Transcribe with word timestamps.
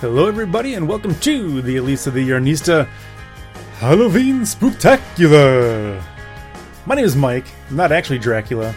Hello, 0.00 0.26
everybody, 0.26 0.72
and 0.76 0.88
welcome 0.88 1.14
to 1.16 1.60
the 1.60 1.76
Elisa 1.76 2.10
the 2.10 2.26
Yarnista 2.26 2.88
Halloween 3.74 4.40
Spooktacular. 4.40 6.02
My 6.86 6.94
name 6.94 7.04
is 7.04 7.14
Mike. 7.14 7.44
I'm 7.68 7.76
not 7.76 7.92
actually 7.92 8.18
Dracula, 8.18 8.74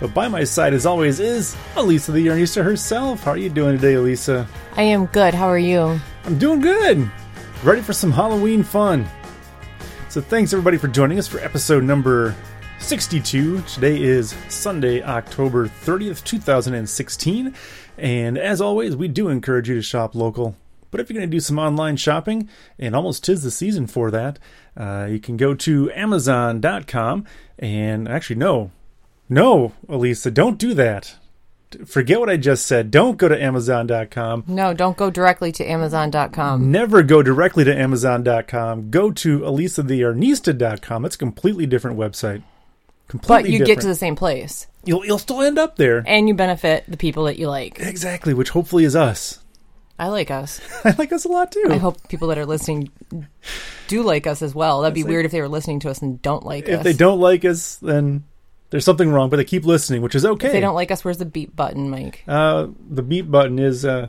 but 0.00 0.12
by 0.12 0.26
my 0.26 0.42
side, 0.42 0.74
as 0.74 0.84
always, 0.84 1.20
is 1.20 1.56
Elisa 1.76 2.10
the 2.10 2.26
Yarnista 2.26 2.64
herself. 2.64 3.22
How 3.22 3.30
are 3.30 3.36
you 3.36 3.48
doing 3.48 3.76
today, 3.76 3.94
Elisa? 3.94 4.48
I 4.74 4.82
am 4.82 5.06
good. 5.06 5.34
How 5.34 5.46
are 5.46 5.56
you? 5.56 6.00
I'm 6.24 6.36
doing 6.36 6.60
good. 6.60 7.08
Ready 7.62 7.80
for 7.80 7.92
some 7.92 8.10
Halloween 8.10 8.64
fun. 8.64 9.06
So, 10.08 10.20
thanks 10.20 10.52
everybody 10.52 10.78
for 10.78 10.88
joining 10.88 11.20
us 11.20 11.28
for 11.28 11.38
episode 11.38 11.84
number 11.84 12.34
62. 12.78 13.62
Today 13.62 14.00
is 14.00 14.34
Sunday, 14.48 15.02
October 15.02 15.68
30th, 15.68 16.22
2016. 16.24 17.54
And 17.98 18.38
as 18.38 18.60
always, 18.60 18.94
we 18.94 19.08
do 19.08 19.28
encourage 19.28 19.68
you 19.68 19.74
to 19.74 19.82
shop 19.82 20.14
local. 20.14 20.54
But 20.90 21.00
if 21.00 21.10
you're 21.10 21.18
going 21.18 21.28
to 21.28 21.36
do 21.36 21.40
some 21.40 21.58
online 21.58 21.96
shopping, 21.96 22.48
and 22.78 22.94
almost 22.94 23.24
tis 23.24 23.42
the 23.42 23.50
season 23.50 23.86
for 23.86 24.10
that, 24.10 24.38
uh, 24.76 25.08
you 25.10 25.18
can 25.18 25.36
go 25.36 25.54
to 25.54 25.90
Amazon.com. 25.92 27.24
And 27.58 28.08
actually, 28.08 28.36
no, 28.36 28.70
no, 29.28 29.72
Elisa, 29.88 30.30
don't 30.30 30.58
do 30.58 30.72
that. 30.74 31.16
Forget 31.84 32.20
what 32.20 32.30
I 32.30 32.36
just 32.36 32.66
said. 32.66 32.92
Don't 32.92 33.18
go 33.18 33.28
to 33.28 33.42
Amazon.com. 33.42 34.44
No, 34.46 34.72
don't 34.72 34.96
go 34.96 35.10
directly 35.10 35.50
to 35.52 35.64
Amazon.com. 35.64 36.70
Never 36.70 37.02
go 37.02 37.22
directly 37.22 37.64
to 37.64 37.76
Amazon.com. 37.76 38.90
Go 38.90 39.10
to 39.10 39.40
ElisaTheYarnista.com. 39.40 41.04
It's 41.04 41.16
a 41.16 41.18
completely 41.18 41.66
different 41.66 41.98
website. 41.98 42.42
Completely 43.08 43.42
But 43.42 43.50
you 43.50 43.58
different. 43.58 43.76
get 43.78 43.80
to 43.82 43.86
the 43.88 43.94
same 43.94 44.16
place. 44.16 44.66
You'll, 44.84 45.04
you'll 45.04 45.18
still 45.18 45.42
end 45.42 45.58
up 45.58 45.76
there. 45.76 46.02
And 46.06 46.28
you 46.28 46.34
benefit 46.34 46.84
the 46.88 46.96
people 46.96 47.24
that 47.24 47.38
you 47.38 47.48
like. 47.48 47.78
Exactly, 47.80 48.34
which 48.34 48.50
hopefully 48.50 48.84
is 48.84 48.96
us. 48.96 49.40
I 49.98 50.08
like 50.08 50.30
us. 50.30 50.60
I 50.84 50.94
like 50.98 51.12
us 51.12 51.24
a 51.24 51.28
lot 51.28 51.50
too. 51.52 51.66
I 51.70 51.76
hope 51.78 52.08
people 52.08 52.28
that 52.28 52.38
are 52.38 52.44
listening 52.46 52.90
do 53.88 54.02
like 54.02 54.26
us 54.26 54.42
as 54.42 54.54
well. 54.54 54.82
That'd 54.82 54.94
be 54.94 55.02
like- 55.02 55.10
weird 55.10 55.24
if 55.26 55.32
they 55.32 55.40
were 55.40 55.48
listening 55.48 55.80
to 55.80 55.90
us 55.90 56.02
and 56.02 56.20
don't 56.20 56.44
like 56.44 56.64
if 56.68 56.74
us. 56.74 56.76
If 56.78 56.82
they 56.84 56.92
don't 56.92 57.20
like 57.20 57.44
us, 57.44 57.76
then 57.76 58.24
there's 58.70 58.84
something 58.84 59.10
wrong, 59.10 59.30
but 59.30 59.36
they 59.36 59.44
keep 59.44 59.64
listening, 59.64 60.02
which 60.02 60.14
is 60.14 60.24
okay. 60.26 60.48
If 60.48 60.52
they 60.52 60.60
don't 60.60 60.74
like 60.74 60.90
us, 60.90 61.04
where's 61.04 61.18
the 61.18 61.24
beep 61.24 61.54
button, 61.56 61.88
Mike? 61.88 62.24
uh, 62.28 62.66
the 62.90 63.02
beat 63.02 63.30
button 63.30 63.58
is 63.58 63.84
uh, 63.84 64.08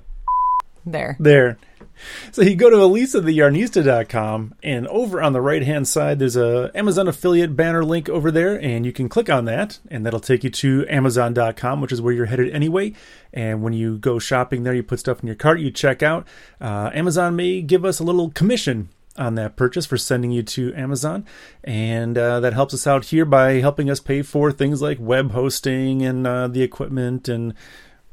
There. 0.86 1.16
there. 1.20 1.58
So 2.32 2.42
you 2.42 2.56
go 2.56 2.70
to 2.70 2.78
elisatheyarnista.com 2.78 4.56
and 4.62 4.88
over 4.88 5.22
on 5.22 5.34
the 5.34 5.42
right 5.42 5.64
hand 5.64 5.88
side 5.88 6.20
there's 6.20 6.36
a 6.36 6.72
Amazon 6.76 7.08
affiliate 7.08 7.56
banner 7.56 7.84
link 7.84 8.10
over 8.10 8.32
there 8.32 8.62
and 8.62 8.86
you 8.86 8.92
can 8.92 9.10
click 9.10 9.30
on 9.30 9.46
that 9.46 9.80
and 9.90 10.06
that'll 10.06 10.20
take 10.20 10.44
you 10.44 10.50
to 10.50 10.86
amazon.com 10.88 11.82
which 11.82 11.92
is 11.92 12.02
where 12.02 12.14
you're 12.14 12.28
headed 12.28 12.54
anyway. 12.54 12.94
And 13.34 13.64
when 13.64 13.74
you 13.74 13.98
go 13.98 14.20
shopping 14.20 14.64
there 14.64 14.74
you 14.74 14.84
put 14.84 15.00
stuff 15.00 15.22
in 15.22 15.28
your 15.28 15.36
cart 15.36 15.60
you 15.60 15.72
check 15.72 16.04
out. 16.04 16.28
Uh, 16.62 16.92
Amazon 16.94 17.36
may 17.36 17.62
give 17.62 17.86
us 17.86 18.00
a 18.00 18.04
little 18.04 18.30
commission 18.32 18.90
on 19.18 19.36
that 19.36 19.56
purchase 19.56 19.86
for 19.86 19.98
sending 19.98 20.32
you 20.32 20.44
to 20.44 20.74
Amazon 20.76 21.26
and 21.64 22.18
uh, 22.18 22.40
that 22.40 22.54
helps 22.54 22.74
us 22.74 22.86
out 22.86 23.06
here 23.06 23.26
by 23.26 23.54
helping 23.54 23.90
us 23.90 24.00
pay 24.00 24.22
for 24.22 24.52
things 24.52 24.82
like 24.82 25.00
web 25.00 25.32
hosting 25.32 26.04
and 26.04 26.28
uh, 26.28 26.48
the 26.48 26.62
equipment 26.62 27.28
and 27.28 27.54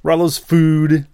Rollo's 0.02 0.38
food 0.38 1.06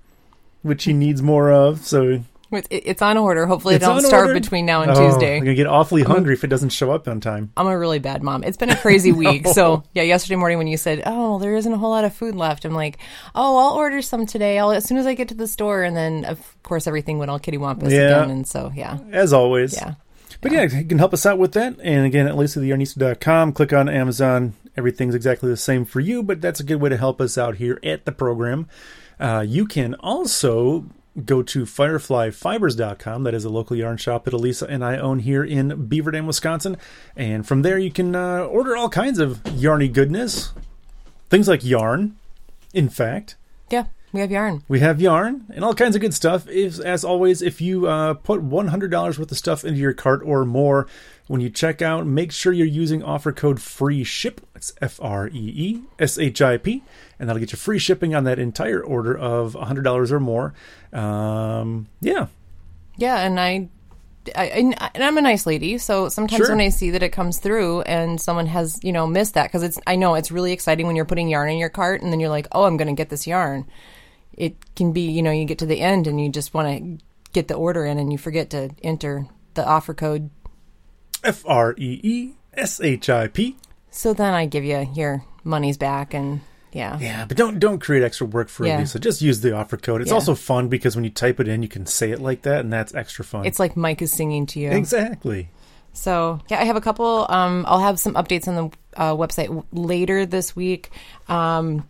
which 0.62 0.84
he 0.84 0.92
needs 0.92 1.22
more 1.22 1.50
of. 1.50 1.86
So 1.86 2.22
It's 2.52 3.00
on 3.00 3.16
order. 3.16 3.46
Hopefully, 3.46 3.76
It's 3.76 3.84
I 3.84 3.88
don't 3.88 4.02
starve 4.02 4.28
order? 4.28 4.34
between 4.40 4.66
now 4.66 4.82
and 4.82 4.90
Oh, 4.90 4.94
Tuesday. 5.08 5.36
I'm 5.36 5.44
gonna 5.44 5.54
get 5.54 5.66
awfully 5.68 6.02
hungry 6.02 6.34
if 6.34 6.42
it 6.42 6.48
doesn't 6.48 6.70
show 6.70 6.90
up 6.90 7.06
on 7.06 7.20
time. 7.20 7.52
I'm 7.56 7.66
a 7.68 7.78
really 7.78 7.98
bad 8.00 8.22
mom. 8.22 8.42
It's 8.42 8.56
been 8.56 8.70
a 8.70 8.76
crazy 8.76 9.12
week. 9.24 9.46
So 9.48 9.84
yeah, 9.94 10.02
yesterday 10.02 10.36
morning 10.36 10.58
when 10.58 10.66
you 10.66 10.76
said, 10.76 11.02
"Oh, 11.06 11.38
there 11.38 11.54
isn't 11.54 11.72
a 11.72 11.76
whole 11.78 11.90
lot 11.90 12.04
of 12.04 12.12
food 12.14 12.34
left," 12.34 12.64
I'm 12.64 12.74
like, 12.74 12.98
"Oh, 13.34 13.56
I'll 13.56 13.74
order 13.76 14.02
some 14.02 14.26
today. 14.26 14.58
I'll 14.58 14.72
as 14.72 14.84
soon 14.84 14.98
as 14.98 15.06
I 15.06 15.14
get 15.14 15.28
to 15.28 15.34
the 15.34 15.46
store." 15.46 15.82
And 15.84 15.96
then 15.96 16.24
of 16.24 16.62
course 16.64 16.86
everything 16.86 17.18
went 17.18 17.30
all 17.30 17.38
kittywampus 17.38 17.90
Yeah. 17.90 18.22
again. 18.22 18.30
And 18.30 18.46
so 18.46 18.72
yeah, 18.74 18.98
As 19.12 19.32
always. 19.32 19.74
yeah. 19.74 19.94
But 20.40 20.52
yeah, 20.52 20.62
you 20.62 20.84
can 20.84 20.98
help 20.98 21.12
us 21.12 21.26
out 21.26 21.38
with 21.38 21.52
that. 21.52 21.76
And 21.82 22.06
again, 22.06 22.26
at 22.26 22.34
lisatheyarnista.com, 22.34 23.52
click 23.52 23.72
on 23.72 23.88
Amazon. 23.88 24.54
Everything's 24.76 25.14
exactly 25.14 25.50
the 25.50 25.56
same 25.56 25.84
for 25.84 26.00
you, 26.00 26.22
but 26.22 26.40
that's 26.40 26.60
a 26.60 26.64
good 26.64 26.76
way 26.80 26.88
to 26.88 26.96
help 26.96 27.20
us 27.20 27.36
out 27.36 27.56
here 27.56 27.78
at 27.84 28.06
the 28.06 28.12
program. 28.12 28.66
Uh, 29.18 29.44
you 29.46 29.66
can 29.66 29.94
also 29.96 30.86
go 31.24 31.42
to 31.42 31.64
fireflyfibers.com. 31.64 33.24
That 33.24 33.34
is 33.34 33.44
a 33.44 33.50
local 33.50 33.76
yarn 33.76 33.96
shop 33.96 34.24
that 34.24 34.34
Elisa 34.34 34.66
and 34.66 34.84
I 34.84 34.96
own 34.96 35.20
here 35.20 35.44
in 35.44 35.86
Beaver 35.86 36.12
Dam, 36.12 36.26
Wisconsin. 36.26 36.76
And 37.16 37.46
from 37.46 37.62
there, 37.62 37.78
you 37.78 37.90
can 37.90 38.14
uh, 38.14 38.44
order 38.44 38.76
all 38.76 38.88
kinds 38.88 39.18
of 39.18 39.42
yarny 39.44 39.92
goodness. 39.92 40.52
Things 41.28 41.48
like 41.48 41.64
yarn, 41.64 42.16
in 42.72 42.88
fact. 42.88 43.36
Yeah, 43.70 43.86
we 44.12 44.20
have 44.20 44.30
yarn. 44.30 44.64
We 44.68 44.80
have 44.80 45.00
yarn 45.00 45.46
and 45.54 45.64
all 45.64 45.74
kinds 45.74 45.94
of 45.94 46.00
good 46.00 46.14
stuff. 46.14 46.48
If, 46.48 46.80
as 46.80 47.04
always, 47.04 47.42
if 47.42 47.60
you 47.60 47.86
uh, 47.86 48.14
put 48.14 48.48
$100 48.48 49.18
worth 49.18 49.30
of 49.30 49.38
stuff 49.38 49.64
into 49.64 49.78
your 49.78 49.92
cart 49.92 50.22
or 50.24 50.44
more 50.44 50.86
when 51.28 51.40
you 51.40 51.50
check 51.50 51.80
out, 51.80 52.06
make 52.06 52.32
sure 52.32 52.52
you're 52.52 52.66
using 52.66 53.04
offer 53.04 53.30
code 53.30 53.60
FREE 53.62 54.02
SHIP. 54.02 54.40
It's 54.56 54.72
F 54.80 54.98
R 55.00 55.28
E 55.28 55.32
E 55.38 55.82
S 55.98 56.18
H 56.18 56.42
I 56.42 56.56
P. 56.56 56.82
And 57.20 57.28
that'll 57.28 57.38
get 57.38 57.52
you 57.52 57.58
free 57.58 57.78
shipping 57.78 58.14
on 58.14 58.24
that 58.24 58.38
entire 58.40 58.82
order 58.82 59.16
of 59.16 59.52
$100 59.52 60.10
or 60.10 60.18
more. 60.20 60.54
Um, 60.92 61.86
yeah. 62.00 62.26
Yeah, 62.96 63.18
and 63.20 63.38
I, 63.38 63.68
I, 64.34 64.46
and 64.94 65.04
I'm 65.04 65.18
a 65.18 65.22
nice 65.22 65.46
lady, 65.46 65.76
so 65.78 66.08
sometimes 66.08 66.38
Sure. 66.38 66.48
when 66.56 66.60
I 66.64 66.70
see 66.70 66.90
that 66.90 67.02
it 67.02 67.10
comes 67.10 67.38
through 67.38 67.82
and 67.82 68.20
someone 68.20 68.46
has, 68.46 68.80
you 68.82 68.92
know, 68.92 69.06
missed 69.06 69.34
that 69.34 69.48
because 69.48 69.62
it's, 69.62 69.78
I 69.86 69.96
know 69.96 70.14
it's 70.14 70.32
really 70.32 70.52
exciting 70.52 70.86
when 70.86 70.96
you're 70.96 71.04
putting 71.04 71.28
yarn 71.28 71.50
in 71.50 71.58
your 71.58 71.68
cart 71.68 72.00
and 72.02 72.10
then 72.10 72.20
you're 72.20 72.30
like, 72.30 72.48
oh, 72.52 72.64
I'm 72.64 72.76
going 72.78 72.88
to 72.88 72.94
get 72.94 73.10
this 73.10 73.26
yarn. 73.26 73.66
It 74.34 74.56
can 74.74 74.92
be, 74.92 75.02
you 75.10 75.22
know, 75.22 75.30
you 75.30 75.44
get 75.44 75.58
to 75.58 75.66
the 75.66 75.80
end 75.80 76.06
and 76.06 76.18
you 76.20 76.30
just 76.30 76.54
want 76.54 76.68
to 76.98 77.04
get 77.32 77.48
the 77.48 77.54
order 77.54 77.84
in 77.84 77.98
and 77.98 78.10
you 78.10 78.16
forget 78.18 78.48
to 78.50 78.70
enter 78.82 79.26
the 79.54 79.66
offer 79.66 79.92
code. 79.92 80.30
F 81.22 81.44
R 81.46 81.74
E 81.76 82.00
E 82.02 82.30
S 82.54 82.80
H 82.80 83.10
I 83.10 83.28
P. 83.28 83.56
So 83.90 84.14
then 84.14 84.32
I 84.32 84.46
give 84.46 84.64
you 84.64 84.88
your 84.94 85.22
money's 85.44 85.76
back 85.76 86.14
and 86.14 86.40
yeah. 86.72 86.98
Yeah, 87.00 87.24
but 87.26 87.36
don't 87.36 87.58
don't 87.58 87.78
create 87.80 88.02
extra 88.02 88.26
work 88.26 88.48
for 88.48 88.66
Yeah. 88.66 88.78
Elisa. 88.78 88.98
Just 88.98 89.22
use 89.22 89.40
the 89.40 89.54
offer 89.54 89.76
code. 89.76 90.00
It's 90.00 90.10
Yeah. 90.10 90.14
also 90.14 90.34
fun 90.34 90.68
because 90.68 90.94
when 90.96 91.04
you 91.04 91.10
type 91.10 91.40
it 91.40 91.48
in, 91.48 91.62
you 91.62 91.68
can 91.68 91.86
say 91.86 92.10
it 92.10 92.20
like 92.20 92.42
that, 92.42 92.60
and 92.60 92.72
that's 92.72 92.94
extra 92.94 93.24
fun. 93.24 93.44
It's 93.46 93.58
like 93.58 93.76
Mike 93.76 94.02
is 94.02 94.12
singing 94.12 94.46
to 94.46 94.60
you. 94.60 94.70
exactly. 94.70 95.48
So 95.92 96.38
yeah, 96.48 96.60
I 96.60 96.64
have 96.64 96.76
a 96.76 96.80
couple. 96.80 97.26
Um, 97.28 97.64
I'll 97.66 97.80
have 97.80 97.98
some 97.98 98.14
updates 98.14 98.46
on 98.46 98.54
the 98.54 99.00
uh, 99.00 99.14
website 99.16 99.46
w- 99.46 99.64
later 99.72 100.24
this 100.26 100.54
week. 100.54 100.90
Um, 101.28 101.84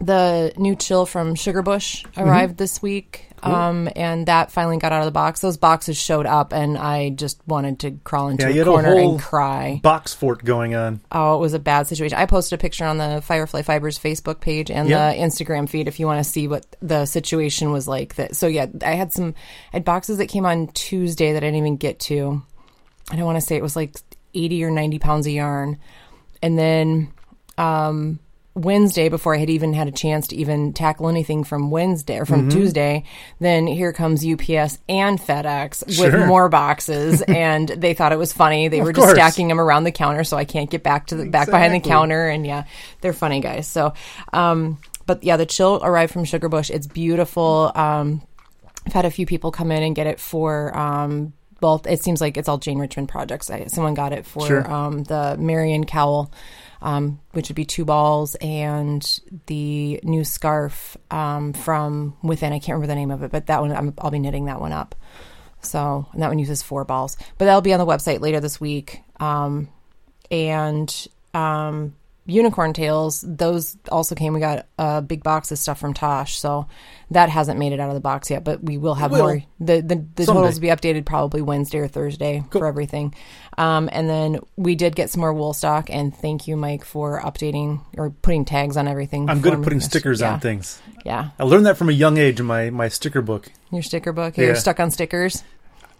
the 0.00 0.52
new 0.56 0.76
chill 0.76 1.06
from 1.06 1.34
Sugar 1.34 1.62
Bush 1.62 2.04
arrived 2.16 2.56
this 2.56 2.80
week, 2.80 3.24
um, 3.42 3.88
and 3.96 4.26
that 4.26 4.50
finally 4.52 4.76
got 4.78 4.92
out 4.92 5.00
of 5.00 5.06
the 5.06 5.10
box. 5.12 5.40
Those 5.40 5.56
boxes 5.56 5.96
showed 5.96 6.24
up, 6.26 6.52
and 6.52 6.78
I 6.78 7.10
just 7.10 7.40
wanted 7.48 7.80
to 7.80 7.92
crawl 8.04 8.28
into 8.28 8.48
Yeah, 8.52 8.60
a 8.60 8.62
a 8.62 8.64
corner 8.64 8.92
whole- 8.94 9.10
and 9.12 9.20
cry. 9.20 9.80
Box 9.82 10.14
fort 10.14 10.44
going 10.44 10.74
on. 10.76 11.00
Oh, 11.10 11.34
it 11.34 11.40
was 11.40 11.52
a 11.54 11.58
bad 11.58 11.86
situation. 11.88 12.16
I 12.16 12.26
posted 12.26 12.58
a 12.58 12.62
picture 12.62 12.84
on 12.84 12.98
the 12.98 13.20
Firefly 13.22 13.62
Fibers 13.62 13.98
Facebook 13.98 14.40
page 14.40 14.70
and 14.70 14.88
Yeah. 14.88 15.10
the 15.12 15.18
Instagram 15.18 15.68
feed 15.68 15.88
if 15.88 15.98
you 15.98 16.06
want 16.06 16.24
to 16.24 16.30
see 16.30 16.46
what 16.46 16.64
the 16.80 17.04
situation 17.04 17.72
was 17.72 17.88
like. 17.88 18.14
That 18.16 18.36
so 18.36 18.46
yeah, 18.46 18.66
I 18.84 18.92
had 18.94 19.12
some 19.12 19.34
I 19.72 19.76
had 19.78 19.84
boxes 19.84 20.18
that 20.18 20.26
came 20.26 20.46
on 20.46 20.68
Tuesday 20.68 21.32
that 21.32 21.42
I 21.42 21.46
didn't 21.46 21.56
even 21.58 21.76
get 21.76 21.98
to. 22.00 22.42
I 23.10 23.16
don't 23.16 23.24
want 23.26 23.36
to 23.40 23.46
say 23.46 23.56
it 23.56 23.62
was 23.62 23.74
like 23.76 23.96
eighty 24.34 24.62
or 24.62 24.70
ninety 24.70 24.98
pounds 24.98 25.26
of 25.26 25.32
yarn, 25.32 25.78
and 26.42 26.56
then 26.58 27.08
um, 27.56 28.20
Wednesday 28.58 29.08
before 29.08 29.34
I 29.34 29.38
had 29.38 29.50
even 29.50 29.72
had 29.72 29.88
a 29.88 29.92
chance 29.92 30.26
to 30.28 30.36
even 30.36 30.72
tackle 30.72 31.08
anything 31.08 31.44
from 31.44 31.70
Wednesday 31.70 32.18
or 32.18 32.26
from 32.26 32.40
Mm-hmm. 32.48 32.58
Tuesday, 32.58 33.04
then 33.40 33.66
here 33.66 33.92
comes 33.92 34.24
UPS 34.26 34.78
and 34.88 35.18
FedEx 35.20 35.90
Sure. 35.92 36.10
with 36.12 36.26
more 36.26 36.48
boxes, 36.48 37.22
and 37.28 37.68
they 37.68 37.94
thought 37.94 38.12
it 38.12 38.18
was 38.18 38.32
funny. 38.32 38.68
They 38.68 38.80
were 38.80 38.92
just 38.92 39.06
course. 39.06 39.16
stacking 39.16 39.48
them 39.48 39.60
around 39.60 39.84
the 39.84 39.92
counter, 39.92 40.24
so 40.24 40.36
I 40.36 40.44
can't 40.44 40.70
get 40.70 40.82
back 40.82 41.06
to 41.08 41.16
the 41.16 41.26
back 41.26 41.48
behind 41.50 41.72
the 41.74 41.80
counter. 41.80 42.28
And 42.28 42.46
yeah, 42.46 42.64
they're 43.00 43.12
funny 43.12 43.40
guys. 43.40 43.66
So, 43.66 43.92
um, 44.32 44.78
but 45.06 45.22
yeah, 45.24 45.36
the 45.36 45.46
chill 45.46 45.80
arrived 45.82 46.12
from 46.12 46.24
Sugar 46.24 46.48
Bush. 46.48 46.70
It's 46.70 46.86
beautiful. 46.86 47.72
Um, 47.74 48.22
I've 48.86 48.92
had 48.92 49.04
a 49.04 49.10
few 49.10 49.26
people 49.26 49.50
come 49.52 49.70
in 49.70 49.82
and 49.82 49.94
get 49.94 50.06
it 50.06 50.18
for. 50.20 50.76
Um, 50.76 51.32
well, 51.60 51.82
it 51.88 52.00
seems 52.02 52.20
like 52.20 52.36
it's 52.36 52.48
all 52.48 52.58
Jane 52.58 52.78
Richmond 52.78 53.08
projects. 53.08 53.50
I, 53.50 53.64
someone 53.66 53.94
got 53.94 54.12
it 54.12 54.24
for 54.24 54.46
Sure. 54.46 54.70
um, 54.72 55.02
the 55.02 55.36
Marion 55.38 55.84
Cowl, 55.86 56.30
um, 56.80 57.20
which 57.32 57.48
would 57.48 57.56
be 57.56 57.64
two 57.64 57.84
balls, 57.84 58.34
and 58.36 59.20
the 59.46 60.00
new 60.02 60.24
scarf 60.24 60.96
um, 61.10 61.52
from 61.52 62.16
Within. 62.22 62.52
I 62.52 62.58
can't 62.58 62.76
remember 62.76 62.86
the 62.86 62.94
name 62.94 63.10
of 63.10 63.22
it, 63.22 63.30
but 63.30 63.46
that 63.46 63.60
one 63.60 63.72
I'm, 63.72 63.94
I'll 63.98 64.10
be 64.10 64.18
knitting 64.18 64.46
that 64.46 64.60
one 64.60 64.72
up. 64.72 64.94
So 65.60 66.06
and 66.12 66.22
that 66.22 66.28
one 66.28 66.38
uses 66.38 66.62
four 66.62 66.84
balls, 66.84 67.16
but 67.36 67.46
that'll 67.46 67.60
be 67.60 67.72
on 67.72 67.80
the 67.80 67.86
website 67.86 68.20
later 68.20 68.40
this 68.40 68.60
week. 68.60 69.02
Um, 69.18 69.68
and 70.30 71.08
um, 71.34 71.94
unicorn 72.28 72.74
tails, 72.74 73.24
those 73.26 73.76
also 73.90 74.14
came. 74.14 74.34
We 74.34 74.40
got 74.40 74.66
a 74.78 75.02
big 75.02 75.22
box 75.24 75.50
of 75.50 75.58
stuff 75.58 75.80
from 75.80 75.94
Tosh, 75.94 76.38
so 76.38 76.68
that 77.10 77.30
hasn't 77.30 77.58
made 77.58 77.72
it 77.72 77.80
out 77.80 77.88
of 77.88 77.94
the 77.94 78.00
box 78.00 78.30
yet, 78.30 78.44
but 78.44 78.62
we 78.62 78.76
will 78.76 78.94
have 78.94 79.10
will. 79.10 79.18
more. 79.18 79.42
The 79.58 79.80
the, 79.80 80.06
the 80.14 80.24
Someday. 80.24 80.40
totals 80.40 80.54
will 80.56 80.60
be 80.60 80.68
updated 80.68 81.06
probably 81.06 81.42
Wednesday 81.42 81.78
or 81.78 81.88
Thursday 81.88 82.44
Cool. 82.50 82.60
for 82.60 82.66
everything. 82.66 83.14
Um, 83.56 83.88
and 83.90 84.08
then 84.08 84.40
we 84.56 84.76
did 84.76 84.94
get 84.94 85.10
some 85.10 85.20
more 85.20 85.34
Woolstok, 85.34 85.88
and 85.90 86.14
thank 86.14 86.46
you, 86.46 86.56
Mike, 86.56 86.84
for 86.84 87.20
updating 87.20 87.80
or 87.96 88.10
putting 88.10 88.44
tags 88.44 88.76
on 88.76 88.86
everything. 88.86 89.28
I'm 89.28 89.40
good 89.40 89.54
at 89.54 89.62
putting 89.62 89.80
stickers 89.80 90.20
yeah. 90.20 90.34
on 90.34 90.40
things. 90.40 90.80
Yeah, 91.04 91.30
I 91.38 91.44
learned 91.44 91.66
that 91.66 91.76
from 91.78 91.88
a 91.88 91.92
young 91.92 92.18
age 92.18 92.38
in 92.38 92.46
my, 92.46 92.70
my 92.70 92.88
sticker 92.88 93.22
book. 93.22 93.50
your 93.72 93.82
sticker 93.82 94.12
book. 94.12 94.36
Yeah. 94.36 94.44
You're 94.46 94.54
stuck 94.54 94.78
on 94.78 94.90
stickers. 94.90 95.42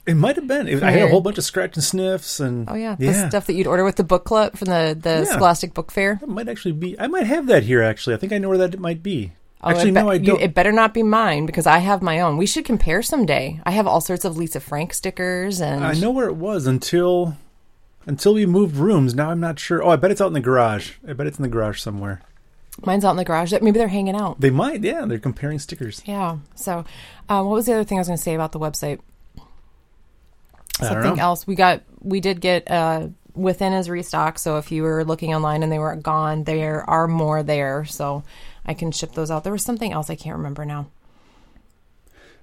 It 0.09 0.15
might 0.17 0.37
have 0.37 0.47
been. 0.49 0.67
It, 0.67 0.83
I 0.83 0.91
had 0.91 1.03
a 1.03 1.09
whole 1.11 1.21
bunch 1.21 1.39
of 1.39 1.45
scratch 1.45 1.77
and 1.77 1.85
sniffs, 1.85 2.41
and 2.41 2.69
Oh 2.69 2.75
yeah, 2.75 2.97
yeah. 2.99 3.13
the 3.23 3.29
stuff 3.29 3.47
that 3.47 3.53
you'd 3.55 3.67
order 3.67 3.85
with 3.85 3.97
the 3.97 4.05
booklet 4.05 4.57
from 4.59 4.67
the 4.67 4.99
the 5.01 5.25
Yeah. 5.29 5.35
Scholastic 5.37 5.75
Book 5.75 5.93
Fair. 5.93 6.17
That 6.21 6.29
might 6.29 6.49
actually 6.49 6.73
be. 6.73 6.99
I 6.99 7.07
might 7.07 7.27
have 7.27 7.47
that 7.47 7.63
here. 7.63 7.83
Actually, 7.83 8.15
I 8.15 8.19
think 8.19 8.33
I 8.33 8.39
know 8.39 8.49
where 8.49 8.59
that 8.59 8.79
might 8.81 9.03
be. 9.03 9.33
Oh, 9.63 9.71
actually, 9.71 9.91
it 9.91 9.93
no, 9.93 10.09
I 10.09 10.19
don't. 10.19 10.41
it 10.41 10.55
better 10.55 10.73
not 10.73 10.95
be 10.95 11.03
mine 11.03 11.45
because 11.45 11.67
I 11.67 11.79
have 11.79 12.01
my 12.01 12.21
own. 12.21 12.37
We 12.39 12.47
should 12.47 12.65
compare 12.65 13.03
someday. 13.03 13.61
I 13.67 13.73
have 13.73 13.87
all 13.87 14.01
sorts 14.01 14.25
of 14.25 14.37
Lisa 14.37 14.61
Frank 14.61 14.95
stickers 14.95 15.61
and 15.61 15.85
I 15.85 15.95
know 15.95 16.11
where 16.11 16.29
it 16.29 16.37
was 16.37 16.67
until 16.67 17.37
until 18.07 18.35
we 18.35 18.47
moved 18.47 18.77
rooms. 18.77 19.15
Now 19.15 19.31
I'm 19.31 19.41
not 19.41 19.59
sure. 19.59 19.83
Oh, 19.83 19.91
I 19.91 19.97
bet 19.97 20.11
it's 20.13 20.21
out 20.21 20.29
in 20.29 20.33
the 20.33 20.41
garage. 20.41 20.93
I 21.07 21.13
bet 21.13 21.27
it's 21.27 21.39
in 21.39 21.43
the 21.43 21.49
garage 21.49 21.81
somewhere. 21.81 22.23
mine's 22.87 23.05
out 23.05 23.11
in 23.11 23.17
the 23.17 23.25
garage. 23.25 23.53
Maybe 23.53 23.73
they're 23.79 23.89
hanging 23.89 24.15
out. 24.15 24.41
They 24.41 24.51
might. 24.51 24.83
Yeah, 24.85 25.05
they're 25.07 25.19
comparing 25.19 25.59
stickers. 25.59 26.03
Yeah. 26.07 26.39
So, 26.55 26.85
uh, 27.29 27.43
what 27.43 27.53
was 27.55 27.67
the 27.67 27.75
other 27.75 27.85
thing 27.85 27.99
I 27.99 28.01
was 28.01 28.07
going 28.09 28.17
to 28.17 28.23
say 28.23 28.35
about 28.35 28.53
the 28.53 28.61
website? 28.61 29.01
Something 30.87 31.19
else. 31.21 31.47
We 31.47 31.55
got. 31.55 31.83
We 32.01 32.21
did 32.21 32.41
get 32.41 32.71
uh, 32.71 33.09
within 33.35 33.73
is 33.73 33.89
restock. 33.91 34.39
So 34.39 34.59
if 34.59 34.71
you 34.71 34.83
were 34.83 35.05
looking 35.05 35.35
online 35.35 35.63
and 35.63 35.71
they 35.73 35.79
were 35.79 35.97
gone, 35.97 36.45
there 36.45 36.89
are 36.89 37.09
more 37.09 37.43
there. 37.43 37.85
So 37.85 38.23
I 38.65 38.75
can 38.75 38.93
ship 38.93 39.13
those 39.13 39.31
out. 39.31 39.45
There 39.45 39.53
was 39.53 39.65
something 39.65 39.93
else 39.93 40.11
I 40.11 40.15
can't 40.17 40.37
remember 40.37 40.65
now. 40.65 40.89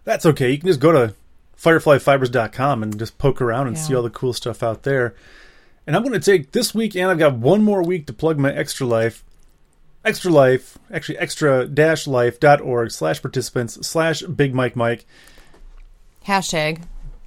That's 0.04 0.26
okay. 0.26 0.52
You 0.52 0.58
can 0.58 0.68
just 0.68 0.80
go 0.80 0.92
to 0.92 1.14
fireflyfibers.com 1.60 2.84
and 2.84 3.00
just 3.00 3.18
poke 3.18 3.42
around 3.42 3.68
and 3.68 3.76
Yeah. 3.78 3.82
see 3.84 3.96
all 3.96 4.04
the 4.04 4.10
cool 4.10 4.34
stuff 4.34 4.62
out 4.62 4.84
there. 4.84 5.16
And 5.88 5.96
I'm 5.96 6.02
going 6.04 6.20
to 6.20 6.20
take 6.20 6.52
this 6.52 6.74
week, 6.74 6.96
and 6.96 7.10
I've 7.12 7.20
got 7.20 7.36
one 7.36 7.64
more 7.64 7.84
week 7.84 8.08
to 8.08 8.14
plug 8.14 8.40
my 8.40 8.52
Extra 8.52 8.88
Life. 8.88 9.24
Extra 10.04 10.31
Life, 10.31 10.78
actually, 10.92 11.18
extra-life.org 11.18 12.92
slash 12.92 13.22
participants 13.22 13.88
slash 13.88 14.22
Big 14.24 14.54
Mike 14.54 14.76
Mike. 14.76 15.06
Hashtag 16.28 16.81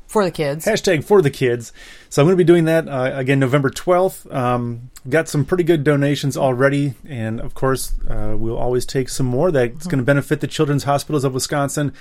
for 0.08 0.24
the 0.24 0.30
kids. 0.30 0.64
Hashtag 0.64 1.04
for 1.04 1.22
the 1.22 1.30
kids. 1.30 1.72
So 2.08 2.20
I'm 2.20 2.26
going 2.26 2.36
to 2.36 2.42
be 2.42 2.46
doing 2.46 2.64
that 2.64 2.88
uh, 2.88 3.12
again 3.14 3.38
November 3.38 3.70
12th. 3.70 4.34
Um, 4.34 4.90
got 5.08 5.28
some 5.28 5.44
pretty 5.44 5.64
good 5.64 5.84
donations 5.84 6.36
already. 6.36 6.94
And 7.06 7.40
of 7.40 7.54
course, 7.54 7.92
uh, 8.08 8.34
we'll 8.36 8.56
always 8.56 8.86
take 8.86 9.10
some 9.10 9.26
more 9.26 9.52
that's 9.52 9.86
going 9.86 9.98
to 9.98 10.04
benefit 10.04 10.40
the 10.40 10.46
Children's 10.46 10.84
Hospitals 10.84 11.24
of 11.24 11.34
Wisconsin. 11.34 11.92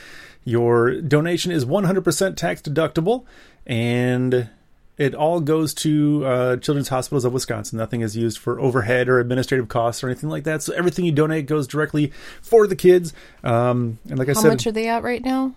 Your 0.45 1.01
donation 1.01 1.51
is 1.51 1.65
100% 1.65 2.35
tax 2.37 2.61
deductible. 2.61 3.25
And 3.65 4.49
it 4.97 5.13
all 5.13 5.41
goes 5.41 5.73
to 5.75 6.25
uh, 6.25 6.57
Children's 6.57 6.87
Hospitals 6.87 7.25
of 7.25 7.33
Wisconsin. 7.33 7.77
Nothing 7.77 8.01
is 8.01 8.15
used 8.15 8.37
for 8.37 8.59
overhead 8.59 9.09
or 9.09 9.19
administrative 9.19 9.67
costs 9.67 10.01
or 10.01 10.07
anything 10.07 10.29
like 10.29 10.45
that. 10.45 10.63
So 10.63 10.73
everything 10.73 11.03
you 11.03 11.11
donate 11.11 11.45
goes 11.45 11.67
directly 11.67 12.13
for 12.41 12.65
the 12.65 12.75
kids. 12.75 13.13
Um, 13.43 13.99
and 14.09 14.17
like 14.17 14.29
I 14.29 14.33
said, 14.33 14.43
How 14.43 14.49
much 14.49 14.65
are 14.65 14.71
they 14.71 14.87
at 14.87 15.03
right 15.03 15.23
now? 15.23 15.53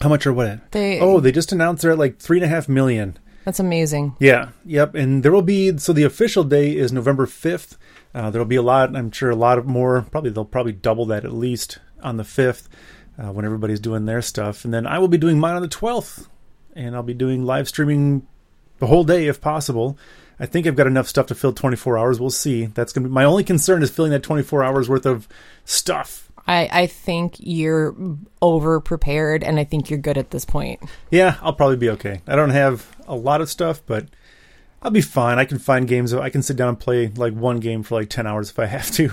How 0.00 0.08
much 0.08 0.26
are 0.26 0.32
what? 0.32 0.46
At? 0.48 0.72
They. 0.72 1.00
Oh, 1.00 1.20
they 1.20 1.32
just 1.32 1.52
announced 1.52 1.82
they're 1.82 1.92
at 1.92 1.98
like 1.98 2.18
three 2.18 2.38
and 2.38 2.44
a 2.44 2.48
half 2.48 2.68
million. 2.68 3.18
that's 3.44 3.60
amazing. 3.60 4.16
Yeah, 4.18 4.50
yep. 4.64 4.94
And 4.94 5.22
there 5.22 5.32
will 5.32 5.42
be 5.42 5.76
so 5.78 5.92
the 5.92 6.04
official 6.04 6.44
day 6.44 6.76
is 6.76 6.92
November 6.92 7.26
fifth. 7.26 7.76
Uh, 8.14 8.30
there 8.30 8.40
will 8.40 8.46
be 8.46 8.56
a 8.56 8.62
lot. 8.62 8.94
I'm 8.94 9.10
sure 9.10 9.30
a 9.30 9.36
lot 9.36 9.58
of 9.58 9.66
more. 9.66 10.02
Probably 10.10 10.30
they'll 10.30 10.44
probably 10.44 10.72
double 10.72 11.06
that 11.06 11.24
at 11.24 11.32
least 11.32 11.78
on 12.02 12.16
the 12.16 12.24
fifth 12.24 12.68
uh, 13.18 13.32
when 13.32 13.44
everybody's 13.44 13.80
doing 13.80 14.04
their 14.06 14.22
stuff. 14.22 14.64
And 14.64 14.72
then 14.72 14.86
I 14.86 14.98
will 14.98 15.08
be 15.08 15.18
doing 15.18 15.38
mine 15.38 15.56
on 15.56 15.62
the 15.62 15.68
twelfth, 15.68 16.28
and 16.74 16.94
I'll 16.94 17.02
be 17.02 17.14
doing 17.14 17.44
live 17.44 17.68
streaming 17.68 18.26
the 18.78 18.86
whole 18.86 19.04
day 19.04 19.26
if 19.26 19.40
possible. 19.40 19.96
I 20.38 20.46
think 20.46 20.66
I've 20.66 20.74
got 20.76 20.88
enough 20.88 21.06
stuff 21.08 21.26
to 21.26 21.34
fill 21.36 21.52
24 21.52 21.96
hours. 21.96 22.18
We'll 22.18 22.28
see. 22.30 22.66
That's 22.66 22.92
gonna 22.92 23.06
be 23.06 23.14
my 23.14 23.22
only 23.24 23.44
concern 23.44 23.84
is 23.84 23.90
filling 23.90 24.10
that 24.10 24.24
24 24.24 24.64
hours 24.64 24.88
worth 24.88 25.06
of 25.06 25.28
stuff. 25.64 26.23
I, 26.46 26.68
I 26.70 26.86
think 26.86 27.36
you're 27.38 27.94
over 28.42 28.80
prepared 28.80 29.42
and 29.42 29.58
I 29.58 29.64
think 29.64 29.88
you're 29.88 29.98
good 29.98 30.18
at 30.18 30.30
this 30.30 30.44
point. 30.44 30.82
Yeah, 31.10 31.36
I'll 31.40 31.54
probably 31.54 31.76
be 31.76 31.90
okay. 31.90 32.20
I 32.26 32.36
don't 32.36 32.50
have 32.50 32.94
a 33.06 33.14
lot 33.14 33.40
of 33.40 33.48
stuff, 33.48 33.82
but 33.86 34.08
I'll 34.82 34.90
be 34.90 35.00
fine. 35.00 35.38
I 35.38 35.46
can 35.46 35.58
find 35.58 35.88
games. 35.88 36.12
I 36.12 36.28
can 36.28 36.42
sit 36.42 36.56
down 36.56 36.68
and 36.70 36.78
play 36.78 37.08
like 37.08 37.32
one 37.32 37.60
game 37.60 37.82
for 37.82 37.94
like 37.94 38.10
10 38.10 38.26
hours 38.26 38.50
if 38.50 38.58
I 38.58 38.66
have 38.66 38.90
to. 38.92 39.10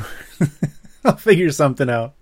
I'll 1.05 1.15
figure 1.15 1.51
something 1.51 1.89
out. 1.89 2.13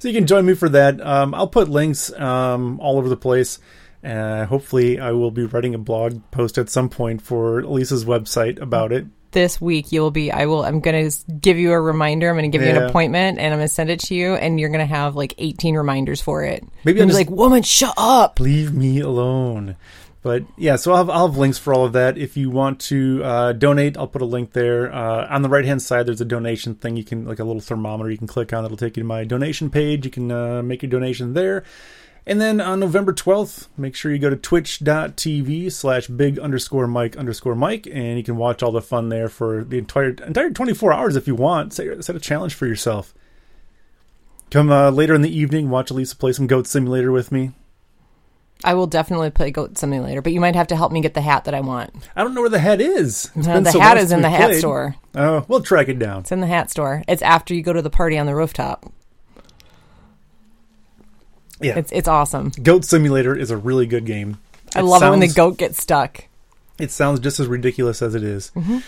So 0.00 0.08
you 0.08 0.14
can 0.14 0.26
join 0.26 0.44
me 0.44 0.54
for 0.54 0.68
that. 0.68 1.00
Um, 1.00 1.34
I'll 1.34 1.46
put 1.46 1.68
links 1.68 2.12
um, 2.12 2.80
all 2.80 2.98
over 2.98 3.08
the 3.08 3.16
place. 3.16 3.60
Uh, 4.02 4.44
hopefully, 4.46 4.98
I 4.98 5.12
will 5.12 5.30
be 5.30 5.44
writing 5.44 5.74
a 5.74 5.78
blog 5.78 6.20
post 6.32 6.58
at 6.58 6.68
some 6.68 6.88
point 6.88 7.22
for 7.22 7.62
Lisa's 7.62 8.04
website 8.04 8.60
about 8.60 8.90
it. 8.90 9.06
This 9.32 9.60
week 9.60 9.92
you'll 9.92 10.10
be 10.10 10.30
I 10.30 10.46
will 10.46 10.64
I'm 10.64 10.80
going 10.80 11.10
to 11.10 11.32
give 11.40 11.58
you 11.58 11.72
a 11.72 11.80
reminder. 11.80 12.28
I'm 12.28 12.36
going 12.36 12.50
to 12.50 12.56
give 12.56 12.64
you 12.66 12.72
an 12.74 12.82
appointment 12.88 13.38
and 13.38 13.52
I'm 13.52 13.58
going 13.58 13.68
to 13.68 13.74
send 13.74 13.90
it 13.90 14.00
to 14.00 14.14
you 14.14 14.34
and 14.34 14.60
you're 14.60 14.68
going 14.68 14.80
to 14.80 14.86
have 14.86 15.16
like 15.16 15.34
18 15.38 15.74
reminders 15.76 16.20
for 16.20 16.44
it. 16.44 16.64
Maybe 16.84 17.00
I'm 17.02 17.08
just- 17.08 17.18
like, 17.18 17.30
"Woman, 17.30 17.62
shut 17.62 17.94
up." 17.96 18.38
leave 18.40 18.72
me 18.72 19.00
alone. 19.00 19.76
But 20.22 20.44
yeah, 20.56 20.76
so 20.76 20.92
I'll 20.92 20.98
have, 20.98 21.10
I'll 21.10 21.26
have 21.26 21.36
links 21.36 21.58
for 21.58 21.74
all 21.74 21.84
of 21.84 21.94
that. 21.94 22.16
If 22.16 22.36
you 22.36 22.48
want 22.48 22.78
to 22.82 23.24
uh, 23.24 23.52
donate, 23.54 23.96
I'll 23.96 24.06
put 24.06 24.22
a 24.22 24.26
link 24.26 24.52
there. 24.52 24.92
Uh, 24.94 25.26
on 25.28 25.42
the 25.42 25.48
right 25.48 25.64
hand 25.64 25.82
side, 25.82 26.06
there's 26.06 26.20
a 26.20 26.24
donation 26.24 26.76
thing. 26.76 26.96
You 26.96 27.02
can, 27.02 27.26
like 27.26 27.40
a 27.40 27.44
little 27.44 27.60
thermometer, 27.60 28.08
you 28.08 28.18
can 28.18 28.28
click 28.28 28.52
on. 28.52 28.62
That'll 28.62 28.76
take 28.76 28.96
you 28.96 29.02
to 29.02 29.06
my 29.06 29.24
donation 29.24 29.68
page. 29.68 30.04
You 30.04 30.12
can 30.12 30.30
uh, 30.30 30.62
make 30.62 30.82
your 30.82 30.90
donation 30.90 31.34
there. 31.34 31.64
And 32.24 32.40
then 32.40 32.60
on 32.60 32.78
November 32.78 33.12
12th, 33.12 33.66
make 33.76 33.96
sure 33.96 34.12
you 34.12 34.18
go 34.18 34.30
to 34.30 34.36
twitch.tv 34.36 35.72
slash 35.72 36.06
big 36.06 36.38
underscore 36.38 36.86
Mike 36.86 37.16
underscore 37.16 37.56
Mike, 37.56 37.88
and 37.92 38.16
you 38.16 38.22
can 38.22 38.36
watch 38.36 38.62
all 38.62 38.70
the 38.70 38.80
fun 38.80 39.08
there 39.08 39.28
for 39.28 39.64
the 39.64 39.78
entire 39.78 40.10
entire 40.10 40.50
24 40.50 40.92
hours 40.92 41.16
if 41.16 41.26
you 41.26 41.34
want. 41.34 41.72
Set, 41.72 42.04
set 42.04 42.14
a 42.14 42.20
challenge 42.20 42.54
for 42.54 42.66
yourself. 42.66 43.12
Come 44.52 44.70
uh, 44.70 44.90
later 44.90 45.14
in 45.14 45.22
the 45.22 45.36
evening, 45.36 45.68
watch 45.70 45.90
Elisa 45.90 46.14
play 46.14 46.32
some 46.32 46.46
Goat 46.46 46.66
Simulator 46.66 47.10
with 47.10 47.32
me. 47.32 47.52
I 48.64 48.74
will 48.74 48.86
definitely 48.86 49.30
play 49.30 49.50
Goat 49.50 49.76
Simulator, 49.76 50.22
but 50.22 50.32
you 50.32 50.40
might 50.40 50.54
have 50.54 50.68
to 50.68 50.76
help 50.76 50.92
me 50.92 51.00
get 51.00 51.14
the 51.14 51.20
hat 51.20 51.44
that 51.46 51.54
I 51.54 51.60
want. 51.60 51.92
I 52.14 52.22
don't 52.22 52.34
know 52.34 52.42
where 52.42 52.50
the 52.50 52.60
hat 52.60 52.80
is. 52.80 53.30
It's 53.34 53.48
Uh, 53.48 53.58
the 53.60 53.72
so 53.72 53.80
hat 53.80 53.96
is 53.96 54.12
in 54.12 54.22
the 54.22 54.28
we 54.28 54.34
hat 54.34 54.54
store. 54.54 54.94
Oh, 55.16 55.44
we'll 55.48 55.62
track 55.62 55.88
it 55.88 55.98
down. 55.98 56.20
It's 56.20 56.30
in 56.30 56.40
the 56.40 56.46
hat 56.46 56.70
store. 56.70 57.02
It's 57.08 57.22
after 57.22 57.54
you 57.54 57.62
go 57.62 57.72
to 57.72 57.82
the 57.82 57.90
party 57.90 58.16
on 58.16 58.26
the 58.26 58.36
rooftop. 58.36 58.92
Yeah, 61.64 61.78
It's 61.78 61.92
it's 61.92 62.08
awesome. 62.08 62.50
Goat 62.62 62.84
Simulator 62.84 63.34
is 63.36 63.50
a 63.50 63.56
really 63.56 63.86
good 63.86 64.04
game. 64.06 64.38
I 64.74 64.80
love 64.80 65.02
it 65.02 65.10
when 65.10 65.20
the 65.20 65.28
goat 65.28 65.58
gets 65.58 65.82
stuck. 65.82 66.24
It 66.78 66.90
sounds 66.90 67.20
just 67.20 67.38
as 67.40 67.46
ridiculous 67.46 68.00
as 68.02 68.14
it 68.14 68.22
is. 68.22 68.50
Mm-hmm. 68.56 68.78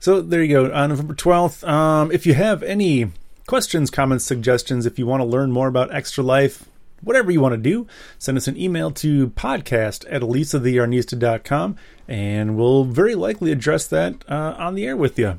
So 0.00 0.20
there 0.20 0.42
you 0.42 0.54
go. 0.68 0.72
On 0.72 0.88
November 0.90 1.14
twelfth. 1.14 1.62
Um, 1.64 2.10
if 2.10 2.26
you 2.26 2.34
have 2.34 2.62
any 2.62 3.10
questions, 3.46 3.90
comments, 3.90 4.24
suggestions, 4.24 4.86
if 4.86 4.98
you 4.98 5.06
want 5.06 5.20
to 5.20 5.24
learn 5.26 5.52
more 5.52 5.68
about 5.68 5.94
Extra 5.94 6.24
Life, 6.24 6.64
whatever 7.02 7.30
you 7.30 7.40
want 7.40 7.52
to 7.52 7.58
do, 7.60 7.86
send 8.18 8.38
us 8.38 8.48
an 8.48 8.56
email 8.56 8.90
to 8.92 9.28
podcast 9.30 10.06
at 10.10 10.22
elisatheyarnista.com 10.22 11.76
and 12.08 12.56
we'll 12.56 12.84
very 12.84 13.14
likely 13.14 13.52
address 13.52 13.86
that 13.88 14.14
uh, 14.28 14.54
on 14.58 14.74
the 14.74 14.86
air 14.86 14.96
with 14.96 15.18
you. 15.18 15.38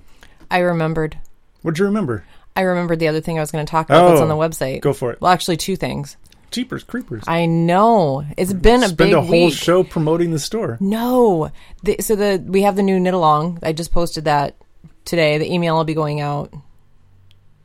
I 0.50 0.60
remembered. 0.60 1.18
What'd 1.62 1.80
you 1.80 1.86
remember? 1.86 2.24
I 2.56 2.62
remembered 2.62 3.00
the 3.00 3.08
other 3.08 3.22
thing 3.22 3.38
I 3.38 3.42
was 3.42 3.52
going 3.52 3.66
to 3.66 3.70
talk 3.70 3.88
about 3.90 4.10
that's 4.10 4.20
Oh, 4.22 4.24
on 4.24 4.30
the 4.30 4.36
website. 4.36 4.82
Go 4.82 4.94
for 4.94 5.12
it. 5.12 5.20
Well, 5.20 5.32
actually, 5.32 5.58
two 5.58 5.76
things. 5.76 6.16
Cheapers, 6.56 6.84
creepers. 6.86 7.24
I 7.28 7.46
know 7.48 8.26
it's 8.38 8.54
been 8.54 8.82
a 8.82 8.88
Spend 8.88 8.98
big 8.98 9.14
a 9.14 9.22
whole 9.22 9.46
week. 9.48 9.54
show 9.54 9.84
promoting 9.84 10.32
the 10.32 10.40
store. 10.40 10.78
No, 10.80 11.52
the, 11.84 11.98
so 12.00 12.16
the 12.16 12.42
we 12.48 12.62
have 12.62 12.76
the 12.78 12.84
new 12.84 12.98
knit 13.00 13.14
along. 13.14 13.60
I 13.62 13.74
just 13.74 13.92
posted 13.92 14.24
that 14.26 14.56
today. 15.04 15.38
The 15.38 15.52
email 15.54 15.76
will 15.76 15.84
be 15.84 15.94
going 15.94 16.22
out 16.22 16.54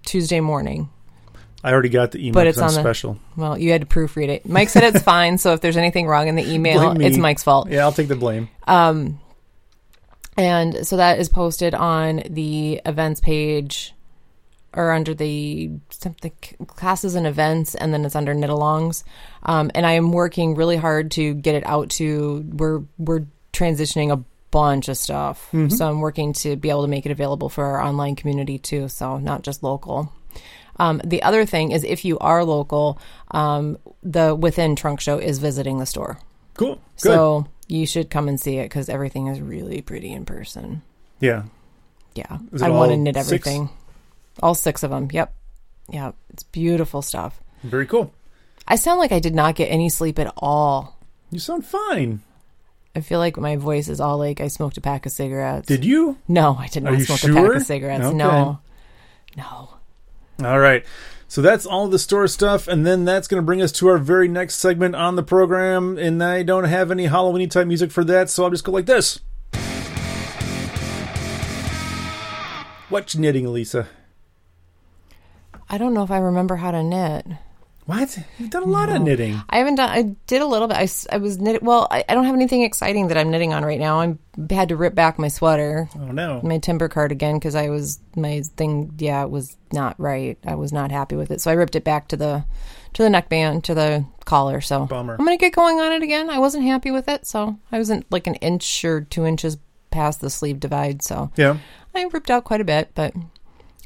Tuesday 0.05 0.41
morning. 0.41 0.89
I 1.63 1.73
already 1.73 1.89
got 1.91 2.11
the 2.11 2.19
email. 2.19 2.33
but 2.35 2.47
it's 2.49 2.59
on 2.59 2.75
the- 2.75 2.81
special. 2.81 3.19
Well, 3.37 3.57
you 3.59 3.71
had 3.71 3.83
to 3.83 3.87
proofread 3.87 4.29
it. 4.29 4.49
Mike 4.49 4.71
said 4.71 4.83
it's 4.83 5.05
fine. 5.05 5.39
So 5.39 5.53
if 5.53 5.61
there's 5.61 5.77
anything 5.77 6.07
wrong 6.07 6.27
in 6.29 6.35
the 6.35 6.51
email, 6.53 7.01
it's 7.01 7.17
Mike's 7.19 7.43
fault. 7.45 7.71
Yeah, 7.71 7.83
I'll 7.85 7.93
take 7.93 8.09
the 8.09 8.17
blame. 8.17 8.49
Um, 8.67 9.21
And 10.37 10.87
so 10.87 10.97
that 10.97 11.19
is 11.21 11.29
posted 11.29 11.75
on 11.75 12.23
the 12.31 12.81
events 12.87 13.21
page 13.21 13.95
or 14.75 14.93
under 14.93 15.15
the 15.15 15.71
something 15.91 16.33
classes 16.67 17.15
and 17.15 17.27
events 17.27 17.75
and 17.75 17.93
then 17.93 18.05
it's 18.05 18.15
under 18.15 18.35
knit 18.35 18.51
alongs. 18.51 19.03
Um, 19.43 19.71
and 19.75 19.85
I 19.85 19.93
am 19.93 20.13
working 20.13 20.55
really 20.55 20.77
hard 20.77 21.11
to 21.13 21.35
get 21.35 21.55
it 21.55 21.67
out 21.67 21.91
to 21.91 22.45
we're 22.53 22.83
we're 22.99 23.27
transitioning 23.53 24.13
a 24.13 24.23
bunch 24.51 24.89
of 24.89 24.97
stuff. 24.97 25.49
So 25.71 25.89
I'm 25.89 26.01
working 26.01 26.33
to 26.35 26.57
be 26.57 26.71
able 26.71 26.83
to 26.83 26.89
make 26.89 27.07
it 27.07 27.13
available 27.13 27.49
for 27.49 27.65
our 27.65 27.81
online 27.83 28.17
community 28.17 28.59
too, 28.59 28.89
so 28.89 29.19
not 29.19 29.43
just 29.43 29.63
local. 29.63 30.13
Um, 30.77 31.01
the 31.05 31.23
other 31.23 31.45
thing 31.45 31.73
is 31.73 31.85
if 31.85 32.05
you 32.05 32.19
are 32.21 32.43
local, 32.45 32.99
um, 33.33 33.79
the 34.03 34.35
Within 34.35 34.77
Trunk 34.77 35.01
Show 35.01 35.19
is 35.19 35.39
visiting 35.39 35.79
the 35.79 35.87
store. 35.87 36.19
Cool. 36.55 36.75
Good. 36.75 36.81
So 36.97 37.47
you 37.69 37.87
should 37.87 38.11
come 38.11 38.29
and 38.29 38.41
see 38.41 38.59
it 38.59 38.65
because 38.65 38.89
everything 38.89 39.27
is 39.27 39.41
really 39.41 39.83
pretty 39.83 40.13
in 40.13 40.25
person. 40.25 40.83
yeah. 41.21 41.45
yeah, 42.15 42.39
I 42.63 42.71
want 42.71 42.91
to 42.91 42.97
knit 42.97 43.17
six? 43.17 43.47
All 44.43 44.55
six 44.55 44.83
of 44.83 44.91
them. 44.91 45.09
Yep. 45.13 45.33
Yeah, 45.91 46.13
it's 46.33 46.43
beautiful 46.45 47.03
stuff. 47.03 47.41
Very 47.63 47.87
cool. 47.87 48.13
I 48.67 48.77
sound 48.77 48.99
like 49.01 49.13
I 49.13 49.19
did 49.19 49.35
not 49.35 49.55
get 49.57 49.67
any 49.67 49.89
sleep 49.89 50.19
at 50.19 50.33
all. 50.37 50.97
You 51.31 51.39
sound 51.39 51.65
fine. 51.67 52.23
I 52.95 53.01
feel 53.01 53.19
like 53.19 53.37
my 53.37 53.57
voice 53.57 53.89
is 53.89 54.01
all 54.01 54.19
like 54.19 54.41
I 54.41 54.49
smoked 54.49 54.77
a 54.77 54.81
pack 54.81 55.07
of 55.07 55.13
cigarettes. 55.13 55.67
Did 55.67 55.85
you? 55.85 56.19
no, 56.29 56.57
I 56.59 56.69
did 56.69 56.83
not 56.83 56.93
Are 56.93 56.97
you 56.97 57.05
smoke 57.05 57.19
a 57.19 57.27
sure? 57.27 57.35
pack 57.49 57.61
of 57.61 57.67
cigarettes. 57.67 58.05
Okay. 58.05 58.17
No. 58.17 58.59
No. 59.37 59.75
All 60.45 60.59
right. 60.59 60.85
So 61.29 61.43
that's 61.43 61.65
all 61.67 61.87
the 61.87 61.99
store 62.01 62.27
stuff, 62.27 62.67
and 62.67 62.85
then 62.85 63.05
that's 63.05 63.29
going 63.29 63.41
to 63.41 63.47
bring 63.47 63.63
us 63.63 63.71
to 63.73 63.87
our 63.89 63.99
very 63.99 64.27
next 64.27 64.57
segment 64.57 64.97
on 64.97 65.15
the 65.15 65.23
program. 65.23 65.97
And 65.99 66.23
I 66.25 66.43
don't 66.43 66.65
have 66.65 66.91
any 66.91 67.07
Halloween 67.07 67.49
type 67.49 67.69
music 67.69 67.93
for 67.93 68.03
that, 68.05 68.31
so 68.31 68.43
I'll 68.45 68.51
just 68.51 68.65
go 68.65 68.73
like 68.73 68.87
this. 68.87 69.21
What 72.89 73.15
you 73.15 73.21
knitting, 73.21 73.47
Elisa? 73.47 73.87
I 75.71 75.79
don't 75.79 75.95
know 75.95 76.03
if 76.03 76.11
I 76.11 76.19
remember 76.19 76.57
how 76.57 76.73
to 76.73 76.83
knit. 76.83 77.27
What? 77.87 78.19
You've 78.39 78.51
done 78.51 78.63
a 78.63 78.67
lot 78.67 78.89
of 78.89 79.03
knitting. 79.03 79.41
I 79.51 79.59
haven't 79.59 79.77
done. 79.77 79.89
I 79.89 80.15
did 80.29 80.43
a 80.43 80.47
little 80.47 80.69
bit. 80.69 80.77
I, 80.77 80.89
I 81.13 81.19
was 81.19 81.39
knitting. 81.39 81.65
Well, 81.65 81.89
I, 81.91 82.05
I 82.09 82.15
don't 82.15 82.25
have 82.25 82.37
anything 82.37 82.63
exciting 82.63 83.09
that 83.09 83.17
I'm 83.19 83.31
knitting 83.31 83.53
on 83.53 83.65
right 83.65 83.81
now. 83.81 84.01
I 84.01 84.17
had 84.55 84.69
to 84.69 84.77
rip 84.77 84.95
back 84.95 85.19
my 85.19 85.27
sweater, 85.29 85.89
Oh 85.97 86.13
no. 86.13 86.41
my 86.43 86.59
timber 86.59 86.89
cardigan, 86.89 87.39
because 87.39 87.55
I 87.57 87.69
was 87.69 87.99
my 88.15 88.43
thing. 88.57 88.95
Yeah, 88.99 89.23
it 89.25 89.31
was 89.31 89.57
not 89.73 89.99
right. 89.99 90.39
I 90.47 90.55
was 90.55 90.73
not 90.73 90.93
happy 90.93 91.17
with 91.17 91.31
it, 91.33 91.41
so 91.41 91.51
I 91.51 91.55
ripped 91.55 91.75
it 91.75 91.83
back 91.85 92.09
to 92.09 92.17
the 92.17 92.45
to 92.95 93.03
the 93.03 93.09
neckband 93.11 93.65
to 93.65 93.75
the 93.75 94.05
collar. 94.25 94.61
So 94.61 94.87
Bummer. 94.87 95.15
I'm 95.19 95.25
gonna 95.25 95.37
get 95.37 95.53
going 95.55 95.81
on 95.81 95.91
it 95.93 96.03
again. 96.03 96.31
I 96.31 96.39
wasn't 96.39 96.65
happy 96.65 96.91
with 96.93 97.09
it, 97.09 97.27
so 97.27 97.59
I 97.73 97.79
wasn't 97.79 98.07
like 98.13 98.27
an 98.29 98.37
inch 98.37 98.85
or 98.85 99.01
two 99.01 99.25
inches 99.27 99.57
past 99.91 100.21
the 100.21 100.31
sleeve 100.31 100.61
divide. 100.61 101.03
So 101.03 101.33
Yeah. 101.37 101.57
I 101.93 102.05
ripped 102.13 102.31
out 102.31 102.45
quite 102.45 102.61
a 102.61 102.65
bit, 102.65 102.91
but 102.95 103.15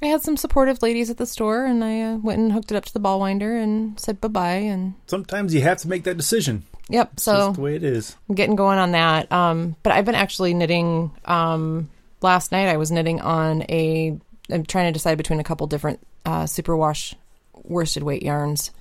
I 0.03 0.07
had 0.07 0.23
some 0.23 0.37
supportive 0.37 0.83
ladies 0.83 1.09
at 1.11 1.17
the 1.17 1.27
store, 1.27 1.65
and 1.65 1.83
I 1.85 2.01
uh, 2.03 2.17
went 2.17 2.39
and 2.41 2.53
hooked 2.53 2.71
it 2.73 2.77
up 2.77 2.85
to 2.87 2.93
the 2.93 2.99
ball 3.01 3.21
winder 3.21 3.57
and 3.57 3.99
said 3.99 4.21
bye 4.21 4.29
bye. 4.29 4.51
And 4.57 4.95
Sometimes 5.07 5.55
you 5.55 5.63
have 5.63 5.79
to 5.79 5.89
make 5.89 6.05
that 6.05 6.17
decision. 6.17 6.65
yep, 6.89 7.11
It's 7.15 7.23
so 7.23 7.53
the 7.53 7.61
way 7.61 7.77
it 7.77 7.85
is. 7.85 8.17
I'm 8.29 8.35
getting 8.35 8.57
going 8.57 8.79
on 8.79 8.93
that. 8.93 9.31
Um, 9.33 9.77
but 9.83 9.93
I've 9.93 10.05
been 10.05 10.15
actually 10.15 10.53
knitting. 10.53 11.11
Um, 11.25 11.89
last 12.21 12.53
night 12.53 12.69
I 12.69 12.77
was 12.77 12.91
knitting 12.91 13.21
on 13.21 13.63
a. 13.69 14.19
I'm 14.51 14.65
trying 14.67 14.87
to 14.89 14.93
decide 14.93 15.17
between 15.17 15.41
a 15.41 15.45
couple 15.45 15.67
different 15.67 16.01
uh, 16.27 16.43
superwash 16.45 17.15
worsted 17.63 18.03
weight 18.03 18.23
yarns. 18.23 18.73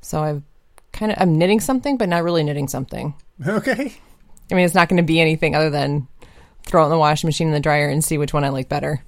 So 0.00 0.20
I've 0.22 0.42
kind 0.92 1.12
of 1.12 1.18
I'm 1.20 1.38
knitting 1.38 1.60
something, 1.60 1.96
but 1.96 2.08
not 2.08 2.24
really 2.24 2.42
knitting 2.42 2.68
something. 2.68 3.14
Okay. 3.46 3.92
I 4.50 4.54
mean, 4.54 4.64
it's 4.64 4.74
not 4.74 4.88
going 4.88 4.96
to 4.98 5.02
be 5.06 5.20
anything 5.20 5.54
other 5.54 5.70
than 5.70 6.08
throw 6.64 6.82
it 6.82 6.86
in 6.86 6.90
the 6.90 6.98
washing 6.98 7.28
machine 7.28 7.46
in 7.48 7.52
the 7.54 7.60
dryer 7.60 7.88
and 7.88 8.02
see 8.04 8.18
which 8.18 8.32
one 8.34 8.44
I 8.44 8.48
like 8.48 8.68
better. 8.68 9.02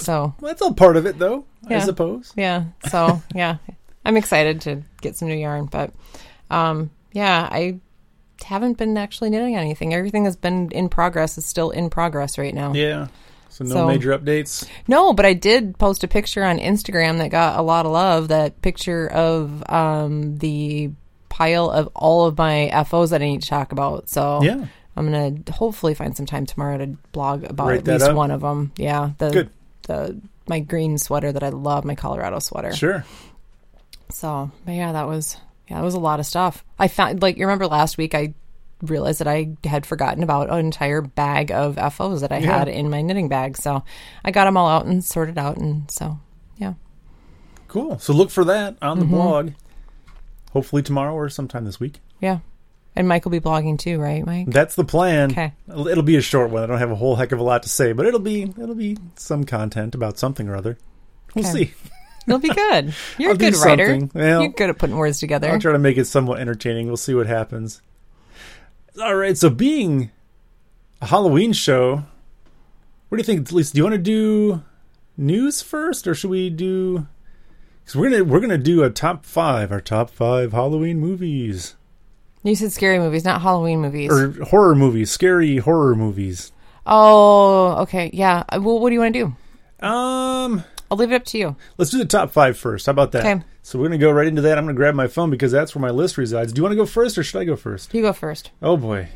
So 0.00 0.34
that's 0.40 0.62
all 0.62 0.74
part 0.74 0.96
of 0.96 1.06
it, 1.06 1.18
though. 1.18 1.44
I 1.68 1.80
suppose. 1.80 2.32
yeah, 2.36 2.64
so 2.90 3.20
yeah, 3.34 3.56
I'm 4.04 4.16
excited 4.16 4.60
to 4.62 4.82
get 5.00 5.16
some 5.16 5.28
new 5.28 5.34
yarn, 5.36 5.66
but 5.66 5.92
um, 6.50 6.90
yeah, 7.12 7.48
I 7.50 7.80
haven't 8.44 8.78
been 8.78 8.96
actually 8.96 9.30
knitting 9.30 9.56
anything. 9.56 9.92
Everything 9.92 10.24
that's 10.24 10.36
been 10.36 10.70
in 10.70 10.88
progress 10.88 11.36
is 11.38 11.44
still 11.46 11.70
in 11.70 11.90
progress 11.90 12.38
right 12.38 12.54
now. 12.54 12.72
Yeah. 12.72 13.08
So 13.50 13.64
no 13.64 13.70
So- 13.74 13.86
major 13.88 14.16
updates. 14.16 14.66
No, 14.86 15.12
but 15.12 15.26
I 15.26 15.32
did 15.34 15.76
post 15.78 16.04
a 16.04 16.08
picture 16.08 16.44
on 16.44 16.58
Instagram 16.58 17.18
that 17.18 17.30
got 17.30 17.58
a 17.58 17.62
lot 17.62 17.84
of 17.86 17.92
love. 17.92 18.28
That 18.28 18.62
picture 18.62 19.08
of 19.10 19.68
um, 19.70 20.36
the 20.38 20.90
pile 21.28 21.68
of 21.70 21.88
all 21.94 22.26
of 22.26 22.38
my 22.38 22.70
FOs 22.88 23.10
that 23.10 23.20
I 23.20 23.26
need 23.26 23.42
to 23.42 23.48
talk 23.48 23.72
about. 23.72 24.08
So 24.08 24.40
Yeah. 24.42 24.66
I'm 24.96 25.04
gonna 25.10 25.34
hopefully 25.52 25.94
find 25.94 26.16
some 26.16 26.26
time 26.26 26.46
tomorrow 26.46 26.78
to 26.78 26.86
blog 27.12 27.44
about 27.44 27.68
Write 27.68 27.88
at 27.88 28.00
least 28.00 28.12
one 28.14 28.30
of 28.30 28.40
them. 28.40 28.72
Yeah, 28.76 29.10
the 29.18 29.30
Good. 29.30 29.50
The 29.88 30.20
my 30.46 30.60
green 30.60 30.96
sweater 30.96 31.32
that 31.32 31.42
I 31.42 31.48
love, 31.48 31.84
my 31.84 31.96
Colorado 31.96 32.38
sweater. 32.38 32.72
Sure. 32.72 33.04
So, 34.10 34.50
but 34.64 34.72
yeah, 34.72 34.92
that 34.92 35.06
was 35.08 35.36
yeah, 35.68 35.76
that 35.78 35.84
was 35.84 35.94
a 35.94 36.00
lot 36.00 36.20
of 36.20 36.26
stuff. 36.26 36.64
I 36.78 36.88
found 36.88 37.20
like 37.20 37.36
you 37.36 37.44
remember 37.46 37.66
last 37.66 37.98
week 37.98 38.14
I 38.14 38.34
realized 38.80 39.18
that 39.20 39.26
I 39.28 39.56
had 39.64 39.84
forgotten 39.84 40.22
about 40.22 40.50
an 40.50 40.58
entire 40.60 41.02
bag 41.02 41.50
of 41.50 41.76
FOs 41.92 42.20
that 42.20 42.30
I 42.32 42.38
Yeah. 42.38 42.58
had 42.60 42.68
in 42.68 42.88
my 42.88 43.02
knitting 43.02 43.28
bag. 43.28 43.56
So 43.56 43.82
I 44.24 44.30
got 44.30 44.44
them 44.44 44.56
all 44.56 44.68
out 44.68 44.86
and 44.86 45.04
sorted 45.04 45.36
out, 45.36 45.56
and 45.56 45.90
so 45.90 46.18
yeah, 46.56 46.74
Cool. 47.66 47.98
So 47.98 48.12
look 48.14 48.30
for 48.30 48.44
that 48.44 48.76
on 48.80 48.98
the 49.00 49.04
Mhm. 49.04 49.10
blog. 49.10 49.50
Hopefully 50.52 50.82
tomorrow 50.82 51.12
or 51.12 51.28
sometime 51.28 51.64
this 51.64 51.78
week. 51.80 52.00
yeah. 52.20 52.38
And 52.98 53.06
Mike 53.06 53.24
will 53.24 53.30
be 53.30 53.38
blogging 53.38 53.78
too, 53.78 54.00
right, 54.00 54.26
Mike? 54.26 54.48
That's 54.50 54.74
the 54.74 54.84
plan. 54.84 55.30
Okay. 55.30 55.52
It'll 55.68 56.02
be 56.02 56.16
a 56.16 56.20
short 56.20 56.50
one. 56.50 56.64
I 56.64 56.66
don't 56.66 56.78
have 56.80 56.90
a 56.90 56.96
whole 56.96 57.14
heck 57.14 57.30
of 57.30 57.38
a 57.38 57.44
lot 57.44 57.62
to 57.62 57.68
say, 57.68 57.92
but 57.92 58.06
it'll 58.06 58.18
be 58.18 58.42
it'll 58.42 58.74
be 58.74 58.96
some 59.14 59.44
content 59.44 59.94
about 59.94 60.18
something 60.18 60.48
or 60.48 60.56
other. 60.56 60.76
We'll 61.34 61.46
Okay. 61.46 61.66
see. 61.66 61.74
It'll 62.26 62.40
be 62.40 62.48
good. 62.48 62.92
You're 63.18 63.30
I'll 63.30 63.36
a 63.36 63.38
good 63.38 63.54
writer. 63.54 64.00
Well, 64.12 64.42
You're 64.42 64.50
good 64.50 64.68
at 64.70 64.78
putting 64.78 64.96
words 64.96 65.20
together. 65.20 65.48
I'll 65.48 65.60
try 65.60 65.70
to 65.70 65.78
make 65.78 65.96
it 65.96 66.06
somewhat 66.06 66.40
entertaining. 66.40 66.88
We'll 66.88 66.96
see 66.96 67.14
what 67.14 67.28
happens. 67.28 67.80
All 69.00 69.14
right. 69.14 69.38
So 69.38 69.48
being 69.48 70.10
a 71.00 71.06
Halloween 71.06 71.52
show, 71.52 72.02
what 73.08 73.16
do 73.16 73.18
you 73.18 73.24
think, 73.24 73.52
Lisa? 73.52 73.74
Do 73.74 73.78
you 73.78 73.84
want 73.84 73.94
to 73.94 73.98
do 73.98 74.64
news 75.16 75.62
first, 75.62 76.08
or 76.08 76.16
should 76.16 76.30
we 76.30 76.50
do? 76.50 77.06
Because 77.84 77.94
we're 77.94 78.10
gonna 78.10 78.24
we're 78.24 78.40
gonna 78.40 78.58
do 78.58 78.82
a 78.82 78.90
top 78.90 79.24
five, 79.24 79.70
our 79.70 79.80
top 79.80 80.10
five 80.10 80.50
Halloween 80.52 80.98
movies 80.98 81.76
You 82.48 82.56
said 82.56 82.72
scary 82.72 82.98
movies, 82.98 83.24
not 83.24 83.42
Halloween 83.42 83.80
movies. 83.80 84.10
or 84.10 84.30
horror 84.44 84.74
movies, 84.74 85.10
scary 85.10 85.58
horror 85.58 85.94
movies. 85.94 86.52
oh, 86.86 87.82
okay. 87.82 88.10
Yeah. 88.12 88.44
Uh, 88.48 88.60
Well, 88.62 88.78
what 88.80 88.88
do 88.90 88.94
you 88.94 89.00
want 89.00 89.14
to 89.14 89.20
do? 89.80 89.86
Um, 89.86 90.64
I'll 90.90 90.96
leave 90.96 91.12
it 91.12 91.16
up 91.16 91.24
to 91.26 91.38
you. 91.38 91.56
let's 91.76 91.90
do 91.90 91.98
the 91.98 92.04
top 92.06 92.30
five 92.30 92.56
first. 92.56 92.86
How 92.86 92.90
about 92.92 93.12
that? 93.12 93.24
Okay. 93.24 93.44
So 93.62 93.78
we're 93.78 93.86
gonna 93.86 93.98
go 93.98 94.10
right 94.10 94.26
into 94.26 94.40
that. 94.42 94.56
I'm 94.56 94.64
gonna 94.64 94.74
grab 94.74 94.94
my 94.94 95.06
phone 95.06 95.28
because 95.30 95.52
that's 95.52 95.74
where 95.74 95.82
my 95.82 95.90
list 95.90 96.16
resides. 96.16 96.52
Do 96.52 96.58
you 96.60 96.62
want 96.62 96.72
to 96.72 96.76
go 96.76 96.86
first, 96.86 97.18
or 97.18 97.22
should 97.22 97.38
I 97.40 97.44
go 97.44 97.54
first? 97.54 97.92
You 97.92 98.00
go 98.02 98.12
first. 98.14 98.50
Oh 98.62 98.76
boy. 98.76 99.08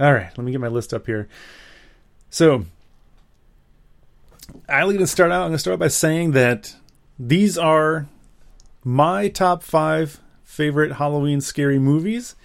All 0.00 0.12
right, 0.14 0.30
let 0.38 0.44
me 0.44 0.52
get 0.52 0.60
my 0.60 0.68
list 0.68 0.94
up 0.94 1.06
here. 1.06 1.28
So, 2.30 2.64
I'm 4.68 4.86
going 4.86 4.98
to 4.98 5.06
start 5.08 5.32
out. 5.32 5.42
I'm 5.42 5.48
going 5.48 5.52
to 5.54 5.58
start 5.58 5.72
out 5.74 5.80
by 5.80 5.88
saying 5.88 6.32
that 6.32 6.76
these 7.18 7.58
are 7.58 8.06
my 8.84 9.28
top 9.28 9.64
five 9.64 10.20
favorite 10.44 10.92
Halloween 10.92 11.40
scary 11.40 11.80
movies. 11.80 12.36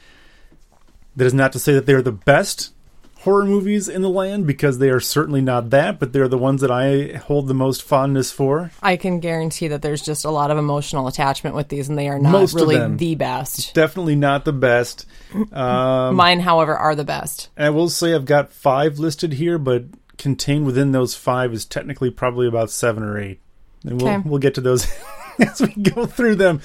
That 1.16 1.26
is 1.26 1.34
not 1.34 1.54
to 1.54 1.60
say 1.60 1.74
that 1.74 1.86
they're 1.86 2.02
the 2.02 2.12
best 2.12 2.72
horror 3.20 3.46
movies 3.46 3.88
in 3.88 4.02
the 4.02 4.10
land 4.10 4.46
because 4.46 4.80
they 4.80 4.90
are 4.90 5.00
certainly 5.00 5.40
not 5.42 5.70
that, 5.70 5.98
but 5.98 6.12
they're 6.12 6.28
the 6.28 6.38
ones 6.38 6.60
that 6.60 6.72
I 6.72 7.16
hold 7.18 7.48
the 7.48 7.54
most 7.54 7.82
fondness 7.82 8.32
for. 8.32 8.72
I 8.82 8.98
can 8.98 9.22
guarantee 9.22 9.70
that 9.70 9.82
there's 9.82 10.02
just 10.02 10.26
a 10.26 10.30
lot 10.30 10.52
of 10.52 10.58
emotional 10.58 11.08
attachment 11.08 11.56
with 11.56 11.70
these, 11.70 11.88
and 11.88 11.98
they 11.98 12.10
are 12.10 12.20
not 12.20 12.32
Most 12.34 12.54
really 12.54 12.96
the 12.98 13.16
best. 13.16 13.74
Definitely 13.74 14.16
not 14.18 14.44
the 14.44 14.52
best. 14.52 15.06
Um, 15.54 16.16
Mine, 16.16 16.42
however, 16.42 16.76
are 16.76 16.96
the 16.96 17.06
best. 17.06 17.50
And 17.56 17.68
I 17.68 17.70
will 17.70 17.90
say 17.90 18.14
I've 18.14 18.26
got 18.26 18.52
five 18.52 19.00
listed 19.00 19.34
here, 19.34 19.58
but 19.58 19.86
contained 20.18 20.66
within 20.66 20.92
those 20.92 21.16
five 21.16 21.54
is 21.54 21.64
technically 21.64 22.10
probably 22.12 22.48
about 22.48 22.72
seven 22.72 23.04
or 23.04 23.18
eight. 23.18 23.40
And 23.86 24.02
we'll 24.02 24.12
Okay. 24.12 24.30
we'll 24.30 24.40
get 24.40 24.56
to 24.56 24.62
those 24.62 24.86
as 25.40 25.62
we 25.62 25.74
go 25.82 26.06
through 26.06 26.36
them. 26.36 26.60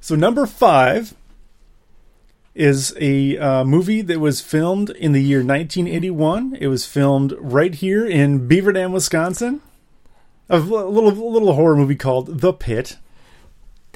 So 0.00 0.14
number 0.14 0.46
five 0.46 1.14
is 2.54 2.94
a 2.98 3.38
uh, 3.38 3.64
movie 3.64 4.02
that 4.02 4.20
was 4.20 4.40
filmed 4.40 4.90
in 4.90 5.12
the 5.12 5.22
year 5.22 5.38
1981. 5.38 6.56
It 6.60 6.66
was 6.66 6.86
filmed 6.86 7.34
right 7.38 7.74
here 7.74 8.06
in 8.06 8.48
Beaver 8.48 8.72
Dam, 8.72 8.92
Wisconsin. 8.92 9.60
A 10.48 10.58
little 10.58 11.12
little 11.12 11.54
horror 11.54 11.76
movie 11.76 11.94
called 11.94 12.40
The 12.40 12.52
Pit. 12.52 12.98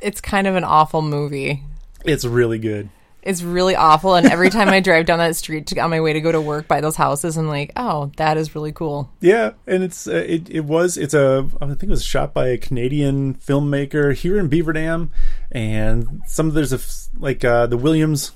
It's 0.00 0.20
kind 0.20 0.46
of 0.46 0.54
an 0.54 0.62
awful 0.62 1.02
movie. 1.02 1.64
It's 2.04 2.24
really 2.24 2.58
good. 2.58 2.90
It's 3.22 3.42
really 3.42 3.74
awful, 3.74 4.14
and 4.14 4.26
every 4.30 4.50
time 4.50 4.68
I 4.68 4.80
drive 4.80 5.06
down 5.06 5.18
that 5.18 5.34
street 5.34 5.66
to, 5.68 5.80
on 5.80 5.88
my 5.88 6.00
way 6.00 6.12
to 6.12 6.20
go 6.20 6.30
to 6.30 6.40
work 6.40 6.68
by 6.68 6.82
those 6.82 6.94
houses, 6.94 7.38
I'm 7.38 7.48
like, 7.48 7.72
"Oh, 7.74 8.12
that 8.18 8.36
is 8.36 8.54
really 8.54 8.70
cool." 8.70 9.10
Yeah, 9.20 9.52
and 9.66 9.82
it's 9.82 10.06
uh, 10.06 10.24
it 10.28 10.48
it 10.50 10.64
was 10.66 10.98
it's 10.98 11.14
a 11.14 11.48
I 11.60 11.66
think 11.68 11.84
it 11.84 11.88
was 11.88 12.04
shot 12.04 12.34
by 12.34 12.48
a 12.48 12.58
Canadian 12.58 13.34
filmmaker 13.34 14.14
here 14.14 14.38
in 14.38 14.48
Beaver 14.48 14.74
Dam, 14.74 15.10
and 15.50 16.20
some 16.26 16.50
there's 16.50 16.72
a 16.72 16.80
like 17.18 17.44
uh, 17.44 17.66
the 17.66 17.78
Williams 17.78 18.32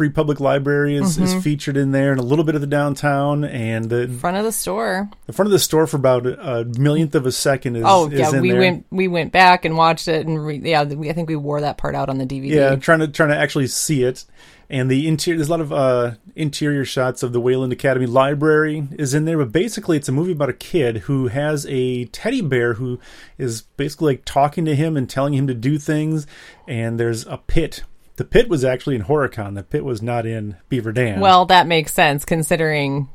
Free 0.00 0.08
Public 0.08 0.40
Library 0.40 0.96
is, 0.96 1.18
is 1.18 1.34
featured 1.44 1.76
in 1.76 1.92
there, 1.92 2.10
and 2.10 2.18
a 2.18 2.22
little 2.24 2.42
bit 2.42 2.54
of 2.54 2.62
the 2.62 2.66
downtown, 2.66 3.44
and 3.44 3.90
the 3.90 4.08
Front 4.08 4.38
of 4.38 4.44
the 4.44 4.50
store. 4.50 5.10
the 5.26 5.34
front 5.34 5.48
of 5.48 5.52
the 5.52 5.58
store 5.58 5.86
for 5.86 5.98
about 5.98 6.24
a 6.24 6.64
millionth 6.78 7.14
of 7.14 7.26
a 7.26 7.32
second 7.32 7.76
is 7.76 7.84
Oh 7.86 8.08
is 8.08 8.18
yeah, 8.18 8.30
in 8.34 8.40
we 8.40 8.52
there. 8.52 8.60
went 8.60 8.86
we 8.90 9.08
went 9.08 9.30
back 9.30 9.66
and 9.66 9.76
watched 9.76 10.08
it, 10.08 10.26
and 10.26 10.42
re- 10.42 10.56
yeah, 10.64 10.84
we, 10.84 11.10
I 11.10 11.12
think 11.12 11.28
we 11.28 11.36
wore 11.36 11.60
that 11.60 11.76
part 11.76 11.94
out 11.94 12.08
on 12.08 12.16
the 12.16 12.24
DVD. 12.24 12.48
Yeah, 12.48 12.76
trying 12.76 13.00
to 13.00 13.08
trying 13.08 13.28
to 13.28 13.36
actually 13.36 13.66
see 13.66 14.02
it, 14.02 14.24
and 14.70 14.90
the 14.90 15.06
interior. 15.06 15.36
There's 15.36 15.48
a 15.48 15.50
lot 15.50 15.60
of 15.60 15.70
uh, 15.70 16.12
interior 16.34 16.86
shots 16.86 17.22
of 17.22 17.34
the 17.34 17.40
Wayland 17.40 17.74
Academy 17.74 18.06
Library 18.06 18.88
is 18.92 19.12
in 19.12 19.26
there, 19.26 19.36
but 19.36 19.52
basically 19.52 19.98
it's 19.98 20.08
a 20.08 20.12
movie 20.12 20.32
about 20.32 20.48
a 20.48 20.54
kid 20.54 20.96
who 20.98 21.26
has 21.26 21.66
a 21.68 22.06
teddy 22.06 22.40
bear 22.40 22.72
who 22.72 22.98
is 23.36 23.60
basically 23.76 24.14
like 24.14 24.24
talking 24.24 24.64
to 24.64 24.74
him 24.74 24.96
and 24.96 25.10
telling 25.10 25.34
him 25.34 25.46
to 25.46 25.52
do 25.52 25.76
things. 25.76 26.26
And 26.66 26.98
there's 26.98 27.26
a 27.26 27.36
pit. 27.36 27.82
The 28.20 28.26
pit 28.26 28.50
was 28.50 28.66
actually 28.66 28.96
in 28.96 29.04
Horicon. 29.04 29.54
The 29.54 29.62
pit 29.62 29.82
was 29.82 30.02
not 30.02 30.26
in 30.26 30.58
Beaver 30.68 30.92
Dam. 30.92 31.20
Well, 31.20 31.46
that 31.46 31.66
makes 31.66 31.94
sense 31.94 32.26
considering 32.26 33.08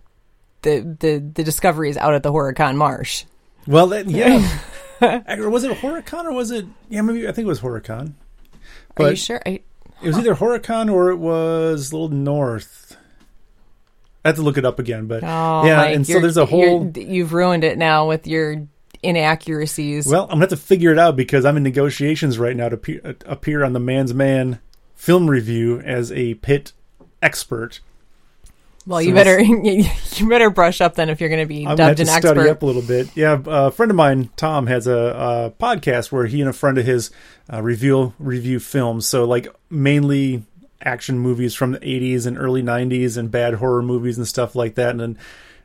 the 0.63 0.79
the 0.99 1.19
the 1.19 1.43
discovery 1.43 1.91
is 1.91 1.97
out 1.97 2.15
at 2.15 2.23
the 2.23 2.31
Horicon 2.31 2.75
Marsh. 2.75 3.25
Well, 3.67 3.85
that, 3.89 4.09
yeah. 4.09 4.61
Or 5.29 5.51
was 5.51 5.63
it 5.63 5.77
Horicon 5.77 6.25
or 6.25 6.33
was 6.33 6.49
it? 6.49 6.65
Yeah, 6.89 7.01
maybe 7.01 7.27
I 7.27 7.33
think 7.33 7.45
it 7.45 7.49
was 7.49 7.59
Horicon. 7.59 8.13
Are 8.97 9.11
you 9.11 9.15
sure? 9.15 9.39
I, 9.45 9.61
it 10.01 10.07
was 10.07 10.17
either 10.17 10.33
Horicon 10.33 10.91
or 10.91 11.11
it 11.11 11.17
was 11.17 11.91
a 11.91 11.95
little 11.95 12.09
north. 12.09 12.97
I 14.23 14.29
have 14.29 14.37
to 14.37 14.41
look 14.41 14.57
it 14.57 14.65
up 14.65 14.79
again, 14.79 15.05
but 15.05 15.23
oh, 15.23 15.65
yeah. 15.67 15.75
Mike, 15.75 15.95
and 15.97 16.07
so 16.07 16.19
there's 16.19 16.37
a 16.37 16.47
whole. 16.47 16.91
You've 16.95 17.33
ruined 17.33 17.63
it 17.63 17.77
now 17.77 18.07
with 18.07 18.25
your 18.25 18.65
inaccuracies. 19.03 20.07
Well, 20.07 20.23
I'm 20.23 20.29
gonna 20.29 20.41
have 20.41 20.49
to 20.49 20.57
figure 20.57 20.91
it 20.91 20.97
out 20.97 21.15
because 21.15 21.45
I'm 21.45 21.57
in 21.57 21.63
negotiations 21.63 22.39
right 22.39 22.55
now 22.55 22.69
to 22.69 22.75
appear, 22.75 23.01
uh, 23.05 23.13
appear 23.27 23.63
on 23.63 23.73
the 23.73 23.79
Man's 23.79 24.11
Man 24.11 24.61
film 25.05 25.29
review 25.29 25.79
as 25.81 26.11
a 26.11 26.33
pit 26.35 26.73
expert. 27.21 27.79
Well, 28.87 28.99
So 28.99 29.07
you 29.07 29.13
better 29.13 29.39
you 29.41 30.29
better 30.29 30.49
brush 30.49 30.81
up 30.81 30.95
then 30.95 31.09
if 31.09 31.19
you're 31.19 31.29
going 31.29 31.41
to 31.41 31.47
be 31.47 31.65
I'm 31.65 31.75
gonna 31.75 31.89
have 31.89 31.97
dubbed 31.97 32.07
to 32.09 32.13
an 32.13 32.21
study 32.21 32.39
expert. 32.39 32.51
up 32.51 32.61
a 32.63 32.65
little 32.65 32.81
bit. 32.81 33.15
Yeah, 33.15 33.39
a 33.45 33.71
friend 33.71 33.91
of 33.91 33.95
mine, 33.95 34.29
Tom, 34.35 34.65
has 34.67 34.87
a, 34.87 34.93
a 34.93 35.63
podcast 35.63 36.11
where 36.11 36.25
he 36.25 36.41
and 36.41 36.49
a 36.49 36.53
friend 36.53 36.77
of 36.77 36.85
his 36.85 37.11
uh, 37.51 37.61
review 37.61 38.13
review 38.17 38.59
films. 38.59 39.07
So 39.07 39.25
like 39.25 39.47
mainly 39.69 40.43
action 40.81 41.19
movies 41.19 41.53
from 41.53 41.73
the 41.73 41.79
80s 41.79 42.25
and 42.25 42.37
early 42.37 42.61
90s 42.63 43.15
and 43.17 43.29
bad 43.31 43.55
horror 43.55 43.81
movies 43.83 44.17
and 44.17 44.27
stuff 44.27 44.55
like 44.55 44.75
that. 44.75 44.91
And 44.91 44.99
then 44.99 45.17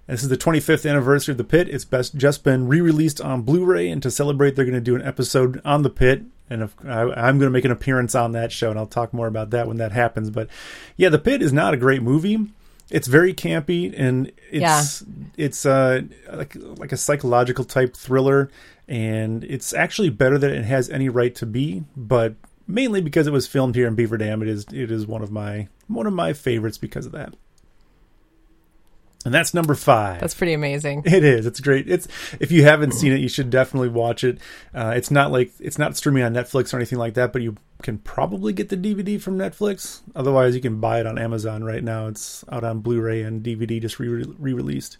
this 0.06 0.22
is 0.22 0.28
the 0.28 0.36
25th 0.36 0.88
anniversary 0.88 1.32
of 1.32 1.38
the 1.38 1.44
Pit. 1.44 1.68
It's 1.68 1.84
best 1.84 2.16
just 2.16 2.42
been 2.44 2.68
re-released 2.68 3.20
on 3.20 3.42
Blu-ray, 3.42 3.88
and 3.90 4.02
to 4.02 4.10
celebrate, 4.10 4.56
they're 4.56 4.64
going 4.64 4.74
to 4.74 4.80
do 4.80 4.96
an 4.96 5.02
episode 5.02 5.60
on 5.64 5.82
the 5.82 5.90
Pit. 5.90 6.22
And 6.50 6.62
if, 6.62 6.74
I, 6.84 7.02
I'm 7.02 7.38
going 7.38 7.48
to 7.48 7.50
make 7.50 7.64
an 7.64 7.70
appearance 7.70 8.14
on 8.14 8.32
that 8.32 8.50
show, 8.52 8.70
and 8.70 8.78
I'll 8.78 8.86
talk 8.86 9.14
more 9.14 9.28
about 9.28 9.50
that 9.50 9.68
when 9.68 9.76
that 9.78 9.92
happens. 9.92 10.30
But 10.30 10.48
yeah, 10.96 11.08
the 11.08 11.18
Pit 11.18 11.42
is 11.42 11.52
not 11.52 11.72
a 11.74 11.76
great 11.76 12.02
movie. 12.02 12.48
It's 12.90 13.06
very 13.06 13.32
campy, 13.32 13.94
and 13.96 14.32
it's 14.50 15.04
it's 15.36 15.64
uh 15.64 16.02
like 16.32 16.56
like 16.56 16.90
a 16.90 16.96
psychological 16.96 17.64
type 17.64 17.96
thriller, 17.96 18.50
and 18.88 19.44
it's 19.44 19.72
actually 19.72 20.10
better 20.10 20.38
than 20.38 20.50
it 20.50 20.64
has 20.64 20.90
any 20.90 21.08
right 21.08 21.32
to 21.36 21.46
be. 21.46 21.84
But 21.96 22.34
mainly 22.66 23.00
because 23.00 23.28
it 23.28 23.32
was 23.32 23.46
filmed 23.46 23.76
here 23.76 23.86
in 23.86 23.94
Beaver 23.94 24.18
Dam, 24.18 24.42
it 24.42 24.48
is 24.48 24.66
it 24.72 24.90
is 24.90 25.06
one 25.06 25.22
of 25.22 25.30
my 25.30 25.68
one 25.86 26.08
of 26.08 26.12
my 26.12 26.32
favorites 26.32 26.78
because 26.78 27.06
of 27.06 27.12
that. 27.12 27.34
And 29.24 29.34
that's 29.34 29.52
number 29.52 29.74
five. 29.74 30.20
That's 30.20 30.34
pretty 30.34 30.54
amazing. 30.54 31.02
It 31.04 31.24
is. 31.24 31.44
It's 31.44 31.60
great. 31.60 31.88
It's 31.90 32.08
if 32.38 32.50
you 32.50 32.64
haven't 32.64 32.92
seen 32.92 33.12
it, 33.12 33.20
you 33.20 33.28
should 33.28 33.50
definitely 33.50 33.90
watch 33.90 34.24
it. 34.24 34.38
Uh, 34.74 34.94
it's 34.96 35.10
not 35.10 35.30
like 35.30 35.52
it's 35.60 35.78
not 35.78 35.96
streaming 35.96 36.22
on 36.22 36.32
Netflix 36.32 36.72
or 36.72 36.78
anything 36.78 36.98
like 36.98 37.14
that, 37.14 37.32
but 37.32 37.42
you 37.42 37.56
can 37.82 37.98
probably 37.98 38.52
get 38.54 38.70
the 38.70 38.76
DVD 38.76 39.20
from 39.20 39.36
Netflix. 39.36 40.00
Otherwise, 40.16 40.54
you 40.54 40.62
can 40.62 40.80
buy 40.80 41.00
it 41.00 41.06
on 41.06 41.18
Amazon 41.18 41.64
right 41.64 41.84
now. 41.84 42.06
It's 42.06 42.44
out 42.50 42.64
on 42.64 42.80
Blu-ray 42.80 43.22
and 43.22 43.44
DVD, 43.44 43.80
just 43.80 43.98
re 43.98 44.24
released. 44.38 44.96